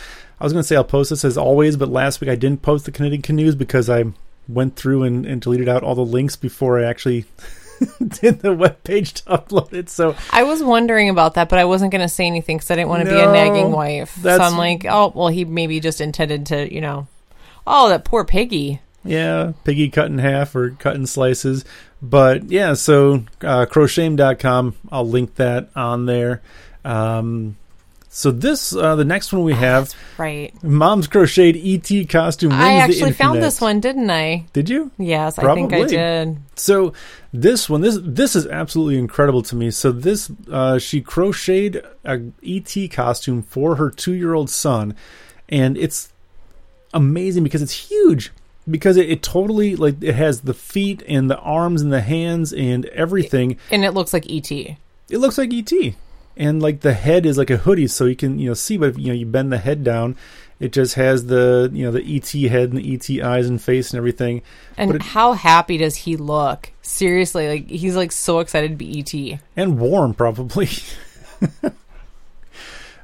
I 0.41 0.45
was 0.45 0.53
going 0.53 0.63
to 0.63 0.67
say 0.67 0.77
I'll 0.77 0.85
post 0.85 1.11
this 1.11 1.25
as 1.25 1.37
always, 1.39 1.77
but 1.77 1.89
last 1.89 2.21
week 2.21 2.31
I 2.31 2.37
didn't 2.37 2.63
post 2.63 2.85
the 2.85 2.93
Canadian 2.93 3.23
canoes 3.23 3.55
because 3.55 3.91
I 3.91 4.05
went 4.49 4.77
through 4.77 5.03
and, 5.03 5.27
and 5.27 5.41
deleted 5.41 5.69
out 5.69 5.83
all 5.83 5.95
the 5.95 6.05
links 6.05 6.37
before 6.37 6.79
I 6.79 6.85
actually 6.85 7.25
did 8.21 8.41
the 8.41 8.53
web 8.53 8.83
page 8.85 9.15
to 9.15 9.25
upload 9.25 9.73
it. 9.73 9.89
So 9.89 10.17
I 10.31 10.43
was 10.43 10.63
wondering 10.63 11.09
about 11.09 11.35
that, 11.35 11.49
but 11.49 11.59
I 11.59 11.65
wasn't 11.65 11.93
going 11.93 12.03
to 12.03 12.09
say 12.09 12.27
anything 12.27 12.57
because 12.57 12.71
I 12.71 12.77
didn't 12.77 12.89
want 12.89 13.05
to 13.05 13.11
be 13.11 13.21
a 13.21 13.31
nagging 13.33 13.71
wife. 13.73 14.17
So 14.23 14.31
I'm 14.31 14.57
like, 14.57 14.85
oh, 14.85 15.13
well, 15.15 15.29
he 15.29 15.45
maybe 15.45 15.81
just 15.81 16.01
intended 16.01 16.47
to, 16.47 16.73
you 16.73 16.81
know, 16.81 17.07
oh, 17.67 17.89
that 17.89 18.05
poor 18.05 18.25
piggy. 18.25 18.81
Yeah, 19.05 19.53
piggy 19.65 19.91
cut 19.91 20.07
in 20.07 20.19
half 20.19 20.55
or 20.55 20.71
cut 20.71 20.97
in 20.97 21.07
slices. 21.07 21.65
But 22.03 22.51
yeah, 22.51 22.75
so 22.75 23.25
uh, 23.43 23.67
croshame.com, 23.67 24.77
I'll 24.91 25.09
link 25.09 25.37
that 25.37 25.71
on 25.75 26.07
there. 26.07 26.43
Um, 26.85 27.57
so 28.09 28.31
this, 28.31 28.75
uh, 28.75 28.97
the 28.97 29.05
next 29.05 29.33
one 29.33 29.45
we 29.45 29.55
have, 29.55 29.93
Right. 30.17 30.53
Mom's 30.65 31.07
crocheted 31.07 31.61
ET 31.65 32.09
costume. 32.09 32.53
I 32.53 32.75
actually 32.75 33.13
found 33.13 33.43
this 33.43 33.61
one, 33.61 33.81
didn't 33.81 34.11
I? 34.11 34.47
Did 34.53 34.69
you? 34.69 34.91
Yes, 34.99 35.39
I 35.39 35.55
think 35.55 35.73
I 35.73 35.79
Probably. 35.79 35.97
did. 35.97 36.39
So 36.57 36.93
this 37.33 37.69
one, 37.69 37.83
this 37.83 37.99
this 38.03 38.35
is 38.35 38.47
absolutely 38.47 38.99
incredible 38.99 39.43
to 39.43 39.57
me. 39.57 39.71
So 39.71 39.93
this, 39.93 40.31
uh, 40.51 40.79
she 40.79 41.01
crocheted 41.01 41.85
a 42.05 42.21
ET 42.45 42.89
costume 42.91 43.43
for 43.43 43.77
her 43.77 43.91
two 43.91 44.15
year 44.15 44.35
old 44.35 44.51
son, 44.51 44.95
and 45.49 45.77
it's 45.77 46.13
amazing 46.95 47.45
because 47.45 47.63
it's 47.63 47.89
huge. 47.91 48.33
Because 48.69 48.97
it, 48.99 49.09
it 49.09 49.23
totally 49.23 49.77
like 49.77 50.03
it 50.03 50.15
has 50.15 50.43
the 50.43 50.53
feet 50.53 51.03
and 51.09 51.31
the 51.31 51.39
arms 51.39 51.81
and 51.81 51.91
the 51.93 52.03
hands 52.03 52.53
and 52.53 52.85
everything. 52.87 53.57
And 53.71 53.85
it 53.85 53.93
looks 53.93 54.13
like 54.13 54.27
E.T. 54.27 54.77
It 55.09 55.19
looks 55.19 55.39
like 55.39 55.53
ET, 55.55 55.73
and 56.39 56.63
like 56.63 56.81
the 56.81 56.95
head 56.95 57.27
is 57.27 57.37
like 57.37 57.51
a 57.51 57.59
hoodie, 57.59 57.89
so 57.89 58.07
you 58.07 58.17
can 58.17 58.39
you 58.39 58.49
know 58.49 58.55
see. 58.55 58.77
But 58.79 58.91
if 58.91 58.99
you 58.99 59.09
know 59.09 59.13
you 59.13 59.27
bend 59.27 59.53
the 59.53 59.59
head 59.59 59.85
down, 59.85 60.17
it 60.61 60.73
just 60.73 60.95
has 60.95 61.27
the 61.27 61.69
you 61.73 61.85
know 61.85 61.91
the 61.91 62.03
ET 62.17 62.29
head 62.51 62.73
and 62.73 62.79
the 62.79 62.95
ET 62.95 63.23
eyes 63.25 63.49
and 63.49 63.61
face 63.61 63.91
and 63.91 63.99
everything. 63.99 64.43
And 64.77 64.95
it- 64.95 65.03
how 65.03 65.35
happy 65.35 65.77
does 65.77 65.97
he 65.97 66.17
look? 66.17 66.71
Seriously, 66.83 67.49
like 67.49 67.69
he's 67.69 67.97
like 67.97 68.13
so 68.13 68.39
excited 68.41 68.71
to 68.71 68.77
be 68.77 68.99
E.T. 69.01 69.39
and 69.57 69.79
warm 69.79 70.15
probably. 70.15 70.69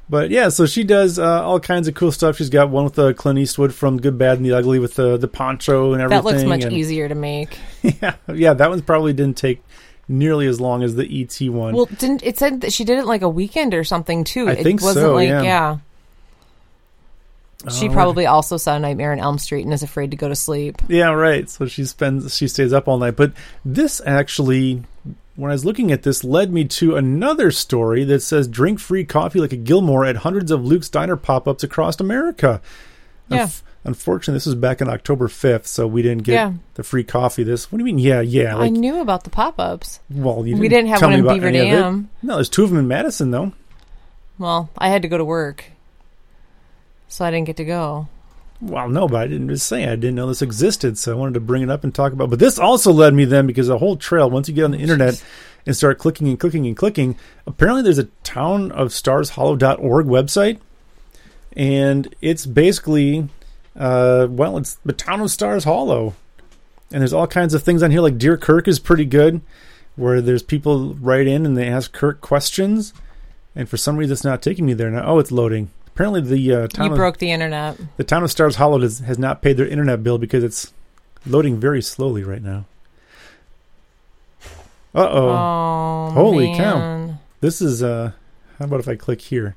but 0.09 0.29
yeah, 0.29 0.49
so 0.49 0.65
she 0.65 0.83
does 0.83 1.17
uh, 1.19 1.43
all 1.43 1.59
kinds 1.59 1.87
of 1.87 1.93
cool 1.95 2.11
stuff. 2.11 2.37
She's 2.37 2.49
got 2.49 2.69
one 2.69 2.83
with 2.83 2.97
uh, 2.99 3.13
Clint 3.13 3.39
Eastwood 3.39 3.73
from 3.73 3.99
Good, 3.99 4.17
Bad, 4.17 4.37
and 4.37 4.45
the 4.45 4.53
Ugly 4.53 4.79
with 4.79 4.95
the 4.95 5.17
the 5.17 5.27
poncho 5.27 5.93
and 5.93 6.01
everything. 6.01 6.23
That 6.23 6.29
looks 6.31 6.43
much 6.47 6.63
and- 6.63 6.73
easier 6.73 7.07
to 7.09 7.15
make. 7.15 7.57
Yeah, 8.01 8.15
yeah, 8.33 8.53
that 8.53 8.69
one 8.69 8.81
probably 8.81 9.13
didn't 9.13 9.37
take 9.37 9.61
nearly 10.07 10.47
as 10.47 10.59
long 10.61 10.83
as 10.83 10.95
the 10.95 11.03
ET 11.21 11.49
one. 11.49 11.73
Well, 11.75 11.85
didn't 11.85 12.23
it 12.23 12.37
said 12.37 12.61
that 12.61 12.71
she 12.73 12.83
did 12.83 12.99
it 12.99 13.05
like 13.05 13.21
a 13.21 13.29
weekend 13.29 13.73
or 13.73 13.83
something 13.83 14.23
too? 14.23 14.47
I 14.47 14.53
it 14.53 14.63
think 14.63 14.81
wasn't 14.81 15.03
so, 15.03 15.13
like 15.15 15.29
yeah. 15.29 15.77
She 17.71 17.89
Uh, 17.89 17.93
probably 17.93 18.25
also 18.27 18.57
saw 18.57 18.75
a 18.75 18.79
Nightmare 18.79 19.11
on 19.11 19.19
Elm 19.19 19.39
Street 19.39 19.63
and 19.63 19.73
is 19.73 19.81
afraid 19.81 20.11
to 20.11 20.17
go 20.17 20.27
to 20.27 20.35
sleep. 20.35 20.81
Yeah, 20.87 21.09
right. 21.11 21.49
So 21.49 21.65
she 21.65 21.85
spends 21.85 22.35
she 22.35 22.47
stays 22.47 22.73
up 22.73 22.87
all 22.87 22.97
night. 22.99 23.15
But 23.15 23.31
this 23.63 24.01
actually 24.05 24.83
when 25.35 25.51
I 25.51 25.53
was 25.55 25.65
looking 25.65 25.91
at 25.91 26.03
this 26.03 26.23
led 26.23 26.53
me 26.53 26.65
to 26.65 26.95
another 26.95 27.51
story 27.51 28.03
that 28.05 28.21
says 28.21 28.47
drink 28.47 28.79
free 28.79 29.03
coffee 29.03 29.39
like 29.39 29.51
a 29.53 29.57
Gilmore 29.57 30.05
at 30.05 30.17
hundreds 30.17 30.51
of 30.51 30.63
Luke's 30.63 30.89
Diner 30.89 31.15
pop-ups 31.15 31.63
across 31.63 31.99
America. 31.99 32.61
Yeah. 33.29 33.45
Unf- 33.45 33.61
unfortunately, 33.85 34.35
this 34.37 34.45
was 34.45 34.55
back 34.55 34.81
on 34.81 34.89
October 34.89 35.27
5th, 35.27 35.65
so 35.67 35.87
we 35.87 36.01
didn't 36.01 36.23
get 36.23 36.33
Yeah. 36.33 36.53
the 36.75 36.83
free 36.83 37.03
coffee 37.03 37.43
this. 37.43 37.71
What 37.71 37.77
do 37.79 37.81
you 37.85 37.85
mean? 37.85 37.99
Yeah, 37.99 38.21
yeah. 38.21 38.55
I 38.57 38.69
knew 38.69 38.99
about 39.01 39.23
the 39.23 39.29
pop-ups. 39.29 39.99
well, 40.09 40.45
you 40.45 40.57
we 40.57 40.67
didn't 40.69 40.87
have 40.89 41.01
one 41.01 41.13
in 41.13 41.27
Beaver 41.27 41.47
any 41.47 41.59
of 41.59 41.65
it. 41.67 41.71
Dam. 41.71 42.09
No, 42.21 42.35
there's 42.35 42.49
two 42.49 42.63
of 42.63 42.69
them 42.69 42.79
in 42.79 42.87
Madison 42.87 43.31
though. 43.31 43.53
Well, 44.37 44.69
I 44.77 44.89
had 44.89 45.01
to 45.03 45.07
go 45.07 45.17
to 45.17 45.25
work, 45.25 45.65
so 47.07 47.25
I 47.25 47.31
didn't 47.31 47.47
get 47.47 47.57
to 47.57 47.65
go. 47.65 48.07
Well, 48.61 48.89
no, 48.89 49.07
but 49.07 49.21
I 49.21 49.27
didn't 49.27 49.49
just 49.49 49.67
say 49.67 49.83
I 49.85 49.95
didn't 49.95 50.15
know 50.15 50.27
this 50.27 50.41
existed, 50.41 50.97
so 50.97 51.11
I 51.11 51.15
wanted 51.15 51.33
to 51.35 51.39
bring 51.41 51.61
it 51.61 51.69
up 51.69 51.83
and 51.83 51.93
talk 51.93 52.13
about. 52.13 52.29
But 52.29 52.39
this 52.39 52.57
also 52.57 52.91
led 52.91 53.13
me 53.13 53.25
then 53.25 53.47
because 53.47 53.67
the 53.67 53.77
whole 53.77 53.97
trail, 53.97 54.29
once 54.29 54.47
you 54.47 54.55
get 54.55 54.63
on 54.63 54.71
the 54.71 54.77
internet 54.79 55.21
and 55.65 55.75
start 55.75 55.97
clicking 55.99 56.27
and 56.29 56.39
clicking 56.39 56.65
and 56.65 56.75
clicking, 56.75 57.17
apparently 57.45 57.81
there's 57.83 57.97
a 57.99 58.05
town 58.23 58.71
of 58.71 58.89
starshollow.org 58.89 60.05
website, 60.05 60.59
and 61.55 62.13
it's 62.21 62.45
basically, 62.45 63.29
uh, 63.77 64.27
well, 64.29 64.57
it's 64.57 64.75
the 64.85 64.93
town 64.93 65.21
of 65.21 65.31
Stars 65.31 65.63
Hollow, 65.63 66.13
and 66.91 67.01
there's 67.01 67.13
all 67.13 67.27
kinds 67.27 67.53
of 67.53 67.63
things 67.63 67.81
on 67.83 67.91
here. 67.91 68.01
Like 68.01 68.17
Dear 68.17 68.37
Kirk 68.37 68.67
is 68.67 68.79
pretty 68.79 69.05
good, 69.05 69.41
where 69.95 70.21
there's 70.21 70.43
people 70.43 70.93
write 70.95 71.27
in 71.27 71.45
and 71.45 71.57
they 71.57 71.67
ask 71.67 71.91
Kirk 71.93 72.21
questions, 72.21 72.93
and 73.55 73.69
for 73.69 73.77
some 73.77 73.97
reason 73.97 74.13
it's 74.13 74.23
not 74.23 74.41
taking 74.41 74.65
me 74.65 74.73
there 74.73 74.91
now. 74.91 75.03
Oh, 75.05 75.19
it's 75.19 75.31
loading. 75.31 75.69
Apparently 75.87 76.19
the 76.21 76.53
uh, 76.53 76.67
town 76.67 76.87
You 76.87 76.91
of, 76.91 76.97
broke 76.97 77.17
the 77.19 77.31
internet. 77.31 77.77
the 77.95 78.03
town 78.03 78.23
of 78.23 78.29
Stars 78.31 78.57
Hollow 78.57 78.79
does, 78.79 78.99
has 78.99 79.17
not 79.17 79.41
paid 79.41 79.55
their 79.55 79.67
internet 79.67 80.03
bill 80.03 80.17
because 80.17 80.43
it's 80.43 80.73
loading 81.25 81.57
very 81.59 81.81
slowly 81.81 82.23
right 82.23 82.41
now. 82.43 82.65
Uh 84.93 85.09
oh. 85.09 86.11
Holy 86.11 86.55
cow. 86.55 87.17
This 87.41 87.61
is 87.61 87.81
uh 87.83 88.11
how 88.59 88.65
about 88.65 88.79
if 88.79 88.87
I 88.87 88.95
click 88.95 89.21
here? 89.21 89.55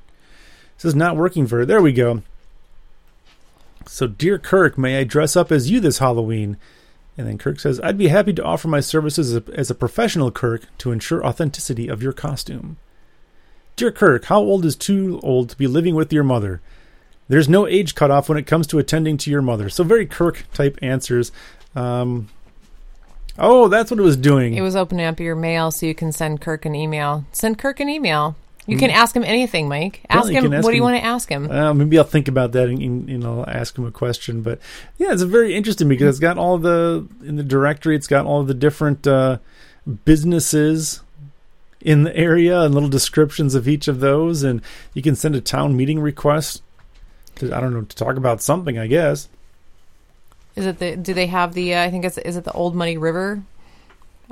This 0.79 0.85
is 0.85 0.95
not 0.95 1.17
working 1.17 1.45
for 1.45 1.57
her. 1.57 1.65
there 1.65 1.81
we 1.81 1.91
go. 1.91 2.23
So 3.85 4.07
dear 4.07 4.39
Kirk, 4.39 4.77
may 4.77 4.97
I 4.97 5.03
dress 5.03 5.35
up 5.35 5.51
as 5.51 5.69
you 5.69 5.81
this 5.81 5.97
Halloween? 5.97 6.55
And 7.17 7.27
then 7.27 7.37
Kirk 7.37 7.59
says, 7.59 7.81
I'd 7.81 7.97
be 7.97 8.07
happy 8.07 8.31
to 8.31 8.43
offer 8.43 8.69
my 8.69 8.79
services 8.79 9.35
as 9.35 9.43
a, 9.45 9.53
as 9.53 9.69
a 9.69 9.75
professional 9.75 10.31
Kirk 10.31 10.63
to 10.77 10.93
ensure 10.93 11.25
authenticity 11.25 11.89
of 11.89 12.01
your 12.01 12.13
costume. 12.13 12.77
Dear 13.75 13.91
Kirk, 13.91 14.25
how 14.25 14.39
old 14.39 14.63
is 14.63 14.77
too 14.77 15.19
old 15.21 15.49
to 15.49 15.57
be 15.57 15.67
living 15.67 15.95
with 15.95 16.13
your 16.13 16.23
mother? 16.23 16.61
There's 17.27 17.49
no 17.49 17.67
age 17.67 17.93
cutoff 17.93 18.29
when 18.29 18.37
it 18.37 18.47
comes 18.47 18.67
to 18.67 18.79
attending 18.79 19.17
to 19.17 19.29
your 19.29 19.41
mother. 19.41 19.67
So 19.67 19.83
very 19.83 20.05
Kirk 20.05 20.45
type 20.53 20.79
answers. 20.81 21.33
Um, 21.75 22.29
oh, 23.37 23.67
that's 23.67 23.91
what 23.91 23.99
it 23.99 24.03
was 24.03 24.15
doing. 24.15 24.53
It 24.53 24.61
was 24.61 24.77
opening 24.77 25.05
up 25.05 25.19
your 25.19 25.35
mail 25.35 25.71
so 25.71 25.85
you 25.85 25.95
can 25.95 26.13
send 26.13 26.39
Kirk 26.39 26.65
an 26.65 26.73
email. 26.73 27.25
Send 27.33 27.59
Kirk 27.59 27.81
an 27.81 27.89
email. 27.89 28.37
You 28.69 28.77
can 28.77 28.89
ask 28.89 29.15
him 29.15 29.23
anything, 29.23 29.67
Mike. 29.67 30.01
Ask 30.09 30.29
you 30.31 30.37
him. 30.37 30.53
ask 30.53 30.63
what 30.63 30.71
do 30.71 30.77
you 30.77 30.83
want 30.83 30.97
to 30.97 31.03
ask 31.03 31.29
him? 31.29 31.49
Uh, 31.49 31.73
maybe 31.73 31.97
I'll 31.97 32.03
think 32.03 32.27
about 32.27 32.51
that 32.53 32.69
and, 32.69 32.81
and 32.81 33.09
you 33.09 33.17
know 33.17 33.43
ask 33.45 33.77
him 33.77 33.85
a 33.85 33.91
question. 33.91 34.41
But 34.41 34.59
yeah, 34.97 35.11
it's 35.11 35.23
very 35.23 35.55
interesting 35.55 35.89
because 35.89 36.15
it's 36.15 36.19
got 36.19 36.37
all 36.37 36.57
the 36.57 37.07
in 37.23 37.35
the 37.35 37.43
directory. 37.43 37.95
It's 37.95 38.07
got 38.07 38.25
all 38.25 38.43
the 38.43 38.53
different 38.53 39.07
uh, 39.07 39.39
businesses 40.05 41.01
in 41.81 42.03
the 42.03 42.15
area 42.15 42.61
and 42.61 42.73
little 42.73 42.89
descriptions 42.89 43.55
of 43.55 43.67
each 43.67 43.87
of 43.87 43.99
those, 43.99 44.43
and 44.43 44.61
you 44.93 45.01
can 45.01 45.15
send 45.15 45.35
a 45.35 45.41
town 45.41 45.75
meeting 45.75 45.99
request. 45.99 46.61
To, 47.35 47.55
I 47.55 47.59
don't 47.59 47.73
know 47.73 47.81
to 47.81 47.95
talk 47.95 48.17
about 48.17 48.41
something. 48.41 48.77
I 48.77 48.87
guess. 48.87 49.29
Is 50.55 50.65
it 50.65 50.79
the? 50.79 50.95
Do 50.95 51.13
they 51.13 51.27
have 51.27 51.53
the? 51.53 51.75
Uh, 51.75 51.83
I 51.83 51.89
think 51.89 52.05
it's. 52.05 52.17
Is 52.17 52.37
it 52.37 52.43
the 52.43 52.51
Old 52.51 52.75
Money 52.75 52.97
River? 52.97 53.43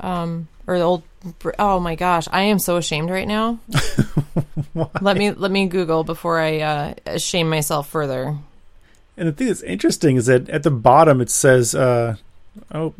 Um, 0.00 0.48
or 0.68 0.78
the 0.78 0.84
old? 0.84 1.02
Oh 1.58 1.80
my 1.80 1.96
gosh, 1.96 2.28
I 2.30 2.42
am 2.42 2.60
so 2.60 2.76
ashamed 2.76 3.10
right 3.10 3.26
now. 3.26 3.58
let 5.00 5.16
me 5.16 5.32
let 5.32 5.50
me 5.50 5.66
Google 5.66 6.04
before 6.04 6.38
I 6.38 6.60
uh, 6.60 7.18
shame 7.18 7.48
myself 7.50 7.88
further. 7.88 8.36
And 9.16 9.26
the 9.26 9.32
thing 9.32 9.48
that's 9.48 9.62
interesting 9.62 10.16
is 10.16 10.26
that 10.26 10.48
at 10.48 10.62
the 10.62 10.70
bottom 10.70 11.20
it 11.20 11.30
says, 11.30 11.74
uh, 11.74 12.16
"Oh, 12.72 12.94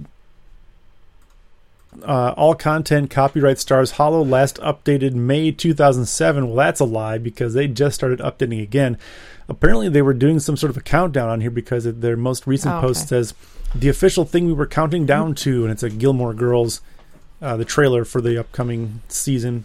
uh, 2.03 2.35
all 2.37 2.55
content 2.55 3.11
copyright 3.11 3.59
stars 3.59 3.93
Hollow 3.93 4.25
last 4.25 4.57
updated 4.57 5.13
May 5.15 5.51
2007." 5.53 6.47
Well, 6.47 6.57
that's 6.57 6.81
a 6.81 6.85
lie 6.85 7.19
because 7.19 7.55
they 7.55 7.69
just 7.69 7.95
started 7.95 8.19
updating 8.21 8.63
again. 8.63 8.99
Apparently, 9.49 9.89
they 9.89 10.03
were 10.03 10.13
doing 10.15 10.41
some 10.41 10.57
sort 10.57 10.71
of 10.71 10.77
a 10.77 10.83
countdown 10.83 11.29
on 11.29 11.41
here 11.41 11.51
because 11.51 11.85
their 11.85 12.17
most 12.17 12.47
recent 12.47 12.75
Oh, 12.75 12.81
post 12.81 13.01
okay. 13.03 13.09
says 13.09 13.35
the 13.75 13.89
official 13.89 14.25
thing 14.25 14.47
we 14.47 14.53
were 14.53 14.67
counting 14.67 15.07
down 15.07 15.35
to, 15.37 15.63
and 15.63 15.71
it's 15.73 15.83
a 15.83 15.91
Gilmore 15.91 16.35
Girls, 16.35 16.81
uh, 17.43 17.57
the 17.57 17.65
trailer 17.65 18.05
for 18.05 18.21
the 18.21 18.39
upcoming 18.39 19.01
season. 19.09 19.65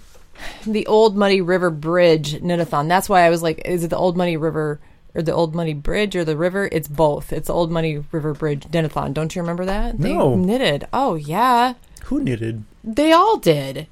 The 0.66 0.86
Old 0.88 1.16
Muddy 1.16 1.42
River 1.42 1.70
Bridge 1.70 2.34
knitathon. 2.42 2.88
That's 2.88 3.08
why 3.08 3.22
I 3.22 3.30
was 3.30 3.44
like, 3.44 3.62
is 3.66 3.84
it 3.84 3.90
the 3.90 3.98
Old 3.98 4.18
Muddy 4.18 4.36
River 4.38 4.80
or 5.16 5.22
the 5.22 5.32
Old 5.34 5.54
Muddy 5.56 5.74
Bridge 5.74 6.16
or 6.16 6.26
the 6.26 6.36
river? 6.36 6.68
It's 6.72 6.88
both. 6.88 7.32
It's 7.32 7.48
the 7.48 7.54
Old 7.54 7.72
Muddy 7.72 8.04
River 8.12 8.34
Bridge 8.34 8.64
knitathon. 8.66 9.14
Don't 9.14 9.36
you 9.36 9.42
remember 9.42 9.66
that? 9.66 9.98
They 10.00 10.14
No. 10.14 10.36
knitted. 10.36 10.88
Oh 10.92 11.16
yeah, 11.16 11.76
Who 12.06 12.22
knitted? 12.24 12.64
they 12.84 13.12
all 13.12 13.38
did. 13.38 13.88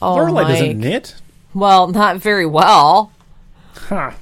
Oh, 0.00 0.16
Lorelai 0.16 0.48
doesn't 0.48 0.78
knit. 0.80 1.16
Well, 1.52 1.88
not 1.88 2.16
very 2.16 2.46
well. 2.46 3.12
Ha! 3.88 4.14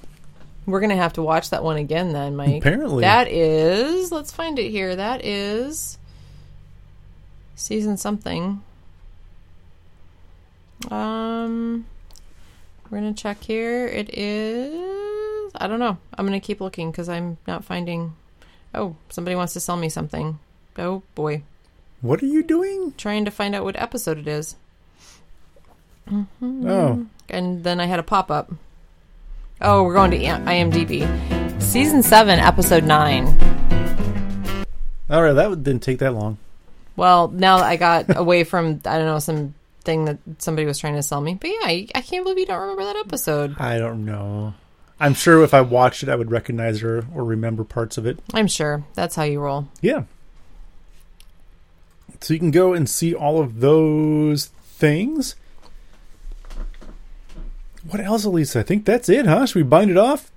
We're 0.66 0.80
gonna 0.80 0.96
have 0.96 1.12
to 1.14 1.22
watch 1.22 1.50
that 1.50 1.62
one 1.62 1.76
again 1.76 2.12
then, 2.12 2.36
Mike. 2.36 2.58
Apparently. 2.62 3.02
that 3.02 3.28
is. 3.28 4.10
Let's 4.10 4.32
find 4.32 4.58
it 4.58 4.70
here. 4.70 4.96
That 4.96 5.24
is 5.24 5.98
season 7.54 7.96
something. 7.96 8.62
Um, 10.88 11.86
we're 12.88 12.98
gonna 12.98 13.12
check 13.14 13.42
here. 13.42 13.86
It 13.86 14.10
is. 14.12 15.52
I 15.54 15.66
don't 15.66 15.78
know. 15.80 15.98
I'm 16.16 16.26
gonna 16.26 16.40
keep 16.40 16.60
looking 16.60 16.90
because 16.90 17.08
I'm 17.08 17.38
not 17.46 17.64
finding. 17.64 18.14
Oh, 18.74 18.96
somebody 19.08 19.34
wants 19.36 19.52
to 19.54 19.60
sell 19.60 19.76
me 19.76 19.88
something. 19.88 20.38
Oh 20.78 21.02
boy. 21.14 21.42
What 22.00 22.22
are 22.22 22.26
you 22.26 22.42
doing? 22.42 22.94
trying 22.96 23.24
to 23.26 23.30
find 23.30 23.54
out 23.54 23.64
what 23.64 23.80
episode 23.80 24.16
it 24.18 24.26
is. 24.28 24.56
Oh, 26.42 27.06
And 27.28 27.62
then 27.62 27.78
I 27.80 27.86
had 27.86 27.98
a 27.98 28.02
pop 28.02 28.30
up. 28.30 28.50
Oh, 29.60 29.82
we're 29.84 29.94
going 29.94 30.10
to 30.12 30.18
IMDb. 30.18 31.04
Season 31.62 32.02
7, 32.02 32.38
Episode 32.38 32.84
9. 32.84 33.26
all 35.10 35.22
right. 35.22 35.32
That 35.34 35.62
didn't 35.62 35.82
take 35.82 35.98
that 35.98 36.14
long. 36.14 36.38
Well, 36.96 37.28
now 37.28 37.58
I 37.58 37.76
got 37.76 38.16
away 38.16 38.44
from, 38.44 38.80
I 38.86 38.96
don't 38.96 39.06
know, 39.06 39.18
some 39.18 39.54
thing 39.82 40.04
that 40.04 40.18
somebody 40.38 40.66
was 40.66 40.78
trying 40.78 40.94
to 40.94 41.02
sell 41.02 41.20
me. 41.20 41.34
But 41.34 41.50
yeah, 41.50 41.60
I, 41.62 41.88
I 41.94 42.00
can't 42.00 42.24
believe 42.24 42.38
you 42.38 42.46
don't 42.46 42.60
remember 42.60 42.84
that 42.84 42.96
episode. 42.96 43.58
I 43.58 43.78
don't 43.78 44.04
know. 44.04 44.54
I'm 44.98 45.14
sure 45.14 45.42
if 45.42 45.54
I 45.54 45.62
watched 45.62 46.02
it, 46.02 46.08
I 46.08 46.16
would 46.16 46.30
recognize 46.30 46.80
her 46.80 47.06
or 47.14 47.24
remember 47.24 47.64
parts 47.64 47.96
of 47.96 48.04
it. 48.04 48.18
I'm 48.34 48.46
sure. 48.46 48.84
That's 48.94 49.16
how 49.16 49.22
you 49.22 49.40
roll. 49.40 49.68
Yeah. 49.80 50.04
So 52.20 52.34
you 52.34 52.40
can 52.40 52.50
go 52.50 52.74
and 52.74 52.88
see 52.88 53.14
all 53.14 53.40
of 53.40 53.60
those 53.60 54.46
things. 54.46 55.36
What 57.88 58.00
else, 58.00 58.24
Elisa? 58.24 58.60
I 58.60 58.62
think 58.62 58.84
that's 58.84 59.08
it, 59.08 59.24
huh? 59.24 59.46
Should 59.46 59.56
we 59.56 59.62
bind 59.62 59.90
it 59.90 59.96
off? 59.96 60.30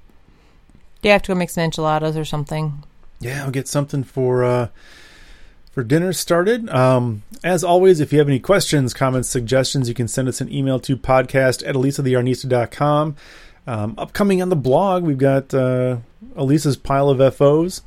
Do 1.02 1.10
you 1.10 1.12
have 1.12 1.24
to 1.24 1.34
go 1.34 1.36
make 1.36 1.50
some 1.50 1.66
enchiladas 1.66 2.16
or 2.16 2.24
something? 2.24 2.84
Yeah, 3.20 3.44
I'll 3.44 3.52
get 3.52 3.68
something 3.68 4.04
for 4.04 4.46
uh 4.46 4.70
for 5.74 5.84
dinner 5.84 6.14
started. 6.14 6.70
Um 6.70 7.24
as 7.44 7.64
always, 7.64 8.00
if 8.00 8.14
you 8.14 8.20
have 8.20 8.30
any 8.30 8.40
questions, 8.40 8.94
comments, 8.94 9.28
suggestions, 9.28 9.90
you 9.90 9.94
can 9.94 10.08
send 10.08 10.30
us 10.30 10.40
an 10.40 10.52
email 10.52 10.80
to 10.80 10.96
podcast 10.96 11.68
at 11.68 11.76
elisatheyarnista.com. 11.76 13.18
Um, 13.68 13.96
upcoming 13.98 14.42
on 14.42 14.50
the 14.50 14.56
blog, 14.56 15.04
we've 15.04 15.18
got 15.18 15.54
uh, 15.54 15.98
Elisa's 16.36 16.78
pile 16.78 17.10
of 17.10 17.36
FOs. 17.36 17.82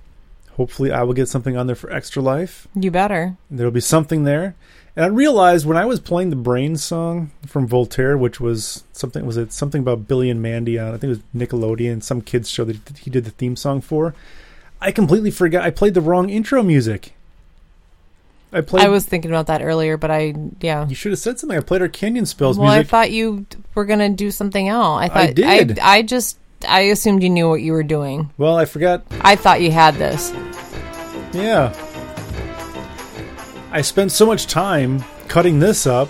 Hopefully, 0.52 0.92
I 0.92 1.02
will 1.02 1.14
get 1.14 1.28
something 1.28 1.56
on 1.56 1.66
there 1.66 1.76
for 1.76 1.90
Extra 1.90 2.22
Life. 2.22 2.68
You 2.74 2.90
better. 2.90 3.36
There'll 3.50 3.72
be 3.72 3.80
something 3.80 4.24
there. 4.24 4.54
And 4.94 5.04
I 5.04 5.08
realized 5.08 5.66
when 5.66 5.76
I 5.76 5.84
was 5.84 6.00
playing 6.00 6.30
the 6.30 6.36
Brain 6.36 6.76
song 6.76 7.30
from 7.46 7.66
Voltaire, 7.66 8.16
which 8.16 8.40
was 8.40 8.84
something 8.92 9.26
was 9.26 9.36
it 9.36 9.52
something 9.52 9.82
about 9.82 10.08
Billy 10.08 10.30
and 10.30 10.40
Mandy 10.40 10.78
on 10.78 10.88
I 10.94 10.96
think 10.96 11.04
it 11.04 11.08
was 11.08 11.48
Nickelodeon, 11.48 12.02
some 12.02 12.22
kids 12.22 12.48
show 12.48 12.64
that 12.64 12.98
he 12.98 13.10
did 13.10 13.24
the 13.24 13.30
theme 13.30 13.56
song 13.56 13.82
for. 13.82 14.14
I 14.80 14.92
completely 14.92 15.30
forgot 15.30 15.64
I 15.64 15.70
played 15.70 15.92
the 15.92 16.00
wrong 16.00 16.30
intro 16.30 16.62
music. 16.62 17.14
I 18.52 18.60
played 18.60 18.84
I 18.84 18.88
was 18.88 19.04
thinking 19.04 19.30
about 19.30 19.48
that 19.48 19.60
earlier, 19.62 19.96
but 19.96 20.10
I, 20.10 20.34
yeah. 20.60 20.86
you 20.88 20.94
should 20.94 21.12
have 21.12 21.18
said 21.18 21.38
something. 21.38 21.58
I 21.58 21.60
played 21.60 21.82
our 21.82 21.88
Canyon 21.88 22.26
Spells 22.26 22.58
Well, 22.58 22.70
I 22.70 22.84
thought 22.84 23.10
you 23.10 23.46
were 23.74 23.84
going 23.84 23.98
to 23.98 24.08
do 24.08 24.30
something 24.30 24.68
else. 24.68 25.02
I 25.02 25.08
thought 25.08 25.16
I 25.16 25.32
did. 25.32 25.78
I, 25.78 25.96
I 25.96 26.02
just, 26.02 26.38
I 26.66 26.82
assumed 26.82 27.22
you 27.22 27.30
knew 27.30 27.48
what 27.48 27.60
you 27.60 27.72
were 27.72 27.82
doing. 27.82 28.30
well, 28.38 28.56
I 28.56 28.64
forgot. 28.64 29.04
I 29.20 29.36
thought 29.36 29.60
you 29.60 29.70
had 29.72 29.96
this. 29.96 30.32
Yeah. 31.32 31.74
I 33.72 33.82
spent 33.82 34.12
so 34.12 34.24
much 34.24 34.46
time 34.46 35.04
cutting 35.28 35.58
this 35.58 35.86
up. 35.86 36.08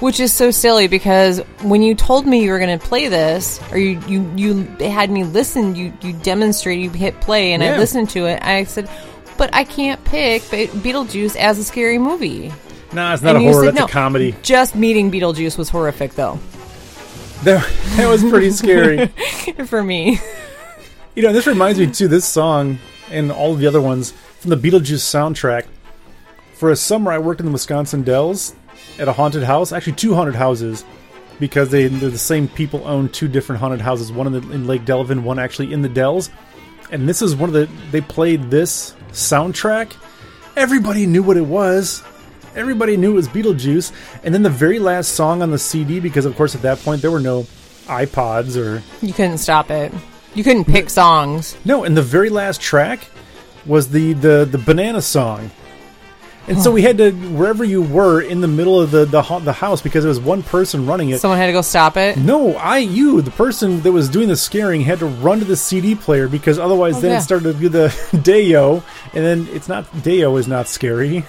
Which 0.00 0.20
is 0.20 0.32
so 0.32 0.50
silly 0.50 0.88
because 0.88 1.38
when 1.62 1.82
you 1.82 1.94
told 1.94 2.26
me 2.26 2.42
you 2.42 2.50
were 2.50 2.58
going 2.58 2.78
to 2.78 2.84
play 2.84 3.08
this, 3.08 3.60
or 3.70 3.78
you, 3.78 3.98
you, 4.06 4.30
you 4.36 4.62
had 4.90 5.10
me 5.10 5.24
listen, 5.24 5.74
you, 5.74 5.92
you 6.02 6.12
demonstrated, 6.12 6.84
you 6.84 6.90
hit 6.90 7.18
play, 7.22 7.52
and 7.52 7.62
Yeah. 7.62 7.74
I 7.74 7.78
listened 7.78 8.10
to 8.10 8.26
it. 8.26 8.42
I 8.42 8.64
said, 8.64 8.90
but 9.38 9.54
I 9.54 9.64
can't 9.64 10.02
pick 10.04 10.48
Be- 10.50 10.66
Beetlejuice 10.68 11.36
as 11.36 11.58
a 11.58 11.64
scary 11.64 11.98
movie. 11.98 12.52
Nah, 12.92 13.14
it's 13.14 13.22
not 13.22 13.36
And 13.36 13.44
a 13.44 13.50
horror. 13.50 13.64
said 13.66 13.74
That's 13.74 13.80
no. 13.80 13.84
a 13.86 13.88
comedy. 13.88 14.34
Just 14.42 14.74
meeting 14.76 15.10
Beetlejuice 15.10 15.58
was 15.58 15.68
horrific, 15.68 16.12
though, 16.14 16.38
That, 17.42 17.68
that 17.96 18.08
was 18.08 18.22
pretty 18.22 18.50
scary. 18.50 19.06
for 19.66 19.82
me. 19.82 20.18
You 21.14 21.22
know, 21.22 21.32
this 21.32 21.46
reminds 21.46 21.78
me 21.78 21.86
too. 21.90 22.08
This 22.08 22.24
song 22.24 22.78
and 23.10 23.30
all 23.32 23.52
of 23.52 23.58
the 23.58 23.66
other 23.66 23.80
ones 23.80 24.12
from 24.40 24.50
the 24.50 24.56
Beetlejuice 24.56 25.02
soundtrack. 25.02 25.66
For 26.54 26.70
a 26.70 26.76
summer, 26.76 27.12
I 27.12 27.18
worked 27.18 27.40
in 27.40 27.46
the 27.46 27.52
Wisconsin 27.52 28.02
Dells 28.02 28.54
at 28.98 29.08
a 29.08 29.12
haunted 29.12 29.42
house, 29.42 29.72
actually 29.72 29.92
two 29.94 30.14
haunted 30.14 30.34
houses, 30.34 30.84
because 31.38 31.68
they 31.68 31.86
they're 31.88 32.08
the 32.08 32.16
same 32.16 32.48
people 32.48 32.82
own 32.86 33.10
two 33.10 33.28
different 33.28 33.60
haunted 33.60 33.80
houses. 33.82 34.10
One 34.10 34.26
in, 34.26 34.32
the, 34.32 34.52
in 34.52 34.66
Lake 34.66 34.84
Delavan, 34.86 35.22
one 35.22 35.38
actually 35.38 35.72
in 35.72 35.82
the 35.82 35.88
Dells. 35.90 36.30
And 36.90 37.06
this 37.08 37.20
is 37.20 37.34
one 37.36 37.50
of 37.50 37.52
the 37.54 37.68
they 37.90 38.00
played 38.00 38.50
this 38.50 38.94
soundtrack. 39.12 39.92
Everybody 40.56 41.06
knew 41.06 41.22
what 41.22 41.36
it 41.36 41.46
was. 41.46 42.02
Everybody 42.54 42.96
knew 42.96 43.12
it 43.12 43.14
was 43.16 43.28
Beetlejuice. 43.28 43.92
And 44.24 44.32
then 44.32 44.42
the 44.42 44.50
very 44.50 44.78
last 44.78 45.12
song 45.12 45.42
on 45.42 45.50
the 45.50 45.58
CD, 45.58 46.00
because 46.00 46.24
of 46.24 46.34
course 46.36 46.54
at 46.54 46.62
that 46.62 46.78
point 46.78 47.02
there 47.02 47.10
were 47.10 47.20
no 47.20 47.42
iPods 47.86 48.56
or 48.56 48.82
You 49.04 49.12
couldn't 49.12 49.38
stop 49.38 49.70
it. 49.70 49.92
You 50.34 50.42
couldn't 50.44 50.64
pick 50.64 50.90
songs. 50.90 51.56
no, 51.64 51.84
and 51.84 51.96
the 51.96 52.02
very 52.02 52.30
last 52.30 52.60
track 52.60 53.08
was 53.64 53.88
the 53.88 54.12
the 54.14 54.46
the 54.50 54.58
banana 54.58 55.02
song. 55.02 55.50
And 56.48 56.62
so 56.62 56.70
we 56.70 56.82
had 56.82 56.98
to 56.98 57.10
wherever 57.10 57.64
you 57.64 57.82
were 57.82 58.20
in 58.20 58.40
the 58.40 58.46
middle 58.46 58.80
of 58.80 58.92
the 58.92 59.04
the, 59.04 59.20
the 59.40 59.52
house 59.52 59.82
because 59.82 60.04
it 60.04 60.08
was 60.08 60.20
one 60.20 60.42
person 60.44 60.86
running 60.86 61.10
it. 61.10 61.20
Someone 61.20 61.38
had 61.38 61.46
to 61.46 61.52
go 61.52 61.60
stop 61.62 61.96
it. 61.96 62.16
no, 62.16 62.54
I 62.54 62.78
you 62.78 63.20
the 63.20 63.32
person 63.32 63.80
that 63.80 63.90
was 63.90 64.08
doing 64.08 64.28
the 64.28 64.36
scaring 64.36 64.80
had 64.82 65.00
to 65.00 65.06
run 65.06 65.40
to 65.40 65.44
the 65.44 65.56
CD 65.56 65.94
player 65.96 66.28
because 66.28 66.58
otherwise 66.58 66.98
Oh, 66.98 67.00
then 67.00 67.10
yeah. 67.12 67.18
it 67.18 67.22
started 67.22 67.52
to 67.54 67.58
do 67.58 67.68
the 67.68 68.20
Deo 68.22 68.76
and 69.12 69.24
then 69.24 69.48
it's 69.52 69.68
not 69.68 69.86
Deo 70.04 70.36
is 70.36 70.46
not 70.46 70.68
scary. 70.68 71.24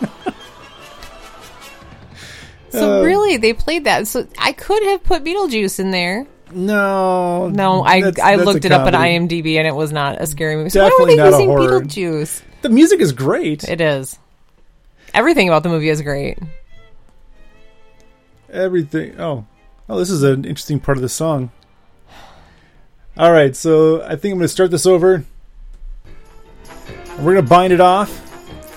So 2.70 3.00
Uh, 3.00 3.02
really, 3.04 3.38
they 3.38 3.54
played 3.54 3.84
that. 3.84 4.06
So 4.06 4.26
I 4.38 4.52
could 4.52 4.82
have 4.84 5.02
put 5.02 5.24
Beetlejuice 5.24 5.80
in 5.80 5.90
there. 5.90 6.26
No, 6.52 7.48
No, 7.48 7.82
I 7.82 8.02
that's- 8.02 8.24
I 8.24 8.36
that's 8.36 8.46
looked 8.46 8.64
it 8.66 8.72
up 8.72 8.86
at. 8.86 8.92
IMDb 8.94 9.56
and 9.56 9.66
it 9.66 9.74
was 9.74 9.90
not 9.92 10.20
a 10.20 10.26
scary 10.26 10.54
movie. 10.56 10.70
So 10.70 10.86
Definitely 10.88 11.16
why 11.16 11.24
were 11.24 11.30
they 11.30 11.44
using. 11.44 11.48
Beetlejuice? 12.20 12.42
The 12.62 12.68
music 12.68 13.00
is 13.00 13.12
great. 13.12 13.68
It 13.68 13.80
is. 13.80 14.18
Everything 15.14 15.48
about 15.48 15.62
the 15.62 15.68
movie 15.68 15.88
is 15.88 16.02
great. 16.02 16.38
everything. 18.50 19.18
Oh, 19.20 19.46
oh, 19.88 19.98
this 19.98 20.10
is 20.10 20.22
an 20.22 20.44
interesting 20.44 20.80
part 20.80 20.98
of 20.98 21.02
the 21.02 21.08
song. 21.08 21.50
All 23.16 23.32
right, 23.32 23.54
so 23.54 24.02
I 24.02 24.16
think 24.16 24.32
I'm 24.32 24.38
going 24.38 24.42
to 24.42 24.48
start 24.48 24.70
this 24.70 24.86
over. 24.86 25.24
We're 27.18 27.34
going 27.34 27.36
to 27.36 27.42
bind 27.42 27.72
it 27.72 27.80
off. 27.80 28.27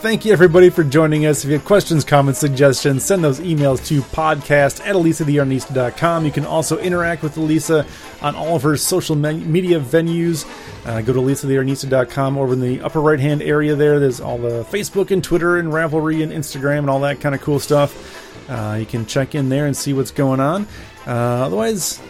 Thank 0.01 0.25
you, 0.25 0.33
everybody, 0.33 0.71
for 0.71 0.83
joining 0.83 1.27
us. 1.27 1.43
If 1.43 1.51
you 1.51 1.57
have 1.57 1.65
questions, 1.65 2.03
comments, 2.03 2.39
suggestions, 2.39 3.05
send 3.05 3.23
those 3.23 3.39
emails 3.39 3.85
to 3.85 4.01
podcast 4.01 4.81
at 4.81 4.95
elisatheyarnista.com. 4.95 6.25
You 6.25 6.31
can 6.31 6.43
also 6.43 6.79
interact 6.79 7.21
with 7.21 7.37
Elisa 7.37 7.85
on 8.19 8.35
all 8.35 8.55
of 8.55 8.63
her 8.63 8.75
social 8.77 9.15
me- 9.15 9.43
media 9.43 9.79
venues. 9.79 10.43
Uh, 10.87 11.01
go 11.01 11.13
to 11.13 11.19
elisatheyarnista.com 11.19 12.35
over 12.35 12.53
in 12.53 12.61
the 12.61 12.81
upper 12.81 12.99
right 12.99 13.19
hand 13.19 13.43
area 13.43 13.75
there. 13.75 13.99
There's 13.99 14.19
all 14.19 14.39
the 14.39 14.63
Facebook 14.63 15.11
and 15.11 15.23
Twitter 15.23 15.57
and 15.57 15.71
Ravelry 15.71 16.23
and 16.23 16.31
Instagram 16.31 16.79
and 16.79 16.89
all 16.89 17.01
that 17.01 17.21
kind 17.21 17.35
of 17.35 17.41
cool 17.41 17.59
stuff. 17.59 18.49
Uh, 18.49 18.77
you 18.79 18.87
can 18.87 19.05
check 19.05 19.35
in 19.35 19.49
there 19.49 19.67
and 19.67 19.77
see 19.77 19.93
what's 19.93 20.11
going 20.11 20.39
on. 20.39 20.67
Uh, 21.05 21.45
otherwise, 21.45 22.01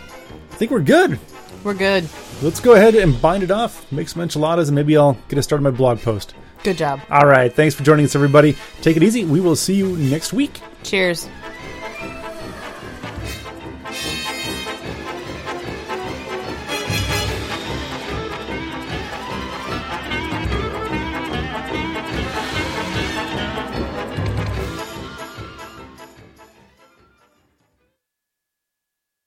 I 0.52 0.56
think 0.56 0.72
we're 0.72 0.80
good. 0.80 1.20
We're 1.66 1.74
good. 1.74 2.08
Let's 2.42 2.62
go 2.62 2.72
ahead 2.72 2.96
and 2.96 3.22
bind 3.22 3.44
it 3.44 3.52
off, 3.52 3.92
make 3.92 4.08
some 4.08 4.22
enchiladas, 4.22 4.70
and 4.70 4.76
maybe 4.78 4.96
I'll 4.96 5.18
get 5.28 5.38
a 5.38 5.44
start 5.44 5.60
on 5.60 5.64
my 5.64 5.72
blog 5.72 6.00
post. 6.00 6.34
Good 6.64 6.78
job. 6.78 7.02
All 7.10 7.26
right. 7.26 7.52
Thanks 7.52 7.74
for 7.76 7.84
joining 7.84 8.06
us, 8.06 8.16
everybody. 8.16 8.56
Take 8.82 8.98
it 8.98 9.04
easy. 9.04 9.26
We 9.26 9.42
will 9.42 9.56
see 9.56 9.76
you 9.76 9.98
next 9.98 10.34
week. 10.34 10.62
Cheers. 10.84 11.28